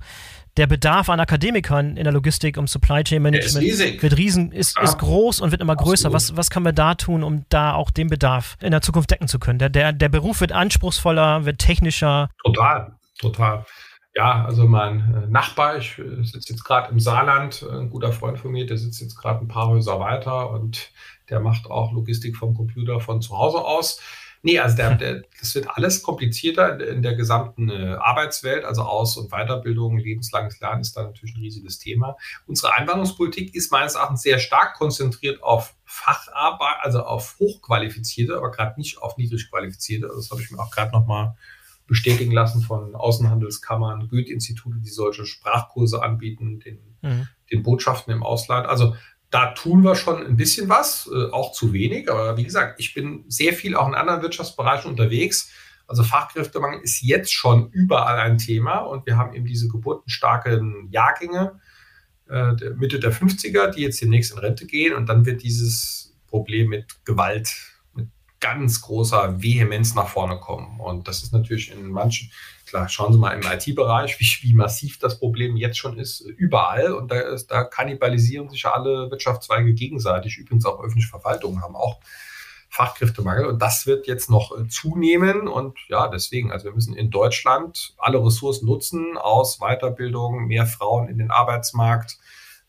der 0.56 0.68
Bedarf 0.68 1.10
an 1.10 1.20
Akademikern 1.20 1.98
in 1.98 2.04
der 2.04 2.14
Logistik 2.14 2.58
um 2.58 2.68
Supply 2.68 3.04
Chain 3.04 3.24
Management 3.24 4.02
wird 4.02 4.18
riesen, 4.18 4.52
ist, 4.52 4.78
ja. 4.78 4.84
ist 4.84 5.00
groß 5.00 5.42
und 5.42 5.52
wird 5.52 5.62
immer 5.62 5.76
größer. 5.76 6.14
Was, 6.14 6.38
was 6.38 6.52
können 6.52 6.66
wir 6.66 6.74
da 6.74 6.94
tun, 6.94 7.24
um 7.24 7.46
da 7.50 7.74
auch 7.74 7.90
den 7.90 8.08
Bedarf 8.08 8.56
in 8.62 8.70
der 8.70 8.82
Zukunft 8.82 9.10
decken 9.10 9.28
zu 9.28 9.40
können? 9.40 9.58
Der, 9.58 9.70
der, 9.70 9.94
der 9.94 10.10
Beruf 10.10 10.42
wird 10.42 10.52
anspruchsvoller, 10.52 11.46
wird 11.46 11.58
technischer. 11.58 12.30
Total, 12.44 12.94
total. 13.20 13.66
Ja, 14.16 14.46
also 14.46 14.68
mein 14.68 15.24
äh, 15.24 15.28
Nachbar, 15.28 15.78
ich 15.78 15.98
äh, 15.98 16.24
sitze 16.24 16.54
jetzt 16.54 16.64
gerade 16.64 16.92
im 16.92 17.00
Saarland, 17.00 17.64
ein 17.64 17.90
guter 17.90 18.12
Freund 18.14 18.38
von 18.40 18.52
mir, 18.52 18.68
der 18.68 18.78
sitzt 18.78 19.02
jetzt 19.02 19.18
gerade 19.18 19.40
ein 19.40 19.48
paar 19.48 19.68
Häuser 19.70 20.00
weiter 20.00 20.52
und 20.52 20.92
der 21.30 21.40
macht 21.40 21.66
auch 21.66 21.92
Logistik 21.92 22.38
vom 22.38 22.54
Computer 22.54 23.00
von 23.00 23.24
zu 23.24 23.36
Hause 23.36 23.58
aus. 23.60 24.00
Nee, 24.44 24.60
also 24.60 24.76
der, 24.76 24.96
der, 24.96 25.24
das 25.40 25.56
wird 25.56 25.68
alles 25.68 26.04
komplizierter 26.04 26.80
in, 26.80 26.98
in 26.98 27.02
der 27.02 27.16
gesamten 27.16 27.70
äh, 27.70 27.96
Arbeitswelt, 28.00 28.66
also 28.66 28.84
Aus- 28.84 29.18
und 29.18 29.32
Weiterbildung, 29.32 29.98
lebenslanges 29.98 30.60
Lernen 30.60 30.82
ist 30.82 30.96
da 30.96 31.04
natürlich 31.04 31.36
ein 31.36 31.42
riesiges 31.42 31.80
Thema. 31.80 32.16
Unsere 32.46 32.76
Einwanderungspolitik 32.76 33.56
ist 33.56 33.72
meines 33.72 33.96
Erachtens 33.96 34.22
sehr 34.22 34.38
stark 34.38 34.76
konzentriert 34.76 35.42
auf 35.42 35.74
Facharbeit, 35.86 36.78
also 36.82 37.04
auf 37.04 37.38
Hochqualifizierte, 37.40 38.38
aber 38.38 38.52
gerade 38.52 38.80
nicht 38.80 39.02
auf 39.02 39.18
niedrig 39.18 39.50
Qualifizierte. 39.50 40.06
Also 40.06 40.18
das 40.18 40.30
habe 40.30 40.42
ich 40.42 40.52
mir 40.52 40.60
auch 40.60 40.70
gerade 40.70 40.92
nochmal 40.92 41.36
bestätigen 41.88 42.32
lassen 42.32 42.62
von 42.62 42.96
Außenhandelskammern, 42.96 44.08
Goethe-Institute, 44.10 44.78
die 44.80 44.90
solche 44.90 45.26
Sprachkurse 45.26 46.02
anbieten, 46.02 46.60
den, 46.60 46.80
mhm. 47.02 47.28
den 47.52 47.64
Botschaften 47.64 48.14
im 48.14 48.24
Ausland. 48.24 48.68
Also 48.68 48.96
da 49.30 49.48
tun 49.48 49.84
wir 49.84 49.96
schon 49.96 50.26
ein 50.26 50.38
bisschen 50.38 50.70
was, 50.70 51.10
äh, 51.12 51.32
auch 51.32 51.52
zu 51.54 51.74
wenig. 51.74 52.10
Aber 52.10 52.38
wie 52.38 52.44
gesagt, 52.44 52.80
ich 52.80 52.94
bin 52.94 53.26
sehr 53.28 53.54
viel 53.54 53.76
auch 53.76 53.88
in 53.88 53.96
anderen 53.96 54.22
Wirtschaftsbereichen 54.22 54.90
unterwegs. 54.90 55.52
Also 55.88 56.04
Fachkräftemangel 56.04 56.82
ist 56.82 57.02
jetzt 57.02 57.34
schon 57.34 57.70
überall 57.72 58.20
ein 58.20 58.38
Thema 58.38 58.80
und 58.80 59.06
wir 59.06 59.18
haben 59.18 59.34
eben 59.34 59.46
diese 59.46 59.68
geburtenstarken 59.68 60.88
Jahrgänge 60.92 61.60
äh, 62.30 62.56
der 62.56 62.76
Mitte 62.76 63.00
der 63.00 63.12
50er, 63.12 63.72
die 63.72 63.82
jetzt 63.82 64.02
demnächst 64.02 64.32
in 64.32 64.38
Rente 64.38 64.66
gehen 64.66 64.94
und 64.94 65.08
dann 65.08 65.26
wird 65.26 65.44
dieses 65.44 66.16
Problem 66.28 66.70
mit 66.70 67.04
Gewalt 67.06 67.73
ganz 68.44 68.82
großer 68.82 69.42
Vehemenz 69.42 69.96
nach 69.96 70.10
vorne 70.10 70.38
kommen. 70.38 70.82
Und 70.82 71.08
das 71.08 71.24
ist 71.24 71.32
natürlich 71.32 71.72
in 71.72 71.90
manchen, 71.90 72.30
klar, 72.66 72.90
schauen 72.90 73.14
Sie 73.14 73.18
mal 73.18 73.32
im 73.32 73.42
IT-Bereich, 73.42 74.20
wie, 74.20 74.50
wie, 74.50 74.54
massiv 74.54 75.00
das 75.00 75.18
Problem 75.18 75.56
jetzt 75.56 75.78
schon 75.78 75.98
ist, 75.98 76.20
überall. 76.20 76.94
Und 76.94 77.10
da, 77.10 77.22
ist, 77.22 77.48
da 77.48 77.64
kannibalisieren 77.64 78.50
sich 78.50 78.66
alle 78.66 79.10
Wirtschaftszweige 79.10 79.74
gegenseitig. 79.74 80.38
Übrigens 80.38 80.66
auch 80.66 80.84
öffentliche 80.84 81.08
Verwaltungen 81.08 81.62
haben 81.62 81.78
auch 81.78 82.00
Fachkräftemangel. 82.68 83.46
Und 83.46 83.62
das 83.62 83.88
wird 83.88 84.08
jetzt 84.08 84.30
noch 84.30 84.52
äh, 84.58 84.68
zunehmen. 84.68 85.48
Und 85.48 85.78
ja, 85.88 86.10
deswegen, 86.10 86.52
also 86.52 86.66
wir 86.66 86.74
müssen 86.74 86.98
in 86.98 87.12
Deutschland 87.12 87.94
alle 87.98 88.24
Ressourcen 88.24 88.66
nutzen, 88.66 89.16
aus 89.16 89.60
Weiterbildung, 89.60 90.48
mehr 90.48 90.66
Frauen 90.66 91.08
in 91.08 91.18
den 91.18 91.32
Arbeitsmarkt, 91.32 92.18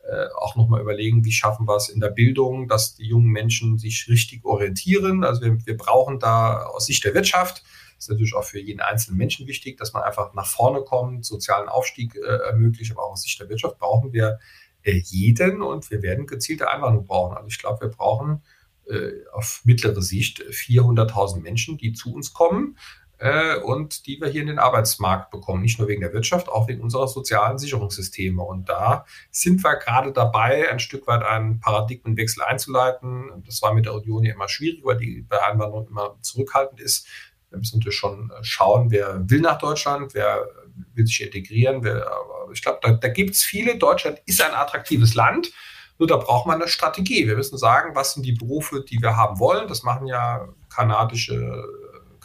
äh, 0.09 0.27
auch 0.39 0.57
nochmal 0.57 0.81
überlegen, 0.81 1.25
wie 1.25 1.33
schaffen 1.33 1.67
wir 1.67 1.77
es 1.77 1.89
in 1.89 2.01
der 2.01 2.11
Bildung, 2.11 2.69
dass 2.69 2.95
die 2.95 3.07
jungen 3.07 3.31
Menschen 3.31 3.79
sich 3.79 4.07
richtig 4.09 4.45
orientieren. 4.45 5.25
Also 5.25 5.43
wir, 5.43 5.65
wir 5.65 5.77
brauchen 5.77 6.19
da 6.19 6.65
aus 6.65 6.87
Sicht 6.87 7.05
der 7.05 7.15
Wirtschaft 7.15 7.63
ist 7.99 8.11
natürlich 8.11 8.35
auch 8.35 8.45
für 8.45 8.61
jeden 8.61 8.81
einzelnen 8.81 9.19
Menschen 9.19 9.47
wichtig, 9.47 9.79
dass 9.79 9.93
man 9.93 10.03
einfach 10.03 10.35
nach 10.35 10.47
vorne 10.47 10.83
kommt, 10.83 11.25
sozialen 11.25 11.69
Aufstieg 11.69 12.15
äh, 12.17 12.49
ermöglicht, 12.49 12.93
aber 12.93 13.05
auch 13.05 13.13
aus 13.13 13.23
Sicht 13.23 13.41
der 13.41 13.49
Wirtschaft 13.49 13.79
brauchen 13.79 14.13
wir 14.13 14.39
äh, 14.83 14.93
jeden 14.93 15.63
und 15.63 15.91
wir 15.91 16.03
werden 16.03 16.27
gezielte 16.27 16.71
Einwanderung 16.71 17.07
brauchen. 17.07 17.37
Also 17.37 17.49
ich 17.49 17.59
glaube, 17.59 17.83
wir 17.83 17.89
brauchen 17.89 18.43
äh, 18.87 19.11
auf 19.33 19.63
mittlere 19.65 20.03
Sicht 20.03 20.43
400.000 20.43 21.41
Menschen, 21.41 21.79
die 21.79 21.93
zu 21.93 22.15
uns 22.15 22.33
kommen 22.33 22.77
äh, 23.19 23.57
und 23.57 24.07
die 24.07 24.21
wir 24.21 24.29
hier 24.29 24.43
in 24.43 24.49
den 24.49 24.59
Arbeitsmarkt 24.59 25.31
bekommen. 25.31 25.63
Nicht 25.63 25.79
nur 25.79 25.89
wegen 25.89 26.01
der 26.01 26.13
Wirtschaft, 26.13 26.49
auch 26.49 26.69
wegen 26.69 26.83
unserer 26.83 27.09
sozialen 27.09 27.59
Sicherungssysteme. 27.59 28.43
Und 28.43 28.69
da 28.69 29.05
sind 29.31 29.63
wir 29.63 29.77
gerade 29.77 30.13
dabei, 30.13 30.71
ein 30.71 30.81
Stück 30.81 31.07
weit 31.07 31.23
einen 31.23 31.61
Paradigmenwechsel 31.61 32.43
einzuleiten. 32.43 33.43
Das 33.47 33.63
war 33.63 33.75
mit 33.75 33.87
der 33.87 33.95
Union 33.95 34.25
ja 34.25 34.35
immer 34.35 34.49
schwierig, 34.49 34.85
weil 34.85 34.97
die 34.97 35.27
Einwanderung 35.31 35.89
immer 35.89 36.17
zurückhaltend 36.21 36.81
ist. 36.81 37.07
Wir 37.51 37.59
müssen 37.59 37.79
natürlich 37.79 37.99
schon 37.99 38.33
schauen, 38.43 38.91
wer 38.91 39.23
will 39.31 39.41
nach 39.41 39.59
Deutschland, 39.59 40.13
wer 40.15 40.49
will 40.95 41.07
sich 41.07 41.23
integrieren. 41.23 41.85
Wer, 41.85 42.07
ich 42.53 42.63
glaube, 42.63 42.81
da, 42.83 42.93
da 42.93 43.09
gibt 43.09 43.35
es 43.35 43.43
viele. 43.43 43.79
Deutschland 43.79 44.21
ist 44.27 44.43
ein 44.43 44.55
attraktives 44.55 45.15
Land. 45.15 45.53
Nur 45.99 46.09
da 46.09 46.17
braucht 46.17 46.47
man 46.47 46.61
eine 46.61 46.69
Strategie. 46.69 47.27
Wir 47.27 47.37
müssen 47.37 47.57
sagen, 47.57 47.95
was 47.95 48.15
sind 48.15 48.27
die 48.27 48.33
Berufe, 48.33 48.85
die 48.85 49.01
wir 49.01 49.17
haben 49.17 49.39
wollen. 49.39 49.69
Das 49.69 49.85
machen 49.85 50.07
ja 50.07 50.49
kanadische, 50.69 51.65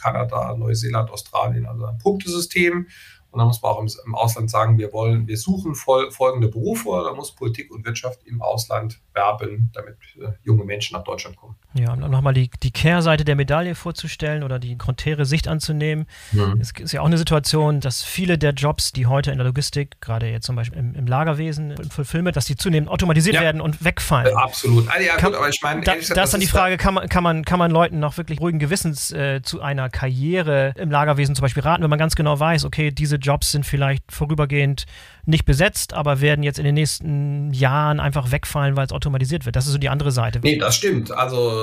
Kanada, 0.00 0.54
Neuseeland, 0.56 1.10
Australien, 1.10 1.66
also 1.66 1.84
ein 1.84 1.98
Punktesystem. 1.98 2.86
Und 3.30 3.38
da 3.38 3.44
muss 3.44 3.62
man 3.62 3.72
auch 3.72 3.80
im, 3.80 4.14
Ausland 4.14 4.50
sagen, 4.50 4.76
wir 4.78 4.92
wollen, 4.92 5.28
wir 5.28 5.36
suchen 5.36 5.74
folgende 5.76 6.48
Berufe. 6.48 7.02
Da 7.04 7.14
muss 7.14 7.34
Politik 7.34 7.70
und 7.70 7.86
Wirtschaft 7.86 8.24
im 8.24 8.42
Ausland 8.42 9.00
werben, 9.14 9.70
damit 9.72 9.98
äh, 10.20 10.32
junge 10.42 10.64
Menschen 10.64 10.96
nach 10.96 11.04
Deutschland 11.04 11.36
kommen. 11.36 11.54
Ja, 11.72 11.92
um 11.92 12.00
nochmal 12.00 12.34
die, 12.34 12.50
die 12.64 12.72
Kehrseite 12.72 13.24
der 13.24 13.36
Medaille 13.36 13.76
vorzustellen 13.76 14.42
oder 14.42 14.58
die 14.58 14.76
konträre 14.76 15.24
Sicht 15.24 15.46
anzunehmen. 15.46 16.06
Mhm. 16.32 16.58
Es 16.60 16.72
ist 16.72 16.92
ja 16.92 17.00
auch 17.00 17.06
eine 17.06 17.18
Situation, 17.18 17.78
dass 17.78 18.02
viele 18.02 18.38
der 18.38 18.52
Jobs, 18.52 18.90
die 18.90 19.06
heute 19.06 19.30
in 19.30 19.38
der 19.38 19.46
Logistik, 19.46 20.00
gerade 20.00 20.26
jetzt 20.26 20.46
zum 20.46 20.56
Beispiel 20.56 20.80
im, 20.80 20.94
im 20.96 21.06
Lagerwesen, 21.06 21.70
im 21.70 21.90
Fulfillment, 21.90 22.36
dass 22.36 22.46
die 22.46 22.56
zunehmend 22.56 22.90
automatisiert 22.90 23.36
ja. 23.36 23.42
werden 23.42 23.60
und 23.60 23.84
wegfallen. 23.84 24.36
Absolut. 24.36 24.88
Also 24.90 25.06
ja, 25.06 25.14
kann, 25.14 25.30
gut, 25.30 25.38
aber 25.38 25.48
ich 25.48 25.62
meine, 25.62 25.82
da, 25.82 25.92
da 25.92 26.22
ist 26.24 26.34
dann 26.34 26.40
die 26.40 26.48
Frage, 26.48 26.76
kann 26.76 26.94
man, 26.94 27.08
kann, 27.08 27.22
man, 27.22 27.44
kann 27.44 27.60
man 27.60 27.70
Leuten 27.70 28.00
noch 28.00 28.16
wirklich 28.16 28.40
ruhigen 28.40 28.58
Gewissens 28.58 29.12
äh, 29.12 29.40
zu 29.42 29.60
einer 29.60 29.90
Karriere 29.90 30.74
im 30.76 30.90
Lagerwesen 30.90 31.36
zum 31.36 31.42
Beispiel 31.42 31.62
raten, 31.62 31.84
wenn 31.84 31.90
man 31.90 32.00
ganz 32.00 32.16
genau 32.16 32.40
weiß, 32.40 32.64
okay, 32.64 32.90
diese 32.90 33.16
Jobs 33.16 33.52
sind 33.52 33.64
vielleicht 33.64 34.10
vorübergehend 34.10 34.86
nicht 35.24 35.44
besetzt, 35.44 35.94
aber 35.94 36.20
werden 36.20 36.42
jetzt 36.42 36.58
in 36.58 36.64
den 36.64 36.74
nächsten 36.74 37.52
Jahren 37.52 38.00
einfach 38.00 38.32
wegfallen, 38.32 38.74
weil 38.74 38.86
es 38.86 38.92
automatisiert 38.92 39.46
wird. 39.46 39.54
Das 39.54 39.66
ist 39.66 39.72
so 39.72 39.78
die 39.78 39.88
andere 39.88 40.10
Seite. 40.10 40.40
Nee, 40.42 40.56
das 40.56 40.74
stimmt. 40.74 41.12
Also 41.12 41.59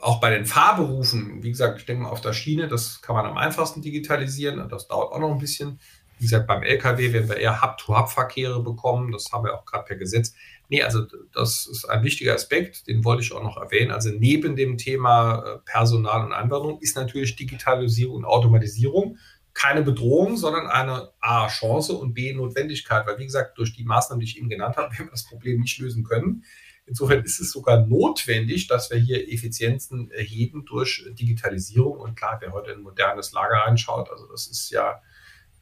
auch 0.00 0.20
bei 0.20 0.30
den 0.30 0.46
Fahrberufen, 0.46 1.42
wie 1.42 1.50
gesagt, 1.50 1.78
ich 1.78 1.86
denke 1.86 2.04
mal 2.04 2.10
auf 2.10 2.20
der 2.20 2.32
Schiene, 2.32 2.68
das 2.68 3.02
kann 3.02 3.16
man 3.16 3.26
am 3.26 3.36
einfachsten 3.36 3.82
digitalisieren. 3.82 4.68
Das 4.68 4.88
dauert 4.88 5.12
auch 5.12 5.18
noch 5.18 5.32
ein 5.32 5.38
bisschen. 5.38 5.78
Wie 6.18 6.24
gesagt, 6.24 6.46
beim 6.46 6.62
LKW 6.62 7.14
werden 7.14 7.28
wir 7.28 7.38
eher 7.38 7.62
Hub-to-Hub-Verkehre 7.62 8.62
bekommen. 8.62 9.10
Das 9.10 9.32
haben 9.32 9.44
wir 9.44 9.54
auch 9.54 9.64
gerade 9.64 9.84
per 9.84 9.96
Gesetz. 9.96 10.34
Nee, 10.68 10.82
also 10.82 11.06
das 11.32 11.66
ist 11.66 11.86
ein 11.86 12.04
wichtiger 12.04 12.34
Aspekt, 12.34 12.86
den 12.86 13.04
wollte 13.04 13.22
ich 13.22 13.32
auch 13.32 13.42
noch 13.42 13.56
erwähnen. 13.56 13.90
Also 13.90 14.10
neben 14.10 14.54
dem 14.54 14.76
Thema 14.76 15.38
äh, 15.38 15.58
Personal 15.64 16.26
und 16.26 16.32
Anwendung 16.32 16.78
ist 16.80 16.96
natürlich 16.96 17.36
Digitalisierung 17.36 18.16
und 18.16 18.24
Automatisierung 18.26 19.16
keine 19.52 19.82
Bedrohung, 19.82 20.36
sondern 20.36 20.68
eine 20.68 21.10
A, 21.20 21.48
Chance 21.48 21.94
und 21.94 22.14
B, 22.14 22.32
Notwendigkeit. 22.32 23.06
Weil, 23.06 23.18
wie 23.18 23.24
gesagt, 23.24 23.58
durch 23.58 23.74
die 23.74 23.84
Maßnahmen, 23.84 24.20
die 24.20 24.26
ich 24.26 24.38
eben 24.38 24.48
genannt 24.48 24.76
habe, 24.76 24.92
werden 24.92 25.06
wir 25.06 25.10
das 25.10 25.26
Problem 25.26 25.60
nicht 25.60 25.78
lösen 25.78 26.04
können. 26.04 26.44
Insofern 26.90 27.22
ist 27.22 27.38
es 27.38 27.52
sogar 27.52 27.86
notwendig, 27.86 28.66
dass 28.66 28.90
wir 28.90 28.98
hier 28.98 29.32
Effizienzen 29.32 30.10
erheben 30.10 30.64
durch 30.64 31.04
Digitalisierung. 31.12 32.00
Und 32.00 32.16
klar, 32.16 32.38
wer 32.40 32.50
heute 32.50 32.72
in 32.72 32.78
ein 32.78 32.82
modernes 32.82 33.30
Lager 33.30 33.58
reinschaut, 33.58 34.10
also 34.10 34.26
das 34.26 34.48
ist 34.48 34.70
ja 34.70 35.00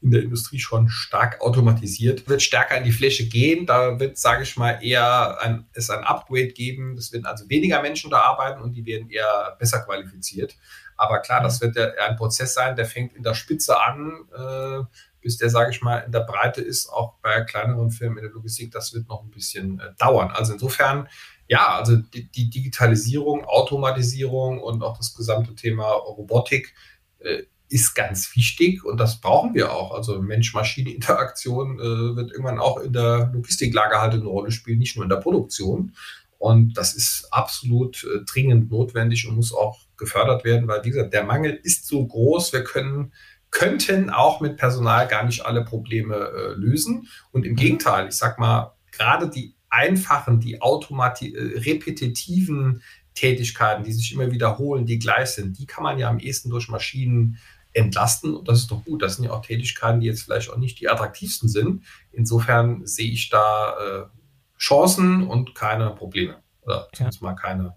in 0.00 0.10
der 0.10 0.22
Industrie 0.22 0.58
schon 0.58 0.88
stark 0.88 1.42
automatisiert, 1.42 2.26
wird 2.30 2.40
stärker 2.40 2.78
in 2.78 2.84
die 2.84 2.92
Fläche 2.92 3.26
gehen. 3.26 3.66
Da 3.66 4.00
wird, 4.00 4.16
sage 4.16 4.44
ich 4.44 4.56
mal, 4.56 4.78
eher 4.82 5.38
ein, 5.42 5.66
es 5.74 5.90
ein 5.90 6.02
Upgrade 6.02 6.48
geben. 6.48 6.96
Es 6.96 7.12
werden 7.12 7.26
also 7.26 7.46
weniger 7.50 7.82
Menschen 7.82 8.10
da 8.10 8.20
arbeiten 8.20 8.62
und 8.62 8.72
die 8.72 8.86
werden 8.86 9.10
eher 9.10 9.54
besser 9.58 9.80
qualifiziert. 9.80 10.56
Aber 10.96 11.18
klar, 11.18 11.42
das 11.42 11.60
wird 11.60 11.76
ja 11.76 11.90
ein 12.08 12.16
Prozess 12.16 12.54
sein, 12.54 12.74
der 12.74 12.86
fängt 12.86 13.14
in 13.14 13.22
der 13.22 13.34
Spitze 13.34 13.78
an, 13.78 14.24
äh, 14.34 14.82
bis 15.28 15.36
der, 15.36 15.50
sage 15.50 15.72
ich 15.72 15.82
mal, 15.82 15.98
in 15.98 16.10
der 16.10 16.20
Breite 16.20 16.62
ist, 16.62 16.88
auch 16.88 17.18
bei 17.20 17.42
kleineren 17.42 17.90
Firmen 17.90 18.16
in 18.16 18.24
der 18.24 18.32
Logistik. 18.32 18.70
Das 18.70 18.94
wird 18.94 19.10
noch 19.10 19.22
ein 19.22 19.30
bisschen 19.30 19.78
äh, 19.78 19.90
dauern. 19.98 20.30
Also 20.30 20.54
insofern, 20.54 21.06
ja, 21.48 21.76
also 21.76 21.96
die, 21.96 22.30
die, 22.30 22.48
Digitalisierung, 22.48 23.44
Automatisierung 23.44 24.58
und 24.58 24.82
auch 24.82 24.96
das 24.96 25.14
gesamte 25.14 25.54
Thema 25.54 25.90
Robotik 25.90 26.72
äh, 27.18 27.42
ist 27.68 27.94
ganz 27.94 28.34
wichtig 28.34 28.86
und 28.86 28.98
das 28.98 29.20
brauchen 29.20 29.52
wir 29.52 29.70
auch. 29.70 29.92
Also 29.94 30.18
Mensch-Maschine-Interaktion 30.22 31.78
äh, 31.78 32.16
wird 32.16 32.30
irgendwann 32.30 32.58
auch 32.58 32.78
in 32.78 32.94
der 32.94 33.30
Logistiklage 33.34 34.00
halt 34.00 34.14
eine 34.14 34.24
Rolle 34.24 34.50
spielen, 34.50 34.78
nicht 34.78 34.96
nur 34.96 35.04
in 35.04 35.10
der 35.10 35.16
Produktion. 35.16 35.92
Und 36.38 36.78
das 36.78 36.94
ist 36.94 37.28
absolut 37.32 38.02
äh, 38.04 38.24
dringend 38.24 38.70
notwendig 38.70 39.28
und 39.28 39.36
muss 39.36 39.52
auch 39.52 39.80
gefördert 39.98 40.44
werden, 40.44 40.68
weil, 40.68 40.82
wie 40.84 40.90
gesagt, 40.90 41.12
der 41.12 41.24
Mangel 41.24 41.60
ist 41.62 41.86
so 41.86 42.06
groß, 42.06 42.54
wir 42.54 42.64
können, 42.64 43.12
könnten 43.50 44.10
auch 44.10 44.40
mit 44.40 44.56
Personal 44.56 45.08
gar 45.08 45.24
nicht 45.24 45.44
alle 45.44 45.64
Probleme 45.64 46.14
äh, 46.14 46.52
lösen. 46.54 47.08
Und 47.32 47.46
im 47.46 47.56
Gegenteil, 47.56 48.08
ich 48.08 48.14
sag 48.14 48.38
mal, 48.38 48.74
gerade 48.92 49.28
die 49.28 49.54
einfachen, 49.70 50.40
die 50.40 50.60
automati 50.60 51.34
äh, 51.34 51.58
repetitiven 51.58 52.82
Tätigkeiten, 53.14 53.84
die 53.84 53.92
sich 53.92 54.12
immer 54.12 54.30
wiederholen, 54.30 54.86
die 54.86 54.98
gleich 54.98 55.30
sind, 55.30 55.58
die 55.58 55.66
kann 55.66 55.82
man 55.82 55.98
ja 55.98 56.08
am 56.08 56.20
ehesten 56.20 56.50
durch 56.50 56.68
Maschinen 56.68 57.38
entlasten. 57.72 58.34
Und 58.34 58.48
das 58.48 58.60
ist 58.60 58.70
doch 58.70 58.84
gut. 58.84 59.02
Das 59.02 59.16
sind 59.16 59.24
ja 59.24 59.32
auch 59.32 59.44
Tätigkeiten, 59.44 60.00
die 60.00 60.06
jetzt 60.06 60.22
vielleicht 60.22 60.50
auch 60.50 60.56
nicht 60.56 60.80
die 60.80 60.88
attraktivsten 60.88 61.48
sind. 61.48 61.84
Insofern 62.12 62.86
sehe 62.86 63.10
ich 63.10 63.28
da 63.28 63.74
äh, 63.78 64.58
Chancen 64.58 65.26
und 65.26 65.54
keine 65.54 65.90
Probleme. 65.90 66.36
Oder 66.62 66.88
zumindest 66.92 67.22
ja. 67.22 67.28
mal 67.28 67.34
keine 67.34 67.74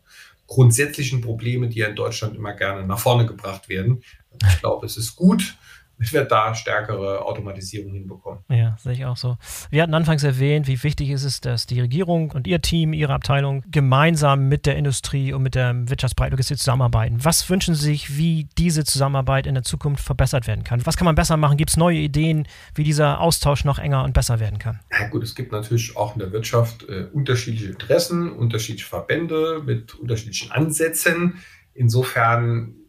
grundsätzlichen 0.47 1.21
Probleme, 1.21 1.69
die 1.69 1.79
ja 1.79 1.87
in 1.87 1.95
Deutschland 1.95 2.35
immer 2.35 2.53
gerne 2.53 2.85
nach 2.85 2.99
vorne 2.99 3.25
gebracht 3.25 3.69
werden. 3.69 4.03
Ich 4.47 4.59
glaube, 4.59 4.85
es 4.85 4.97
ist 4.97 5.15
gut, 5.15 5.55
wir 6.09 6.25
da 6.25 6.55
stärkere 6.55 7.23
Automatisierung 7.23 7.93
hinbekommen. 7.93 8.43
Ja, 8.49 8.75
sehe 8.79 8.93
ich 8.93 9.05
auch 9.05 9.17
so. 9.17 9.37
Wir 9.69 9.83
hatten 9.83 9.93
anfangs 9.93 10.23
erwähnt, 10.23 10.67
wie 10.67 10.81
wichtig 10.81 11.09
ist 11.09 11.23
es, 11.23 11.41
dass 11.41 11.67
die 11.67 11.79
Regierung 11.79 12.31
und 12.31 12.47
ihr 12.47 12.61
Team, 12.61 12.93
ihre 12.93 13.13
Abteilung 13.13 13.63
gemeinsam 13.69 14.47
mit 14.47 14.65
der 14.65 14.77
Industrie 14.77 15.33
und 15.33 15.43
mit 15.43 15.55
der 15.55 15.89
Wirtschaftsbreitlogistik 15.89 16.57
zusammenarbeiten. 16.57 17.23
Was 17.23 17.47
wünschen 17.49 17.75
Sie 17.75 17.85
sich, 17.85 18.17
wie 18.17 18.49
diese 18.57 18.83
Zusammenarbeit 18.83 19.45
in 19.45 19.53
der 19.53 19.63
Zukunft 19.63 20.03
verbessert 20.03 20.47
werden 20.47 20.63
kann? 20.63 20.85
Was 20.85 20.97
kann 20.97 21.05
man 21.05 21.15
besser 21.15 21.37
machen? 21.37 21.57
Gibt 21.57 21.69
es 21.69 21.77
neue 21.77 21.97
Ideen, 21.97 22.47
wie 22.73 22.83
dieser 22.83 23.19
Austausch 23.19 23.63
noch 23.63 23.77
enger 23.77 24.03
und 24.03 24.13
besser 24.13 24.39
werden 24.39 24.57
kann? 24.57 24.79
Ja 24.91 25.07
gut, 25.07 25.23
es 25.23 25.35
gibt 25.35 25.51
natürlich 25.51 25.95
auch 25.95 26.13
in 26.13 26.19
der 26.19 26.31
Wirtschaft 26.31 26.83
äh, 26.89 27.07
unterschiedliche 27.13 27.67
Interessen, 27.67 28.31
unterschiedliche 28.31 28.87
Verbände 28.87 29.61
mit 29.63 29.93
unterschiedlichen 29.95 30.51
Ansätzen. 30.51 31.35
Insofern 31.73 32.80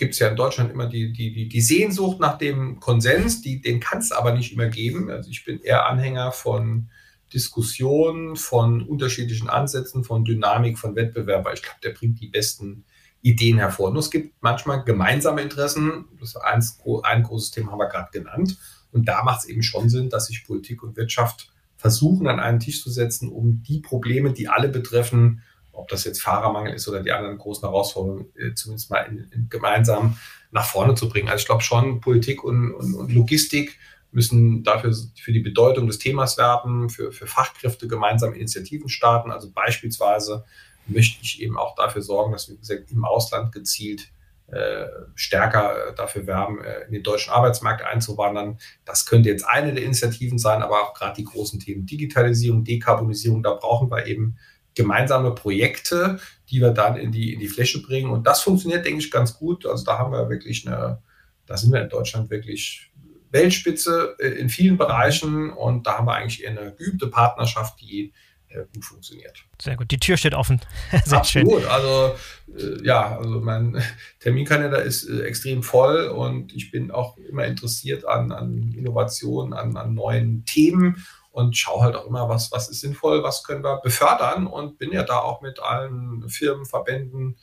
gibt 0.00 0.14
es 0.14 0.18
ja 0.18 0.28
in 0.28 0.36
Deutschland 0.36 0.72
immer 0.72 0.86
die, 0.86 1.12
die, 1.12 1.48
die, 1.48 1.60
Sehnsucht 1.60 2.18
nach 2.18 2.38
dem 2.38 2.80
Konsens, 2.80 3.42
die, 3.42 3.60
den 3.60 3.78
kann 3.78 3.98
es 3.98 4.10
aber 4.10 4.32
nicht 4.32 4.52
immer 4.52 4.66
geben. 4.66 5.10
Also 5.10 5.30
ich 5.30 5.44
bin 5.44 5.60
eher 5.60 5.86
Anhänger 5.86 6.32
von 6.32 6.88
Diskussionen, 7.32 8.34
von 8.34 8.82
unterschiedlichen 8.82 9.48
Ansätzen, 9.48 10.02
von 10.02 10.24
Dynamik, 10.24 10.78
von 10.78 10.96
Wettbewerb, 10.96 11.44
weil 11.44 11.54
ich 11.54 11.62
glaube, 11.62 11.78
der 11.84 11.90
bringt 11.90 12.20
die 12.20 12.28
besten 12.28 12.84
Ideen 13.22 13.58
hervor. 13.58 13.90
Nur 13.92 14.00
es 14.00 14.10
gibt 14.10 14.34
manchmal 14.40 14.82
gemeinsame 14.84 15.42
Interessen. 15.42 16.06
Das 16.18 16.34
ein, 16.34 16.64
ein 17.04 17.22
großes 17.22 17.50
Thema 17.50 17.72
haben 17.72 17.78
wir 17.78 17.88
gerade 17.88 18.10
genannt. 18.10 18.58
Und 18.90 19.06
da 19.06 19.22
macht 19.22 19.40
es 19.40 19.48
eben 19.48 19.62
schon 19.62 19.88
Sinn, 19.88 20.08
dass 20.08 20.26
sich 20.26 20.44
Politik 20.44 20.82
und 20.82 20.96
Wirtschaft 20.96 21.52
versuchen, 21.76 22.26
an 22.26 22.40
einen 22.40 22.58
Tisch 22.58 22.82
zu 22.82 22.90
setzen, 22.90 23.28
um 23.28 23.62
die 23.62 23.80
Probleme, 23.80 24.32
die 24.32 24.48
alle 24.48 24.68
betreffen, 24.68 25.42
ob 25.80 25.88
das 25.88 26.04
jetzt 26.04 26.20
Fahrermangel 26.20 26.74
ist 26.74 26.86
oder 26.88 27.02
die 27.02 27.12
anderen 27.12 27.38
großen 27.38 27.66
Herausforderungen, 27.66 28.26
äh, 28.36 28.54
zumindest 28.54 28.90
mal 28.90 29.00
in, 29.00 29.30
in 29.32 29.48
gemeinsam 29.48 30.18
nach 30.50 30.66
vorne 30.66 30.94
zu 30.94 31.08
bringen. 31.08 31.28
Also 31.28 31.40
ich 31.40 31.46
glaube 31.46 31.62
schon, 31.62 32.00
Politik 32.00 32.44
und, 32.44 32.74
und, 32.74 32.94
und, 32.94 33.12
Logistik 33.12 33.78
müssen 34.12 34.62
dafür 34.62 34.94
für 35.16 35.32
die 35.32 35.40
Bedeutung 35.40 35.86
des 35.86 35.98
Themas 35.98 36.36
werben, 36.36 36.90
für, 36.90 37.12
für 37.12 37.26
Fachkräfte 37.26 37.88
gemeinsam 37.88 38.34
Initiativen 38.34 38.88
starten. 38.88 39.30
Also 39.30 39.50
beispielsweise 39.52 40.44
möchte 40.86 41.22
ich 41.22 41.40
eben 41.40 41.56
auch 41.56 41.74
dafür 41.76 42.02
sorgen, 42.02 42.32
dass 42.32 42.48
wir 42.48 42.56
gesagt, 42.56 42.90
im 42.90 43.04
Ausland 43.04 43.52
gezielt 43.52 44.10
äh, 44.48 44.86
stärker 45.14 45.94
dafür 45.96 46.26
werben, 46.26 46.62
äh, 46.62 46.86
in 46.86 46.92
den 46.92 47.02
deutschen 47.04 47.32
Arbeitsmarkt 47.32 47.84
einzuwandern. 47.84 48.58
Das 48.84 49.06
könnte 49.06 49.28
jetzt 49.28 49.44
eine 49.44 49.72
der 49.72 49.84
Initiativen 49.84 50.38
sein, 50.38 50.62
aber 50.62 50.82
auch 50.82 50.92
gerade 50.92 51.14
die 51.14 51.24
großen 51.24 51.60
Themen 51.60 51.86
Digitalisierung, 51.86 52.64
Dekarbonisierung, 52.64 53.44
da 53.44 53.54
brauchen 53.54 53.90
wir 53.90 54.06
eben 54.06 54.36
gemeinsame 54.74 55.34
Projekte, 55.34 56.20
die 56.48 56.60
wir 56.60 56.70
dann 56.70 56.96
in 56.96 57.12
die, 57.12 57.32
in 57.32 57.40
die 57.40 57.48
Fläche 57.48 57.80
bringen. 57.80 58.10
Und 58.10 58.26
das 58.26 58.42
funktioniert, 58.42 58.84
denke 58.84 59.00
ich, 59.00 59.10
ganz 59.10 59.36
gut. 59.36 59.66
Also 59.66 59.84
da 59.84 59.98
haben 59.98 60.12
wir 60.12 60.28
wirklich 60.28 60.66
eine, 60.66 61.02
da 61.46 61.56
sind 61.56 61.72
wir 61.72 61.82
in 61.82 61.88
Deutschland 61.88 62.30
wirklich 62.30 62.90
Weltspitze 63.30 64.16
äh, 64.18 64.28
in 64.28 64.48
vielen 64.48 64.76
Bereichen 64.76 65.50
und 65.50 65.86
da 65.86 65.98
haben 65.98 66.06
wir 66.06 66.14
eigentlich 66.14 66.42
eher 66.42 66.50
eine 66.50 66.74
geübte 66.74 67.08
Partnerschaft, 67.08 67.80
die 67.80 68.12
äh, 68.48 68.64
gut 68.74 68.84
funktioniert. 68.84 69.44
Sehr 69.62 69.76
gut, 69.76 69.90
die 69.90 69.98
Tür 69.98 70.16
steht 70.16 70.34
offen. 70.34 70.60
Sehr 71.04 71.18
Absolut. 71.18 71.62
schön. 71.62 71.70
Also 71.70 72.16
äh, 72.56 72.84
ja, 72.84 73.16
also 73.16 73.40
mein 73.40 73.80
Terminkalender 74.20 74.82
ist 74.82 75.08
äh, 75.08 75.22
extrem 75.22 75.62
voll 75.62 76.08
und 76.08 76.52
ich 76.54 76.70
bin 76.70 76.90
auch 76.90 77.16
immer 77.18 77.44
interessiert 77.44 78.04
an, 78.04 78.32
an 78.32 78.74
Innovationen, 78.76 79.52
an, 79.52 79.76
an 79.76 79.94
neuen 79.94 80.44
Themen 80.44 81.04
und 81.30 81.56
schaue 81.56 81.82
halt 81.82 81.96
auch 81.96 82.06
immer, 82.06 82.28
was, 82.28 82.50
was 82.52 82.68
ist 82.68 82.80
sinnvoll, 82.80 83.22
was 83.22 83.44
können 83.44 83.62
wir 83.62 83.80
befördern 83.80 84.46
und 84.46 84.78
bin 84.78 84.92
ja 84.92 85.02
da 85.02 85.18
auch 85.18 85.40
mit 85.42 85.60
allen 85.60 86.28
Firmen, 86.28 86.66
Verbänden 86.66 87.36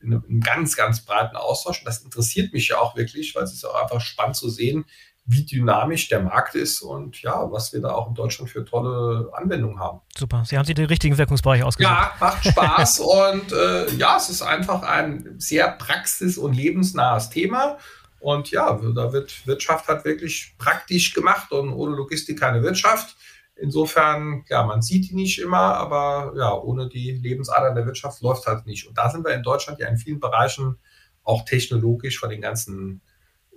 in 0.00 0.14
einem 0.14 0.40
ganz, 0.40 0.76
ganz 0.76 1.04
breiten 1.04 1.36
Austausch. 1.36 1.80
Und 1.80 1.86
das 1.86 2.02
interessiert 2.02 2.52
mich 2.52 2.68
ja 2.68 2.78
auch 2.78 2.96
wirklich, 2.96 3.34
weil 3.34 3.44
es 3.44 3.52
ist 3.52 3.64
auch 3.64 3.80
einfach 3.80 4.00
spannend 4.00 4.36
zu 4.36 4.48
sehen, 4.48 4.84
wie 5.24 5.44
dynamisch 5.44 6.08
der 6.08 6.20
Markt 6.20 6.56
ist 6.56 6.82
und 6.82 7.22
ja, 7.22 7.50
was 7.52 7.72
wir 7.72 7.80
da 7.80 7.92
auch 7.92 8.08
in 8.08 8.14
Deutschland 8.14 8.50
für 8.50 8.64
tolle 8.64 9.30
Anwendungen 9.32 9.78
haben. 9.78 10.00
Super, 10.16 10.42
Sie 10.44 10.58
haben 10.58 10.64
sich 10.64 10.74
den 10.74 10.86
richtigen 10.86 11.16
Wirkungsbereich 11.16 11.62
ausgesucht. 11.62 11.92
Ja, 11.92 12.12
macht 12.18 12.44
Spaß 12.44 12.98
und 13.00 13.52
äh, 13.52 13.94
ja, 13.94 14.16
es 14.16 14.30
ist 14.30 14.42
einfach 14.42 14.82
ein 14.82 15.36
sehr 15.38 15.70
praxis- 15.70 16.38
und 16.38 16.54
lebensnahes 16.54 17.30
Thema. 17.30 17.78
Und 18.22 18.52
ja, 18.52 18.72
da 18.72 19.12
wird 19.12 19.46
Wirtschaft 19.48 19.88
hat 19.88 20.04
wirklich 20.04 20.54
praktisch 20.56 21.12
gemacht 21.12 21.50
und 21.50 21.72
ohne 21.72 21.96
Logistik 21.96 22.38
keine 22.38 22.62
Wirtschaft. 22.62 23.16
Insofern, 23.56 24.44
ja, 24.48 24.62
man 24.62 24.80
sieht 24.80 25.10
die 25.10 25.14
nicht 25.16 25.40
immer, 25.40 25.74
aber 25.74 26.32
ja, 26.36 26.54
ohne 26.54 26.88
die 26.88 27.10
Lebensadern 27.10 27.74
der 27.74 27.84
Wirtschaft 27.84 28.22
läuft 28.22 28.46
halt 28.46 28.64
nicht. 28.64 28.86
Und 28.86 28.96
da 28.96 29.10
sind 29.10 29.24
wir 29.24 29.34
in 29.34 29.42
Deutschland 29.42 29.80
ja 29.80 29.88
in 29.88 29.96
vielen 29.96 30.20
Bereichen 30.20 30.78
auch 31.24 31.44
technologisch 31.44 32.20
von 32.20 32.30
den 32.30 32.40
ganzen 32.40 33.02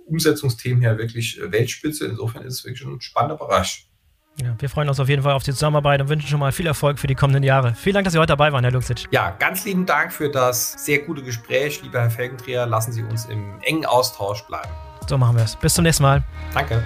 Umsetzungsthemen 0.04 0.82
her 0.82 0.98
wirklich 0.98 1.40
Weltspitze. 1.40 2.06
Insofern 2.06 2.42
ist 2.42 2.54
es 2.54 2.64
wirklich 2.64 2.86
ein 2.88 3.00
spannender 3.00 3.36
Bereich. 3.36 3.85
Ja, 4.38 4.54
wir 4.58 4.68
freuen 4.68 4.88
uns 4.88 5.00
auf 5.00 5.08
jeden 5.08 5.22
Fall 5.22 5.32
auf 5.32 5.44
die 5.44 5.52
Zusammenarbeit 5.52 6.00
und 6.02 6.08
wünschen 6.10 6.28
schon 6.28 6.40
mal 6.40 6.52
viel 6.52 6.66
Erfolg 6.66 6.98
für 6.98 7.06
die 7.06 7.14
kommenden 7.14 7.42
Jahre. 7.42 7.74
Vielen 7.74 7.94
Dank, 7.94 8.04
dass 8.04 8.12
Sie 8.12 8.18
heute 8.18 8.32
dabei 8.32 8.52
waren, 8.52 8.62
Herr 8.64 8.72
Luxic. 8.72 9.06
Ja, 9.10 9.30
ganz 9.38 9.64
lieben 9.64 9.86
Dank 9.86 10.12
für 10.12 10.30
das 10.30 10.72
sehr 10.84 10.98
gute 10.98 11.22
Gespräch, 11.22 11.82
lieber 11.82 12.00
Herr 12.00 12.10
Felgenträger. 12.10 12.66
Lassen 12.66 12.92
Sie 12.92 13.02
uns 13.02 13.24
im 13.26 13.58
engen 13.62 13.86
Austausch 13.86 14.42
bleiben. 14.42 14.68
So 15.08 15.16
machen 15.16 15.36
wir 15.36 15.44
es. 15.44 15.56
Bis 15.56 15.72
zum 15.72 15.84
nächsten 15.84 16.02
Mal. 16.02 16.22
Danke. 16.52 16.82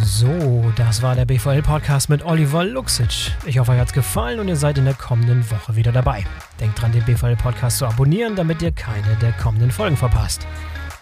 So, 0.00 0.72
das 0.76 1.02
war 1.02 1.16
der 1.16 1.24
BVL-Podcast 1.24 2.08
mit 2.08 2.24
Oliver 2.24 2.64
Luxic. 2.64 3.32
Ich 3.44 3.58
hoffe, 3.58 3.72
euch 3.72 3.80
hat 3.80 3.88
es 3.88 3.92
gefallen 3.92 4.38
und 4.38 4.46
ihr 4.46 4.54
seid 4.54 4.78
in 4.78 4.84
der 4.84 4.94
kommenden 4.94 5.50
Woche 5.50 5.74
wieder 5.74 5.90
dabei. 5.90 6.24
Denkt 6.60 6.80
dran, 6.80 6.92
den 6.92 7.04
BVL-Podcast 7.04 7.78
zu 7.78 7.86
abonnieren, 7.86 8.36
damit 8.36 8.62
ihr 8.62 8.70
keine 8.70 9.16
der 9.16 9.32
kommenden 9.32 9.72
Folgen 9.72 9.96
verpasst. 9.96 10.46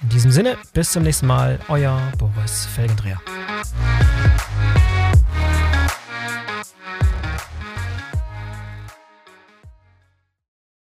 In 0.00 0.08
diesem 0.08 0.30
Sinne, 0.30 0.56
bis 0.72 0.92
zum 0.92 1.02
nächsten 1.02 1.26
Mal, 1.26 1.58
euer 1.68 2.00
Boris 2.16 2.66
Felgendreher. 2.74 3.20